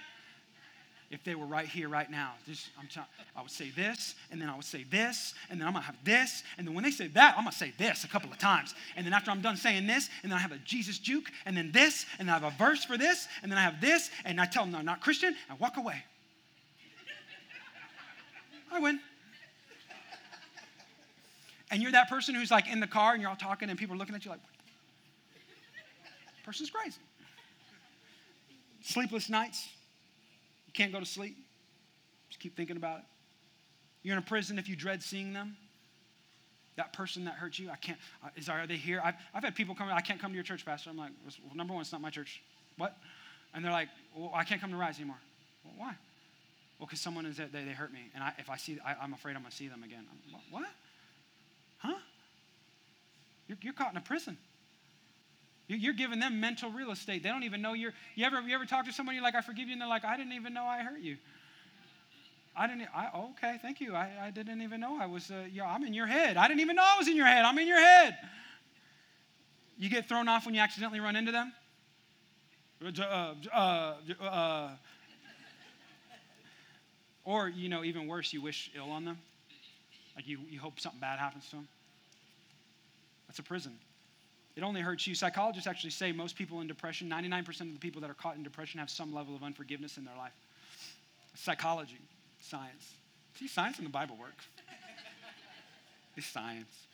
If 1.11 1.25
they 1.25 1.35
were 1.35 1.47
right 1.47 1.67
here, 1.67 1.89
right 1.89 2.11
now. 2.11 2.33
Just, 2.47 2.69
t- 2.93 3.01
I 3.35 3.43
would 3.43 3.51
say 3.51 3.71
this, 3.71 4.15
and 4.31 4.41
then 4.41 4.51
I 4.51 4.57
would 4.57 4.65
say 4.65 4.85
this, 4.85 5.35
and 5.49 5.61
then 5.61 5.67
I'm 5.67 5.73
gonna 5.73 5.85
have 5.85 5.97
this, 6.05 6.43
and 6.59 6.67
then 6.67 6.75
when 6.75 6.85
they 6.85 6.91
say 6.91 7.09
that, 7.09 7.35
I'm 7.37 7.45
gonna 7.45 7.53
say 7.53 7.73
this 7.79 8.05
a 8.05 8.09
couple 8.09 8.31
of 8.31 8.39
times. 8.39 8.75
And 8.97 9.07
then 9.07 9.13
after 9.13 9.31
I'm 9.31 9.41
done 9.41 9.57
saying 9.57 9.87
this, 9.87 10.11
and 10.23 10.31
then 10.31 10.39
I 10.39 10.43
have 10.43 10.53
a 10.53 10.59
Jesus 10.59 10.99
juke, 10.99 11.31
and 11.47 11.57
then 11.57 11.73
this, 11.73 12.05
and 12.19 12.29
then 12.29 12.35
I 12.35 12.39
have 12.39 12.53
a 12.53 12.57
verse 12.59 12.85
for 12.85 12.99
this, 12.99 13.27
and 13.43 13.51
then 13.51 13.59
I 13.59 13.63
have 13.63 13.81
this, 13.81 14.11
and 14.25 14.41
I 14.41 14.47
tell 14.47 14.65
them 14.65 14.75
I'm 14.75 14.85
not 14.85 15.01
Christian, 15.01 15.35
I 15.49 15.55
walk 15.55 15.79
away. 15.79 16.03
I 18.73 18.79
win. 18.79 19.01
And 21.71 21.83
you're 21.83 21.93
that 21.93 22.09
person 22.09 22.35
who's 22.35 22.51
like 22.51 22.69
in 22.69 22.81
the 22.81 22.87
car 22.87 23.13
and 23.13 23.21
you're 23.21 23.31
all 23.31 23.37
talking 23.37 23.69
and 23.69 23.79
people 23.79 23.95
are 23.95 23.99
looking 23.99 24.15
at 24.15 24.25
you 24.25 24.31
like, 24.31 24.41
person's 26.45 26.71
crazy. 26.71 26.99
Sleepless 28.81 29.29
nights, 29.29 29.69
can't 30.79 30.93
go 30.93 31.01
to 31.01 31.07
sleep. 31.07 31.37
Just 32.29 32.41
keep 32.41 32.57
thinking 32.57 32.77
about 32.77 33.01
it. 33.01 33.05
You're 34.03 34.13
in 34.13 34.23
a 34.23 34.27
prison 34.27 34.59
if 34.59 34.69
you 34.69 34.77
dread 34.77 35.03
seeing 35.03 35.33
them. 35.33 35.57
That 36.77 36.93
person 36.93 37.25
that 37.25 37.35
hurt 37.35 37.59
you, 37.59 37.69
I 37.69 37.77
can't, 37.77 37.99
uh, 38.25 38.29
is, 38.37 38.49
are 38.49 38.65
they 38.65 38.77
here? 38.77 39.03
I've, 39.05 39.17
I've 39.35 39.43
had 39.43 39.57
people 39.57 39.75
come, 39.75 39.89
I 39.89 40.01
can't 40.01 40.21
come 40.21 40.31
to 40.31 40.37
your 40.37 40.45
church, 40.45 40.65
Pastor. 40.65 40.91
I'm 40.91 40.97
like, 40.97 41.11
well, 41.45 41.57
number 41.57 41.75
one, 41.75 41.81
it's 41.81 41.91
not 41.91 42.01
my 42.01 42.11
church. 42.11 42.41
What? 42.77 42.97
And 43.53 43.65
they're 43.65 43.73
like, 43.73 43.89
well, 44.17 44.31
I 44.33 44.45
can't 44.45 44.61
come 44.61 44.71
to 44.71 44.77
Rise 44.77 44.99
anymore. 44.99 45.19
Well, 45.65 45.75
why? 45.77 45.95
Well, 46.79 46.87
because 46.87 47.01
someone 47.01 47.27
is 47.27 47.39
they, 47.39 47.47
they 47.47 47.73
hurt 47.73 47.93
me. 47.93 48.11
And 48.15 48.23
I, 48.23 48.33
if 48.39 48.49
I 48.49 48.57
see, 48.57 48.79
I, 48.87 49.03
am 49.03 49.13
afraid 49.13 49.35
I'm 49.35 49.43
going 49.43 49.51
to 49.51 49.57
see 49.57 49.67
them 49.67 49.83
again. 49.83 50.05
I'm, 50.09 50.41
what? 50.53 50.69
Huh? 51.79 51.95
You're, 53.49 53.59
you're 53.63 53.73
caught 53.73 53.91
in 53.91 53.97
a 53.97 54.03
prison. 54.03 54.39
You're 55.69 55.93
giving 55.93 56.19
them 56.19 56.41
mental 56.41 56.71
real 56.71 56.91
estate. 56.91 57.23
They 57.23 57.29
don't 57.29 57.43
even 57.43 57.61
know 57.61 57.75
you're. 57.75 57.93
You 58.15 58.25
ever, 58.25 58.41
you 58.41 58.55
ever 58.55 58.65
talk 58.65 58.87
to 58.87 58.93
somebody, 58.93 59.17
you're 59.17 59.25
like, 59.25 59.35
I 59.35 59.43
forgive 59.43 59.69
you, 59.69 59.73
and 59.73 59.81
they're 59.81 59.89
like, 59.89 60.05
I 60.05 60.17
didn't 60.17 60.33
even 60.33 60.55
know 60.55 60.65
I 60.65 60.83
hurt 60.83 61.01
you. 61.01 61.19
I 62.57 62.67
didn't, 62.67 62.89
I, 62.95 63.11
okay, 63.15 63.59
thank 63.61 63.81
you. 63.81 63.95
I, 63.95 64.11
I 64.21 64.31
didn't 64.31 64.63
even 64.63 64.81
know 64.81 64.99
I 65.01 65.07
was, 65.07 65.31
uh, 65.31 65.45
I'm 65.65 65.85
in 65.85 65.95
your 65.95 66.07
head. 66.07 66.37
I 66.37 66.49
didn't 66.49 66.61
even 66.61 66.75
know 66.75 66.83
I 66.85 66.97
was 66.99 67.07
in 67.07 67.17
your 67.17 67.27
head. 67.27 67.45
I'm 67.45 67.59
in 67.59 67.69
your 67.69 67.79
head. 67.79 68.17
You 69.79 69.89
get 69.89 70.09
thrown 70.09 70.27
off 70.27 70.47
when 70.47 70.55
you 70.55 70.61
accidentally 70.61 70.99
run 70.99 71.15
into 71.15 71.31
them? 71.31 71.53
Uh, 72.85 73.35
uh, 73.55 73.95
uh, 74.21 74.71
Or, 77.29 77.47
you 77.47 77.69
know, 77.69 77.85
even 77.85 78.07
worse, 78.07 78.33
you 78.33 78.41
wish 78.41 78.71
ill 78.75 78.91
on 78.91 79.05
them. 79.05 79.19
Like 80.17 80.27
you, 80.27 80.39
you 80.49 80.59
hope 80.59 80.81
something 80.81 80.99
bad 80.99 81.19
happens 81.19 81.45
to 81.51 81.57
them. 81.57 81.69
That's 83.29 83.39
a 83.39 83.43
prison. 83.43 83.73
It 84.59 84.65
only 84.65 84.81
hurts 84.81 85.07
you. 85.07 85.15
Psychologists 85.15 85.69
actually 85.69 85.91
say 85.91 86.11
most 86.11 86.35
people 86.35 86.61
in 86.61 86.67
depression, 86.67 87.09
99% 87.09 87.61
of 87.61 87.73
the 87.75 87.79
people 87.79 88.01
that 88.01 88.11
are 88.11 88.15
caught 88.15 88.35
in 88.35 88.43
depression 88.43 88.81
have 88.81 88.91
some 88.91 89.15
level 89.15 89.37
of 89.37 89.45
unforgiveness 89.45 89.99
in 89.99 90.05
their 90.05 90.17
life. 90.17 90.33
Psychology, 91.37 92.01
science. 92.41 92.95
See, 93.39 93.47
science 93.47 93.79
in 93.79 93.85
the 93.85 93.91
Bible 93.91 94.17
works. 94.19 94.47
it's 96.17 96.27
science. 96.27 96.89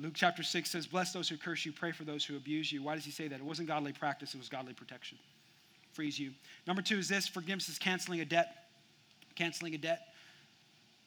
Luke 0.00 0.14
chapter 0.14 0.42
6 0.42 0.70
says, 0.70 0.86
Bless 0.86 1.12
those 1.12 1.28
who 1.28 1.36
curse 1.36 1.66
you, 1.66 1.72
pray 1.72 1.92
for 1.92 2.04
those 2.04 2.24
who 2.24 2.34
abuse 2.34 2.72
you. 2.72 2.82
Why 2.82 2.94
does 2.94 3.04
he 3.04 3.10
say 3.10 3.28
that? 3.28 3.40
It 3.40 3.44
wasn't 3.44 3.68
godly 3.68 3.92
practice, 3.92 4.34
it 4.34 4.38
was 4.38 4.48
godly 4.48 4.72
protection. 4.72 5.18
Frees 5.92 6.18
you. 6.18 6.30
Number 6.66 6.80
two 6.80 6.96
is 6.96 7.10
this 7.10 7.28
forgiveness 7.28 7.68
is 7.68 7.78
canceling 7.78 8.22
a 8.22 8.24
debt. 8.24 8.68
Canceling 9.34 9.74
a 9.74 9.78
debt. 9.78 10.14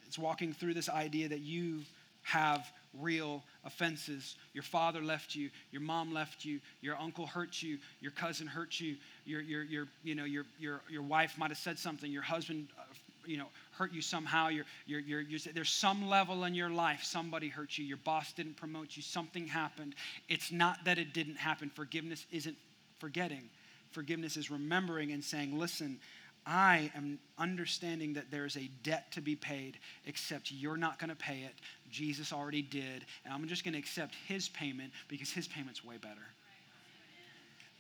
It's 0.05 0.19
walking 0.19 0.53
through 0.53 0.75
this 0.75 0.87
idea 0.87 1.29
that 1.29 1.39
you 1.39 1.81
have 2.21 2.71
real 2.93 3.43
offenses. 3.65 4.35
Your 4.53 4.63
father 4.63 5.01
left 5.01 5.35
you, 5.35 5.49
your 5.71 5.81
mom 5.81 6.13
left 6.13 6.45
you, 6.45 6.59
your 6.81 6.97
uncle 6.97 7.25
hurt 7.25 7.61
you, 7.61 7.77
your 8.01 8.11
cousin 8.11 8.47
hurt 8.47 8.79
you, 8.79 8.95
your, 9.25 9.41
your, 9.41 9.63
your, 9.63 9.87
you 10.03 10.15
know, 10.15 10.25
your, 10.25 10.45
your, 10.59 10.81
your 10.89 11.03
wife 11.03 11.37
might 11.37 11.49
have 11.51 11.57
said 11.57 11.77
something, 11.77 12.11
your 12.11 12.21
husband, 12.21 12.67
uh, 12.79 12.83
you 13.25 13.37
know, 13.37 13.47
hurt 13.71 13.93
you 13.93 14.01
somehow. 14.01 14.47
You're, 14.47 14.65
you're, 14.85 15.21
you're, 15.21 15.39
there's 15.53 15.69
some 15.69 16.07
level 16.07 16.45
in 16.45 16.53
your 16.55 16.69
life, 16.69 17.03
somebody 17.03 17.49
hurt 17.49 17.77
you, 17.77 17.85
your 17.85 17.97
boss 17.97 18.31
didn't 18.33 18.55
promote 18.57 18.95
you, 18.95 19.03
something 19.03 19.47
happened. 19.47 19.95
It's 20.29 20.51
not 20.51 20.85
that 20.85 20.97
it 20.97 21.13
didn't 21.13 21.37
happen. 21.37 21.69
Forgiveness 21.69 22.25
isn't 22.31 22.57
forgetting. 22.99 23.49
Forgiveness 23.91 24.37
is 24.37 24.51
remembering 24.51 25.11
and 25.11 25.23
saying, 25.23 25.57
listen, 25.57 25.99
I 26.47 26.89
am 26.95 27.19
understanding 27.37 28.13
that 28.13 28.31
there 28.31 28.45
is 28.45 28.55
a 28.55 28.69
debt 28.81 29.11
to 29.11 29.21
be 29.21 29.35
paid, 29.35 29.77
except 30.05 30.49
you're 30.49 30.77
not 30.77 30.97
going 30.97 31.09
to 31.09 31.15
pay 31.15 31.41
it. 31.41 31.53
Jesus 31.91 32.31
already 32.31 32.61
did. 32.61 33.05
And 33.25 33.33
I'm 33.33 33.45
just 33.47 33.65
going 33.65 33.73
to 33.73 33.79
accept 33.79 34.15
his 34.27 34.47
payment 34.47 34.93
because 35.09 35.29
his 35.29 35.47
payment's 35.47 35.83
way 35.83 35.97
better. 35.97 36.15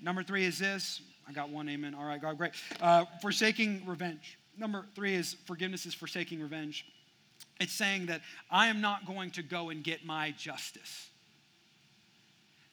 Number 0.01 0.21
three 0.21 0.45
is 0.45 0.59
this. 0.59 1.01
I 1.27 1.31
got 1.31 1.49
one 1.49 1.69
amen. 1.69 1.95
All 1.95 2.05
right, 2.05 2.21
God, 2.21 2.37
great. 2.37 2.51
Uh, 2.81 3.05
forsaking 3.21 3.83
revenge. 3.85 4.37
Number 4.57 4.85
three 4.95 5.15
is 5.15 5.37
forgiveness 5.45 5.85
is 5.85 5.93
forsaking 5.93 6.41
revenge. 6.41 6.85
It's 7.59 7.73
saying 7.73 8.07
that 8.07 8.21
I 8.51 8.67
am 8.67 8.81
not 8.81 9.05
going 9.05 9.31
to 9.31 9.43
go 9.43 9.69
and 9.69 9.83
get 9.83 10.05
my 10.05 10.31
justice. 10.31 11.09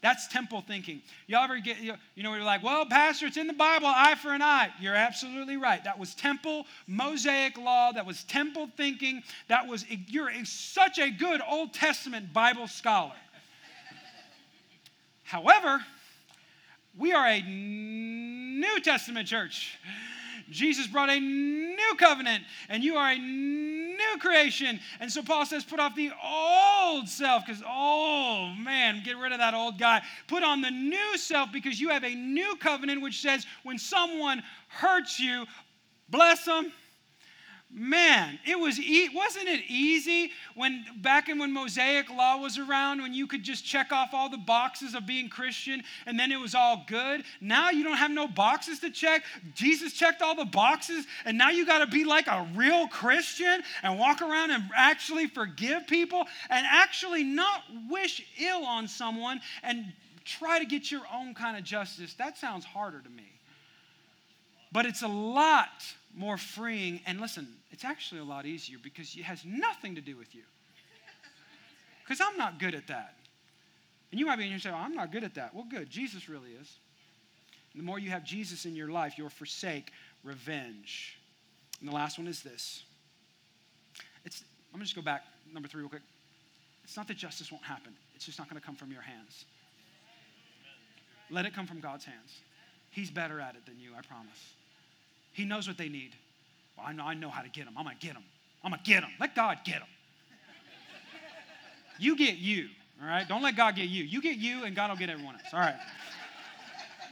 That's 0.05 0.29
temple 0.29 0.61
thinking. 0.61 1.01
You 1.29 1.39
ever 1.39 1.59
get, 1.61 1.79
you 1.81 2.23
know, 2.23 2.35
you're 2.35 2.45
like, 2.45 2.63
well, 2.63 2.85
Pastor, 2.85 3.25
it's 3.25 3.39
in 3.39 3.47
the 3.47 3.55
Bible, 3.55 3.87
eye 3.87 4.17
for 4.17 4.35
an 4.35 4.43
eye. 4.43 4.69
You're 4.79 4.95
absolutely 4.95 5.57
right. 5.57 5.83
That 5.83 5.99
was 5.99 6.15
temple, 6.15 6.67
Mosaic 6.87 7.57
law. 7.57 7.91
That 7.91 8.05
was 8.05 8.23
temple 8.25 8.69
thinking. 8.77 9.23
That 9.49 9.67
was, 9.67 9.87
you're 10.09 10.31
such 10.45 10.99
a 10.99 11.11
good 11.11 11.41
Old 11.49 11.73
Testament 11.73 12.35
Bible 12.35 12.69
scholar. 12.69 13.15
However, 15.23 15.83
we 16.99 17.15
are 17.15 17.27
a 17.27 17.41
New 17.41 18.81
Testament 18.81 19.27
church. 19.27 19.79
Jesus 20.51 20.87
brought 20.87 21.09
a 21.09 21.19
new 21.19 21.95
covenant, 21.97 22.45
and 22.69 22.85
you 22.85 22.97
are 22.97 23.13
a 23.13 23.19
new 24.15 24.21
creation. 24.21 24.81
And 25.01 25.11
so 25.11 25.23
Paul 25.23 25.47
says, 25.47 25.65
put 25.65 25.81
off 25.81 25.95
the 25.95 26.11
old 26.23 27.09
self, 27.09 27.45
because, 27.47 27.63
oh 27.67 28.55
man, 28.59 29.03
get 29.05 29.17
rid 29.17 29.33
of 29.33 29.39
that 29.39 29.55
old 29.55 29.79
guy. 29.79 30.03
Put 30.29 30.43
on 30.43 30.61
the 30.61 30.71
new 30.71 31.17
self, 31.17 31.53
because 31.53 31.81
you 31.81 31.89
have 31.91 32.05
a 32.05 32.15
new 32.15 32.57
covenant 32.57 33.03
which 33.03 33.21
says, 33.21 33.47
when 33.63 33.79
someone 33.79 34.43
hurts 34.69 35.19
you, 35.21 35.45
bless 36.09 36.45
them 36.45 36.73
man 37.71 38.39
it 38.47 38.59
was 38.59 38.79
e- 38.79 39.09
wasn't 39.15 39.49
it 39.49 39.61
easy 39.69 40.31
when 40.55 40.85
back 40.99 41.29
in 41.29 41.39
when 41.39 41.53
mosaic 41.53 42.09
law 42.09 42.37
was 42.37 42.57
around 42.57 43.03
when 43.03 43.13
you 43.13 43.27
could 43.27 43.43
just 43.43 43.65
check 43.65 43.91
off 43.91 44.11
all 44.13 44.29
the 44.29 44.39
boxes 44.39 44.95
of 44.95 45.07
being 45.07 45.29
christian 45.29 45.83
and 46.07 46.19
then 46.19 46.31
it 46.31 46.39
was 46.39 46.55
all 46.55 46.85
good? 46.87 47.25
Now 47.41 47.71
you 47.71 47.85
don't 47.85 47.97
have 47.97 48.11
no 48.11 48.29
boxes 48.29 48.81
to 48.81 48.91
check. 48.91 49.23
Jesus 49.55 49.93
checked 49.93 50.23
all 50.23 50.35
the 50.35 50.45
boxes 50.45 51.07
and 51.25 51.37
now 51.37 51.51
you 51.51 51.67
got 51.67 51.79
to 51.79 51.87
be 51.87 52.05
like 52.05 52.27
a 52.27 52.47
real 52.55 52.87
christian 52.89 53.63
and 53.83 53.99
walk 53.99 54.23
around 54.23 54.51
and 54.51 54.65
actually 54.77 55.27
forgive 55.27 55.87
people 55.87 56.25
and 56.51 56.67
actually 56.69 57.25
not 57.25 57.63
wish 57.91 58.25
ill 58.41 58.65
on 58.65 58.87
someone 58.89 59.41
and 59.63 59.93
try 60.25 60.59
to 60.59 60.65
get 60.65 60.91
your 60.91 61.03
own 61.13 61.35
kind 61.35 61.57
of 61.57 61.65
justice. 61.65 62.15
That 62.15 62.39
sounds 62.39 62.65
harder 62.65 63.01
to 63.01 63.11
me. 63.11 63.31
But 64.73 64.87
it's 64.87 65.03
a 65.03 65.09
lot 65.09 65.85
more 66.17 66.37
freeing. 66.37 67.01
And 67.07 67.21
listen, 67.21 67.49
it's 67.71 67.85
actually 67.85 68.21
a 68.21 68.25
lot 68.25 68.47
easier 68.47 68.79
because 68.83 69.15
it 69.17 69.23
has 69.23 69.45
nothing 69.45 69.95
to 69.95 70.01
do 70.01 70.17
with 70.17 70.35
you. 70.35 70.43
Because 72.05 72.21
I'm 72.21 72.37
not 72.37 72.59
good 72.59 72.75
at 72.75 72.87
that. 72.89 73.17
And 74.11 74.21
you 74.21 74.27
might 74.27 74.37
be 74.37 74.45
in 74.45 74.51
here 74.51 74.59
saying, 74.59 74.75
I'm 74.75 74.95
not 74.95 75.11
good 75.11 75.25
at 75.25 75.35
that. 75.35 75.55
Well, 75.55 75.67
good. 75.69 75.91
Jesus 75.91 76.29
really 76.29 76.51
is. 76.51 76.79
And 77.73 77.83
the 77.83 77.85
more 77.85 77.99
you 77.99 78.11
have 78.11 78.25
Jesus 78.25 78.67
in 78.67 78.77
your 78.77 78.89
life, 78.89 79.15
you'll 79.17 79.29
forsake 79.29 79.91
revenge. 80.23 81.19
And 81.81 81.89
the 81.89 81.95
last 81.95 82.19
one 82.19 82.29
is 82.29 82.43
this. 82.43 82.85
It's, 84.25 84.45
I'm 84.73 84.79
going 84.79 84.81
to 84.81 84.85
just 84.85 84.97
go 84.97 85.03
back, 85.03 85.25
number 85.53 85.69
three, 85.69 85.81
real 85.81 85.89
quick. 85.89 86.03
It's 86.85 86.97
not 86.97 87.09
that 87.09 87.17
justice 87.17 87.51
won't 87.51 87.65
happen, 87.65 87.93
it's 88.15 88.27
just 88.27 88.39
not 88.39 88.49
going 88.49 88.61
to 88.61 88.65
come 88.65 88.77
from 88.77 88.93
your 88.93 89.03
hands. 89.03 89.47
Let 91.31 91.47
it 91.47 91.55
come 91.55 91.67
from 91.67 91.81
God's 91.81 92.05
hands. 92.05 92.41
He's 92.91 93.11
better 93.11 93.41
at 93.41 93.57
it 93.57 93.67
than 93.67 93.81
you, 93.81 93.91
I 93.99 94.03
promise. 94.03 94.53
He 95.35 95.45
knows 95.45 95.69
what 95.69 95.77
they 95.77 95.89
need. 95.89 96.13
Well, 96.77 96.87
I 96.89 96.93
know, 96.93 97.05
I 97.05 97.15
know 97.15 97.29
how 97.29 97.43
to 97.43 97.49
get 97.49 97.67
them. 97.67 97.75
I'm 97.77 97.85
going 97.85 97.97
to 97.99 98.07
get 98.07 98.15
them. 98.15 98.23
I'm 98.65 98.71
going 98.71 98.83
to 98.83 98.91
get 98.91 99.03
them. 99.03 99.11
Let 99.21 99.35
God 99.35 99.59
get 99.65 99.81
them. 99.81 99.89
you 101.99 102.17
get 102.17 102.39
you, 102.39 102.69
all 103.03 103.09
right? 103.09 103.29
Don't 103.29 103.43
let 103.43 103.57
God 103.57 103.77
get 103.77 103.89
you. 103.89 104.05
You 104.05 104.23
get 104.23 104.37
you, 104.39 104.65
and 104.65 104.75
God 104.75 104.91
will 104.91 104.97
get 104.97 105.11
everyone 105.11 105.35
else. 105.35 105.53
All 105.53 105.61
right. 105.61 105.75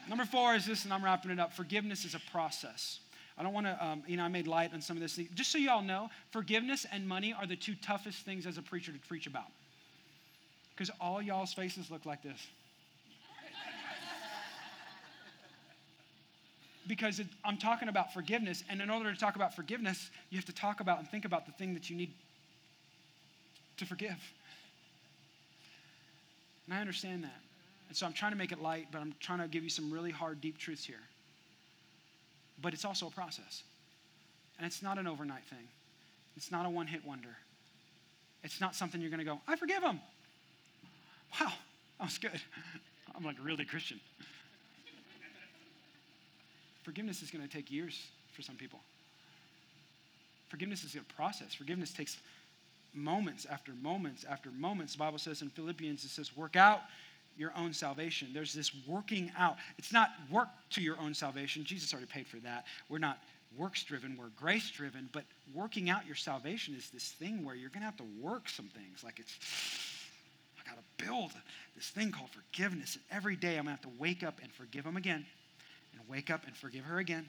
Number 0.08 0.24
four 0.24 0.54
is 0.54 0.66
this, 0.66 0.84
and 0.84 0.92
I'm 0.92 1.04
wrapping 1.04 1.30
it 1.30 1.38
up. 1.38 1.52
Forgiveness 1.52 2.04
is 2.04 2.14
a 2.14 2.20
process. 2.30 3.00
I 3.36 3.42
don't 3.42 3.52
want 3.52 3.66
to, 3.66 3.84
um, 3.84 4.02
you 4.06 4.16
know, 4.16 4.24
I 4.24 4.28
made 4.28 4.46
light 4.46 4.72
on 4.72 4.80
some 4.80 4.96
of 4.96 5.00
this. 5.02 5.18
Just 5.34 5.50
so 5.50 5.58
y'all 5.58 5.82
know, 5.82 6.10
forgiveness 6.30 6.86
and 6.92 7.06
money 7.06 7.32
are 7.32 7.46
the 7.46 7.56
two 7.56 7.74
toughest 7.74 8.24
things 8.24 8.46
as 8.46 8.58
a 8.58 8.62
preacher 8.62 8.92
to 8.92 8.98
preach 9.00 9.26
about. 9.26 9.46
Because 10.74 10.90
all 11.00 11.20
y'all's 11.20 11.52
faces 11.52 11.90
look 11.90 12.06
like 12.06 12.22
this. 12.22 12.38
Because 16.86 17.20
it, 17.20 17.26
I'm 17.44 17.56
talking 17.56 17.88
about 17.88 18.12
forgiveness. 18.12 18.64
And 18.68 18.80
in 18.80 18.90
order 18.90 19.12
to 19.12 19.18
talk 19.18 19.36
about 19.36 19.54
forgiveness, 19.54 20.10
you 20.30 20.38
have 20.38 20.44
to 20.46 20.54
talk 20.54 20.80
about 20.80 20.98
and 20.98 21.08
think 21.08 21.24
about 21.24 21.46
the 21.46 21.52
thing 21.52 21.74
that 21.74 21.88
you 21.88 21.96
need 21.96 22.12
to 23.76 23.86
forgive. 23.86 24.18
And 26.66 26.74
I 26.74 26.80
understand 26.80 27.24
that. 27.24 27.40
And 27.88 27.96
so 27.96 28.06
I'm 28.06 28.12
trying 28.12 28.32
to 28.32 28.38
make 28.38 28.52
it 28.52 28.62
light, 28.62 28.86
but 28.90 29.00
I'm 29.00 29.14
trying 29.20 29.40
to 29.40 29.48
give 29.48 29.62
you 29.62 29.70
some 29.70 29.90
really 29.90 30.10
hard, 30.10 30.40
deep 30.40 30.58
truths 30.58 30.84
here. 30.84 31.00
But 32.60 32.72
it's 32.72 32.84
also 32.84 33.06
a 33.06 33.10
process. 33.10 33.62
And 34.56 34.66
it's 34.66 34.82
not 34.82 34.98
an 34.98 35.06
overnight 35.06 35.44
thing, 35.44 35.68
it's 36.36 36.50
not 36.50 36.66
a 36.66 36.70
one 36.70 36.86
hit 36.86 37.04
wonder. 37.04 37.36
It's 38.44 38.60
not 38.60 38.74
something 38.74 39.00
you're 39.00 39.10
going 39.10 39.20
to 39.20 39.24
go, 39.24 39.40
I 39.46 39.54
forgive 39.54 39.82
him. 39.84 40.00
Wow, 41.40 41.52
that 41.98 42.04
was 42.04 42.18
good. 42.18 42.40
I'm 43.16 43.24
like 43.24 43.38
a 43.38 43.42
really 43.42 43.64
Christian. 43.64 44.00
Forgiveness 46.82 47.22
is 47.22 47.30
going 47.30 47.46
to 47.46 47.52
take 47.52 47.70
years 47.70 48.08
for 48.32 48.42
some 48.42 48.56
people. 48.56 48.80
Forgiveness 50.48 50.84
is 50.84 50.94
a 50.96 51.00
process. 51.14 51.54
Forgiveness 51.54 51.92
takes 51.92 52.18
moments 52.94 53.46
after 53.50 53.72
moments 53.82 54.24
after 54.28 54.50
moments. 54.50 54.92
The 54.92 54.98
Bible 54.98 55.18
says 55.18 55.42
in 55.42 55.48
Philippians, 55.48 56.04
it 56.04 56.10
says, 56.10 56.36
work 56.36 56.56
out 56.56 56.82
your 57.38 57.52
own 57.56 57.72
salvation. 57.72 58.28
There's 58.34 58.52
this 58.52 58.70
working 58.86 59.32
out. 59.38 59.56
It's 59.78 59.92
not 59.92 60.10
work 60.30 60.48
to 60.70 60.82
your 60.82 60.98
own 61.00 61.14
salvation. 61.14 61.64
Jesus 61.64 61.92
already 61.92 62.08
paid 62.08 62.26
for 62.26 62.36
that. 62.38 62.66
We're 62.88 62.98
not 62.98 63.18
works 63.56 63.82
driven, 63.82 64.16
we're 64.16 64.28
grace 64.38 64.70
driven. 64.70 65.08
But 65.12 65.24
working 65.54 65.90
out 65.90 66.06
your 66.06 66.16
salvation 66.16 66.74
is 66.74 66.90
this 66.90 67.12
thing 67.12 67.44
where 67.44 67.54
you're 67.54 67.70
going 67.70 67.80
to 67.80 67.86
have 67.86 67.96
to 67.98 68.06
work 68.20 68.48
some 68.48 68.66
things. 68.66 69.02
Like 69.02 69.18
it's, 69.18 69.38
I 70.60 70.68
got 70.68 70.76
to 70.76 71.04
build 71.04 71.30
this 71.74 71.88
thing 71.88 72.12
called 72.12 72.30
forgiveness. 72.30 72.96
And 72.96 73.04
every 73.10 73.36
day 73.36 73.56
I'm 73.56 73.64
going 73.64 73.76
to 73.76 73.82
have 73.82 73.82
to 73.82 74.00
wake 74.00 74.22
up 74.22 74.38
and 74.42 74.52
forgive 74.52 74.84
them 74.84 74.96
again 74.96 75.24
and 75.92 76.08
wake 76.08 76.30
up 76.30 76.46
and 76.46 76.56
forgive 76.56 76.84
her 76.84 76.98
again, 76.98 77.28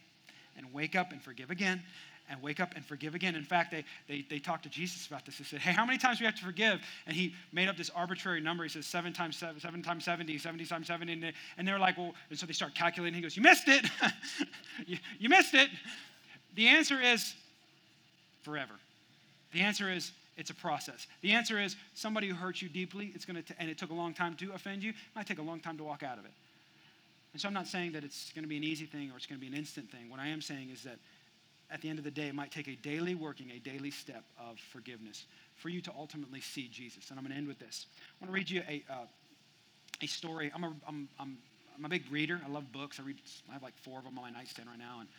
and 0.57 0.71
wake 0.73 0.95
up 0.95 1.11
and 1.11 1.21
forgive 1.21 1.51
again, 1.51 1.81
and 2.29 2.41
wake 2.41 2.59
up 2.59 2.73
and 2.75 2.85
forgive 2.85 3.15
again. 3.15 3.35
In 3.35 3.43
fact, 3.43 3.71
they, 3.71 3.83
they, 4.07 4.25
they 4.29 4.39
talked 4.39 4.63
to 4.63 4.69
Jesus 4.69 5.07
about 5.07 5.25
this. 5.25 5.37
They 5.37 5.43
said, 5.43 5.59
Hey, 5.59 5.71
how 5.71 5.85
many 5.85 5.97
times 5.97 6.19
do 6.19 6.23
we 6.23 6.25
have 6.25 6.35
to 6.35 6.43
forgive? 6.43 6.79
And 7.05 7.15
he 7.15 7.33
made 7.51 7.67
up 7.67 7.77
this 7.77 7.89
arbitrary 7.89 8.41
number. 8.41 8.63
He 8.63 8.69
says, 8.69 8.85
Seven 8.85 9.13
times 9.13 9.37
seven, 9.37 9.59
seven 9.59 9.83
times 9.83 10.05
70, 10.05 10.37
70 10.37 10.65
times 10.65 10.87
70. 10.87 11.13
And, 11.13 11.23
they, 11.23 11.33
and 11.57 11.67
they're 11.67 11.79
like, 11.79 11.97
Well, 11.97 12.13
and 12.29 12.39
so 12.39 12.45
they 12.45 12.53
start 12.53 12.75
calculating. 12.75 13.15
He 13.15 13.21
goes, 13.21 13.35
You 13.35 13.43
missed 13.43 13.67
it. 13.67 13.85
you, 14.87 14.97
you 15.19 15.29
missed 15.29 15.53
it. 15.53 15.69
The 16.55 16.67
answer 16.67 16.99
is 17.01 17.33
forever. 18.43 18.73
The 19.51 19.61
answer 19.61 19.91
is 19.91 20.11
it's 20.37 20.49
a 20.49 20.55
process. 20.55 21.07
The 21.21 21.31
answer 21.31 21.59
is 21.59 21.75
somebody 21.93 22.27
who 22.27 22.35
hurts 22.35 22.61
you 22.61 22.69
deeply, 22.69 23.11
it's 23.13 23.25
going 23.25 23.41
to, 23.41 23.53
and 23.59 23.69
it 23.69 23.77
took 23.77 23.91
a 23.91 23.93
long 23.93 24.13
time 24.13 24.35
to 24.35 24.51
offend 24.53 24.83
you, 24.83 24.89
it 24.91 24.95
might 25.15 25.27
take 25.27 25.39
a 25.39 25.43
long 25.43 25.59
time 25.59 25.77
to 25.77 25.83
walk 25.83 26.03
out 26.03 26.17
of 26.17 26.25
it. 26.25 26.31
And 27.33 27.41
so 27.41 27.47
I'm 27.47 27.53
not 27.53 27.67
saying 27.67 27.93
that 27.93 28.03
it's 28.03 28.31
going 28.33 28.43
to 28.43 28.49
be 28.49 28.57
an 28.57 28.63
easy 28.63 28.85
thing 28.85 29.11
or 29.11 29.17
it's 29.17 29.25
going 29.25 29.39
to 29.39 29.41
be 29.41 29.51
an 29.51 29.57
instant 29.57 29.89
thing. 29.91 30.09
What 30.09 30.19
I 30.19 30.27
am 30.27 30.41
saying 30.41 30.69
is 30.71 30.83
that 30.83 30.99
at 31.71 31.81
the 31.81 31.89
end 31.89 31.97
of 31.97 32.05
the 32.05 32.11
day, 32.11 32.27
it 32.27 32.35
might 32.35 32.51
take 32.51 32.67
a 32.67 32.75
daily 32.75 33.15
working, 33.15 33.51
a 33.51 33.59
daily 33.59 33.89
step 33.89 34.23
of 34.39 34.59
forgiveness 34.71 35.25
for 35.55 35.69
you 35.69 35.81
to 35.81 35.91
ultimately 35.97 36.39
see 36.39 36.67
Jesus. 36.67 37.09
And 37.09 37.17
I'm 37.17 37.25
going 37.25 37.33
to 37.33 37.37
end 37.37 37.47
with 37.47 37.57
this. 37.57 37.87
I 38.21 38.25
want 38.25 38.29
to 38.29 38.35
read 38.35 38.49
you 38.49 38.61
a, 38.69 38.83
uh, 38.89 39.05
a 40.01 40.07
story. 40.07 40.51
I'm 40.53 40.63
a, 40.63 40.73
I'm, 40.87 41.09
I'm, 41.19 41.37
I'm 41.75 41.85
a 41.85 41.89
big 41.89 42.03
reader. 42.11 42.39
I 42.45 42.49
love 42.49 42.71
books. 42.71 42.99
I 42.99 43.03
read. 43.03 43.17
I 43.49 43.53
have 43.53 43.63
like 43.63 43.77
four 43.77 43.97
of 43.97 44.05
them 44.05 44.17
on 44.19 44.23
my 44.23 44.29
nightstand 44.29 44.69
right 44.69 44.77
now. 44.77 44.99
And, 44.99 45.09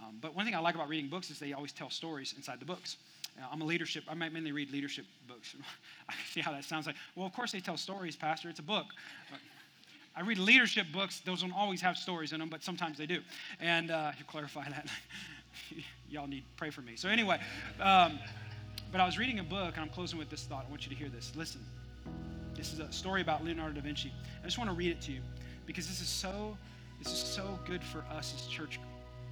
um, 0.00 0.18
but 0.22 0.34
one 0.34 0.46
thing 0.46 0.54
I 0.54 0.60
like 0.60 0.74
about 0.74 0.88
reading 0.88 1.10
books 1.10 1.30
is 1.30 1.38
they 1.38 1.52
always 1.52 1.72
tell 1.72 1.90
stories 1.90 2.32
inside 2.36 2.60
the 2.60 2.64
books. 2.64 2.96
Uh, 3.38 3.46
I'm 3.52 3.60
a 3.60 3.66
leadership. 3.66 4.04
I 4.08 4.14
might 4.14 4.32
mainly 4.32 4.52
read 4.52 4.70
leadership 4.70 5.04
books. 5.26 5.54
I 6.08 6.14
see 6.32 6.40
how 6.40 6.52
that 6.52 6.64
sounds 6.64 6.86
like. 6.86 6.96
Well, 7.14 7.26
of 7.26 7.34
course 7.34 7.52
they 7.52 7.60
tell 7.60 7.76
stories, 7.76 8.16
Pastor. 8.16 8.48
It's 8.48 8.60
a 8.60 8.62
book. 8.62 8.86
But 9.30 9.40
I 10.18 10.22
read 10.22 10.38
leadership 10.38 10.88
books. 10.92 11.20
Those 11.20 11.42
don't 11.42 11.52
always 11.52 11.80
have 11.80 11.96
stories 11.96 12.32
in 12.32 12.40
them, 12.40 12.48
but 12.48 12.64
sometimes 12.64 12.98
they 12.98 13.06
do. 13.06 13.20
And 13.60 13.92
uh, 13.92 14.10
you 14.18 14.24
clarify 14.24 14.68
that. 14.68 14.88
Y'all 16.10 16.26
need 16.26 16.42
pray 16.56 16.70
for 16.70 16.80
me. 16.80 16.96
So 16.96 17.08
anyway, 17.08 17.40
um, 17.80 18.18
but 18.90 19.00
I 19.00 19.06
was 19.06 19.16
reading 19.16 19.38
a 19.38 19.44
book, 19.44 19.74
and 19.76 19.84
I'm 19.84 19.90
closing 19.90 20.18
with 20.18 20.28
this 20.28 20.42
thought. 20.42 20.64
I 20.66 20.70
want 20.70 20.84
you 20.84 20.90
to 20.90 20.98
hear 20.98 21.08
this. 21.08 21.32
Listen. 21.36 21.60
This 22.56 22.72
is 22.72 22.80
a 22.80 22.90
story 22.90 23.20
about 23.20 23.44
Leonardo 23.44 23.76
da 23.76 23.80
Vinci. 23.80 24.12
I 24.42 24.44
just 24.44 24.58
want 24.58 24.68
to 24.68 24.74
read 24.74 24.90
it 24.90 25.00
to 25.02 25.12
you 25.12 25.20
because 25.64 25.86
this 25.86 26.00
is 26.00 26.08
so 26.08 26.58
this 26.98 27.12
is 27.12 27.18
so 27.20 27.56
good 27.64 27.84
for 27.84 28.00
us 28.10 28.34
as 28.34 28.48
church 28.48 28.80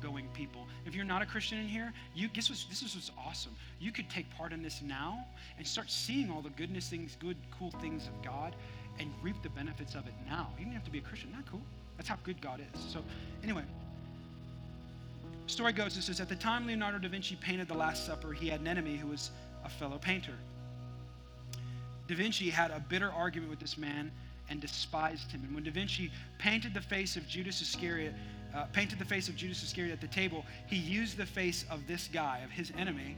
going 0.00 0.28
people. 0.32 0.68
If 0.84 0.94
you're 0.94 1.04
not 1.04 1.22
a 1.22 1.26
Christian 1.26 1.58
in 1.58 1.66
here, 1.66 1.92
you 2.14 2.28
guess 2.28 2.48
what 2.48 2.64
this 2.68 2.82
is 2.82 2.94
what's 2.94 3.10
awesome. 3.18 3.56
You 3.80 3.90
could 3.90 4.08
take 4.08 4.30
part 4.36 4.52
in 4.52 4.62
this 4.62 4.80
now 4.80 5.26
and 5.58 5.66
start 5.66 5.90
seeing 5.90 6.30
all 6.30 6.40
the 6.40 6.50
goodness 6.50 6.88
things, 6.88 7.16
good, 7.18 7.36
cool 7.58 7.72
things 7.72 8.06
of 8.06 8.22
God 8.22 8.54
and 8.98 9.10
reap 9.22 9.42
the 9.42 9.50
benefits 9.50 9.94
of 9.94 10.06
it 10.06 10.14
now. 10.28 10.48
You 10.58 10.64
don't 10.64 10.74
have 10.74 10.84
to 10.84 10.90
be 10.90 10.98
a 10.98 11.02
Christian. 11.02 11.32
Not 11.32 11.46
cool. 11.50 11.62
That's 11.96 12.08
how 12.08 12.16
good 12.24 12.40
God 12.40 12.60
is. 12.60 12.80
So 12.92 13.00
anyway, 13.42 13.62
story 15.46 15.72
goes, 15.72 15.96
it 15.96 16.02
says, 16.02 16.20
at 16.20 16.28
the 16.28 16.36
time 16.36 16.66
Leonardo 16.66 16.98
da 16.98 17.08
Vinci 17.08 17.36
painted 17.36 17.68
The 17.68 17.74
Last 17.74 18.06
Supper, 18.06 18.32
he 18.32 18.48
had 18.48 18.60
an 18.60 18.66
enemy 18.66 18.96
who 18.96 19.08
was 19.08 19.30
a 19.64 19.68
fellow 19.68 19.98
painter. 19.98 20.34
Da 22.08 22.14
Vinci 22.14 22.50
had 22.50 22.70
a 22.70 22.80
bitter 22.88 23.10
argument 23.10 23.50
with 23.50 23.60
this 23.60 23.76
man 23.76 24.10
and 24.48 24.60
despised 24.60 25.30
him. 25.32 25.42
And 25.44 25.54
when 25.54 25.64
Da 25.64 25.72
Vinci 25.72 26.10
painted 26.38 26.72
the 26.72 26.80
face 26.80 27.16
of 27.16 27.26
Judas 27.26 27.60
Iscariot, 27.60 28.14
uh, 28.54 28.64
painted 28.72 28.98
the 28.98 29.04
face 29.04 29.28
of 29.28 29.36
Judas 29.36 29.62
Iscariot 29.62 29.92
at 29.92 30.00
the 30.00 30.06
table, 30.06 30.44
he 30.66 30.76
used 30.76 31.16
the 31.16 31.26
face 31.26 31.64
of 31.70 31.86
this 31.86 32.08
guy, 32.12 32.40
of 32.44 32.50
his 32.50 32.72
enemy, 32.78 33.16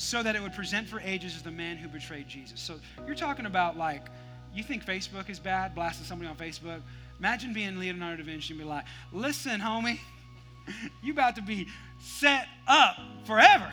so 0.00 0.22
that 0.22 0.34
it 0.34 0.40
would 0.40 0.54
present 0.54 0.88
for 0.88 0.98
ages 1.00 1.36
as 1.36 1.42
the 1.42 1.50
man 1.50 1.76
who 1.76 1.86
betrayed 1.86 2.26
Jesus. 2.26 2.58
So 2.58 2.80
you're 3.06 3.14
talking 3.14 3.44
about 3.44 3.76
like, 3.76 4.06
you 4.54 4.62
think 4.62 4.82
Facebook 4.82 5.28
is 5.28 5.38
bad, 5.38 5.74
blasting 5.74 6.06
somebody 6.06 6.30
on 6.30 6.36
Facebook? 6.36 6.80
Imagine 7.18 7.52
being 7.52 7.78
Leonardo 7.78 8.16
da 8.16 8.24
Vinci 8.24 8.54
and 8.54 8.62
be 8.62 8.66
like, 8.66 8.86
listen, 9.12 9.60
homie, 9.60 9.98
you 11.02 11.12
about 11.12 11.36
to 11.36 11.42
be 11.42 11.68
set 12.00 12.48
up 12.66 12.96
forever. 13.24 13.70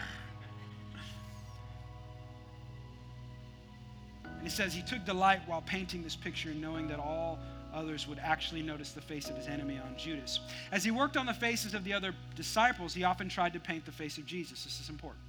And 4.26 4.44
he 4.44 4.50
says 4.50 4.74
he 4.74 4.82
took 4.82 5.06
delight 5.06 5.40
while 5.46 5.62
painting 5.62 6.04
this 6.04 6.18
picture, 6.18 6.50
knowing 6.50 6.90
that 6.90 7.00
all 7.00 7.40
others 7.74 8.06
would 8.06 8.20
actually 8.20 8.62
notice 8.62 8.92
the 8.92 9.00
face 9.00 9.30
of 9.30 9.38
his 9.38 9.48
enemy 9.48 9.78
on 9.78 9.98
Judas. 9.98 10.42
As 10.74 10.84
he 10.84 10.92
worked 10.92 11.16
on 11.16 11.26
the 11.26 11.34
faces 11.34 11.74
of 11.74 11.86
the 11.86 11.94
other 11.94 12.14
disciples, 12.36 12.94
he 12.94 13.06
often 13.06 13.30
tried 13.30 13.54
to 13.54 13.62
paint 13.62 13.86
the 13.86 13.94
face 13.94 14.18
of 14.18 14.26
Jesus. 14.26 14.66
This 14.66 14.82
is 14.82 14.90
important. 14.90 15.22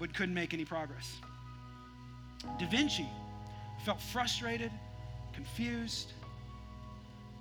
But 0.00 0.14
couldn't 0.14 0.34
make 0.34 0.52
any 0.52 0.64
progress. 0.64 1.20
Da 2.58 2.66
Vinci 2.66 3.06
felt 3.84 4.00
frustrated, 4.00 4.72
confused, 5.32 6.12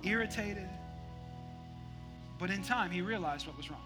irritated, 0.03 0.70
but 2.38 2.49
in 2.49 2.62
time 2.62 2.91
he 2.91 3.01
realized 3.01 3.47
what 3.47 3.57
was 3.57 3.72
wrong. 3.72 3.80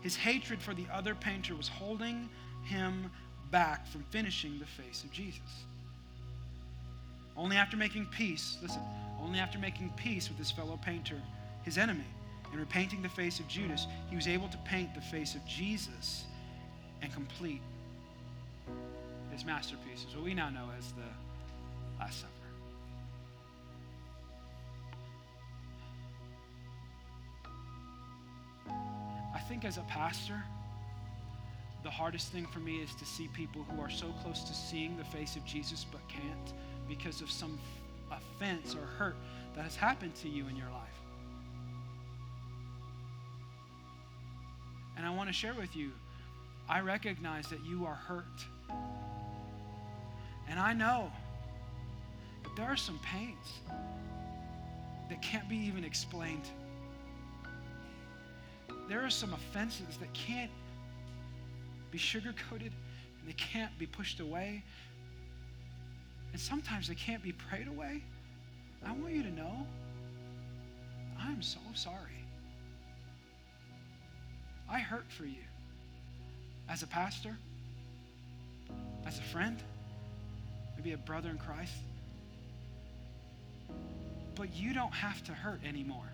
His 0.00 0.16
hatred 0.16 0.62
for 0.62 0.74
the 0.74 0.86
other 0.92 1.14
painter 1.14 1.54
was 1.54 1.68
holding 1.68 2.28
him 2.64 3.10
back 3.50 3.86
from 3.86 4.02
finishing 4.10 4.58
the 4.58 4.66
face 4.66 5.04
of 5.04 5.12
Jesus. 5.12 5.64
Only 7.36 7.56
after 7.56 7.76
making 7.76 8.06
peace, 8.06 8.58
listen, 8.62 8.82
only 9.20 9.38
after 9.38 9.58
making 9.58 9.92
peace 9.96 10.28
with 10.28 10.38
his 10.38 10.50
fellow 10.50 10.78
painter, 10.84 11.20
his 11.62 11.78
enemy, 11.78 12.04
and 12.52 12.60
repainting 12.60 13.02
the 13.02 13.08
face 13.08 13.40
of 13.40 13.48
Judas, 13.48 13.86
he 14.08 14.14
was 14.14 14.28
able 14.28 14.48
to 14.48 14.58
paint 14.58 14.94
the 14.94 15.00
face 15.00 15.34
of 15.34 15.44
Jesus 15.46 16.24
and 17.00 17.12
complete 17.12 17.62
his 19.32 19.44
masterpieces, 19.44 20.14
what 20.14 20.24
we 20.24 20.34
now 20.34 20.50
know 20.50 20.68
as 20.78 20.92
the 20.92 21.98
Last 21.98 22.20
Supper. 22.20 22.32
I 29.34 29.40
think 29.48 29.64
as 29.64 29.78
a 29.78 29.82
pastor, 29.82 30.40
the 31.82 31.90
hardest 31.90 32.28
thing 32.28 32.46
for 32.46 32.60
me 32.60 32.76
is 32.76 32.94
to 32.96 33.04
see 33.04 33.28
people 33.28 33.64
who 33.64 33.80
are 33.82 33.90
so 33.90 34.06
close 34.22 34.44
to 34.44 34.54
seeing 34.54 34.96
the 34.96 35.04
face 35.04 35.36
of 35.36 35.44
Jesus 35.44 35.84
but 35.90 36.00
can't 36.08 36.52
because 36.88 37.22
of 37.22 37.30
some 37.30 37.58
offense 38.10 38.74
or 38.74 38.86
hurt 38.98 39.16
that 39.56 39.62
has 39.62 39.74
happened 39.74 40.14
to 40.16 40.28
you 40.28 40.46
in 40.48 40.56
your 40.56 40.70
life. 40.70 41.01
And 44.96 45.06
I 45.06 45.10
want 45.10 45.28
to 45.28 45.32
share 45.32 45.54
with 45.54 45.74
you, 45.74 45.92
I 46.68 46.80
recognize 46.80 47.48
that 47.48 47.64
you 47.64 47.86
are 47.86 47.94
hurt. 47.94 48.24
And 50.48 50.58
I 50.58 50.72
know 50.72 51.10
that 52.42 52.56
there 52.56 52.66
are 52.66 52.76
some 52.76 52.98
pains 53.00 53.60
that 55.08 55.22
can't 55.22 55.48
be 55.48 55.56
even 55.56 55.84
explained. 55.84 56.48
There 58.88 59.04
are 59.04 59.10
some 59.10 59.32
offenses 59.32 59.96
that 59.98 60.12
can't 60.12 60.50
be 61.90 61.98
sugarcoated 61.98 62.72
and 63.20 63.28
they 63.28 63.34
can't 63.34 63.76
be 63.78 63.86
pushed 63.86 64.20
away. 64.20 64.62
And 66.32 66.40
sometimes 66.40 66.88
they 66.88 66.94
can't 66.94 67.22
be 67.22 67.32
prayed 67.32 67.68
away. 67.68 68.02
I 68.84 68.92
want 68.92 69.12
you 69.14 69.22
to 69.22 69.30
know 69.30 69.66
I'm 71.18 71.42
so 71.42 71.60
sorry. 71.74 72.11
I 74.72 74.78
hurt 74.78 75.04
for 75.10 75.26
you 75.26 75.42
as 76.66 76.82
a 76.82 76.86
pastor, 76.86 77.36
as 79.06 79.18
a 79.18 79.22
friend, 79.22 79.62
maybe 80.76 80.92
a 80.92 80.96
brother 80.96 81.28
in 81.28 81.36
Christ. 81.36 81.74
But 84.34 84.54
you 84.56 84.72
don't 84.72 84.94
have 84.94 85.22
to 85.24 85.32
hurt 85.32 85.60
anymore. 85.62 86.08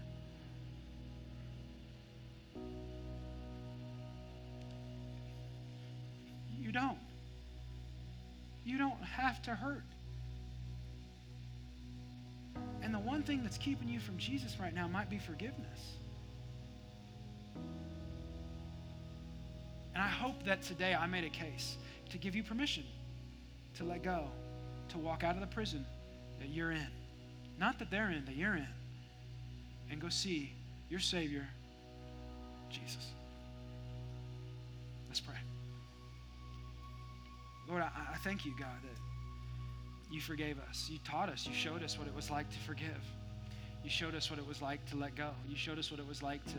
You 6.59 6.72
don't. 6.72 6.98
You 8.64 8.76
don't 8.76 9.00
have 9.04 9.40
to 9.42 9.54
hurt. 9.54 9.84
And 12.82 12.92
the 12.92 12.98
one 12.98 13.22
thing 13.22 13.44
that's 13.44 13.59
keeping 13.59 13.88
you 13.88 14.00
from 14.00 14.18
Jesus 14.18 14.59
right 14.59 14.74
now 14.74 14.88
might 14.88 15.09
be 15.09 15.18
forgiveness. 15.18 15.78
And 19.99 20.05
I 20.05 20.11
hope 20.11 20.44
that 20.44 20.62
today 20.62 20.94
I 20.94 21.07
made 21.09 21.24
a 21.24 21.28
case 21.28 21.76
to 22.11 22.18
give 22.18 22.36
you 22.36 22.44
permission 22.44 22.84
to 23.78 23.82
let 23.82 24.05
go, 24.05 24.28
to 24.90 24.99
walk 24.99 25.24
out 25.24 25.34
of 25.34 25.40
the 25.40 25.49
prison 25.49 25.84
that 26.38 26.51
you're 26.51 26.70
in. 26.70 26.86
Not 27.59 27.80
that 27.80 27.90
they're 27.90 28.12
in, 28.12 28.24
that 28.26 28.36
you're 28.36 28.55
in. 28.55 28.68
And 29.90 30.01
go 30.01 30.09
see 30.09 30.53
your 30.88 31.01
Savior, 31.01 31.49
Jesus. 32.70 33.09
Let's 35.09 35.18
pray. 35.18 35.34
Lord, 37.68 37.82
I, 37.82 37.90
I 38.14 38.18
thank 38.18 38.46
you, 38.46 38.53
God, 38.57 38.78
that 38.84 40.14
you 40.14 40.20
forgave 40.20 40.59
us. 40.70 40.86
You 40.88 41.01
taught 41.05 41.28
us. 41.28 41.44
You 41.44 41.55
showed 41.55 41.82
us 41.82 41.99
what 41.99 42.07
it 42.07 42.14
was 42.14 42.30
like 42.30 42.49
to 42.53 42.59
forgive. 42.61 43.03
You 43.82 43.90
showed 43.90 44.14
us 44.14 44.30
what 44.30 44.38
it 44.38 44.46
was 44.46 44.62
like 44.62 44.88
to 44.90 44.96
let 44.96 45.16
go. 45.16 45.30
You 45.49 45.57
showed 45.57 45.80
us 45.80 45.90
what 45.90 45.99
it 45.99 46.07
was 46.07 46.22
like 46.22 46.44
to 46.44 46.59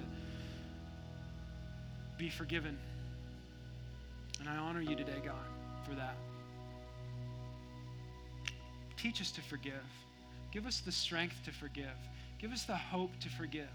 be 2.17 2.29
forgiven. 2.29 2.77
And 4.39 4.49
I 4.49 4.55
honor 4.57 4.81
you 4.81 4.95
today, 4.95 5.21
God, 5.23 5.35
for 5.83 5.95
that. 5.95 6.15
Teach 8.97 9.21
us 9.21 9.31
to 9.31 9.41
forgive. 9.41 9.73
Give 10.51 10.65
us 10.65 10.79
the 10.79 10.91
strength 10.91 11.35
to 11.45 11.51
forgive. 11.51 11.85
Give 12.39 12.53
us 12.53 12.63
the 12.63 12.75
hope 12.75 13.11
to 13.19 13.29
forgive. 13.29 13.67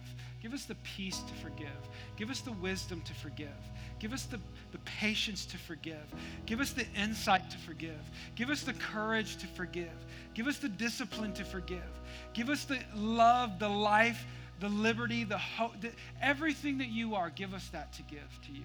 Give 0.42 0.54
us 0.54 0.64
the 0.64 0.74
peace 0.76 1.18
to 1.18 1.34
forgive. 1.34 1.68
Give 2.16 2.30
us 2.30 2.40
the 2.40 2.52
wisdom 2.52 3.02
to 3.02 3.14
forgive. 3.14 3.48
Give 3.98 4.12
us 4.12 4.24
the, 4.24 4.40
the 4.72 4.78
patience 4.78 5.44
to 5.46 5.58
forgive. 5.58 6.04
Give 6.46 6.60
us 6.60 6.72
the 6.72 6.86
insight 6.96 7.50
to 7.50 7.58
forgive. 7.58 8.00
Give 8.36 8.48
us 8.48 8.62
the 8.62 8.72
courage 8.74 9.36
to 9.36 9.46
forgive. 9.46 9.92
Give 10.32 10.46
us 10.46 10.58
the 10.58 10.70
discipline 10.70 11.34
to 11.34 11.44
forgive. 11.44 11.78
Give 12.32 12.48
us 12.48 12.64
the 12.64 12.78
love, 12.96 13.58
the 13.58 13.68
life, 13.68 14.24
the 14.60 14.68
liberty, 14.70 15.24
the 15.24 15.38
hope, 15.38 15.80
the, 15.80 15.90
everything 16.22 16.78
that 16.78 16.88
you 16.88 17.14
are. 17.14 17.30
Give 17.30 17.52
us 17.52 17.68
that 17.68 17.92
to 17.94 18.02
give 18.02 18.40
to 18.46 18.52
you. 18.52 18.64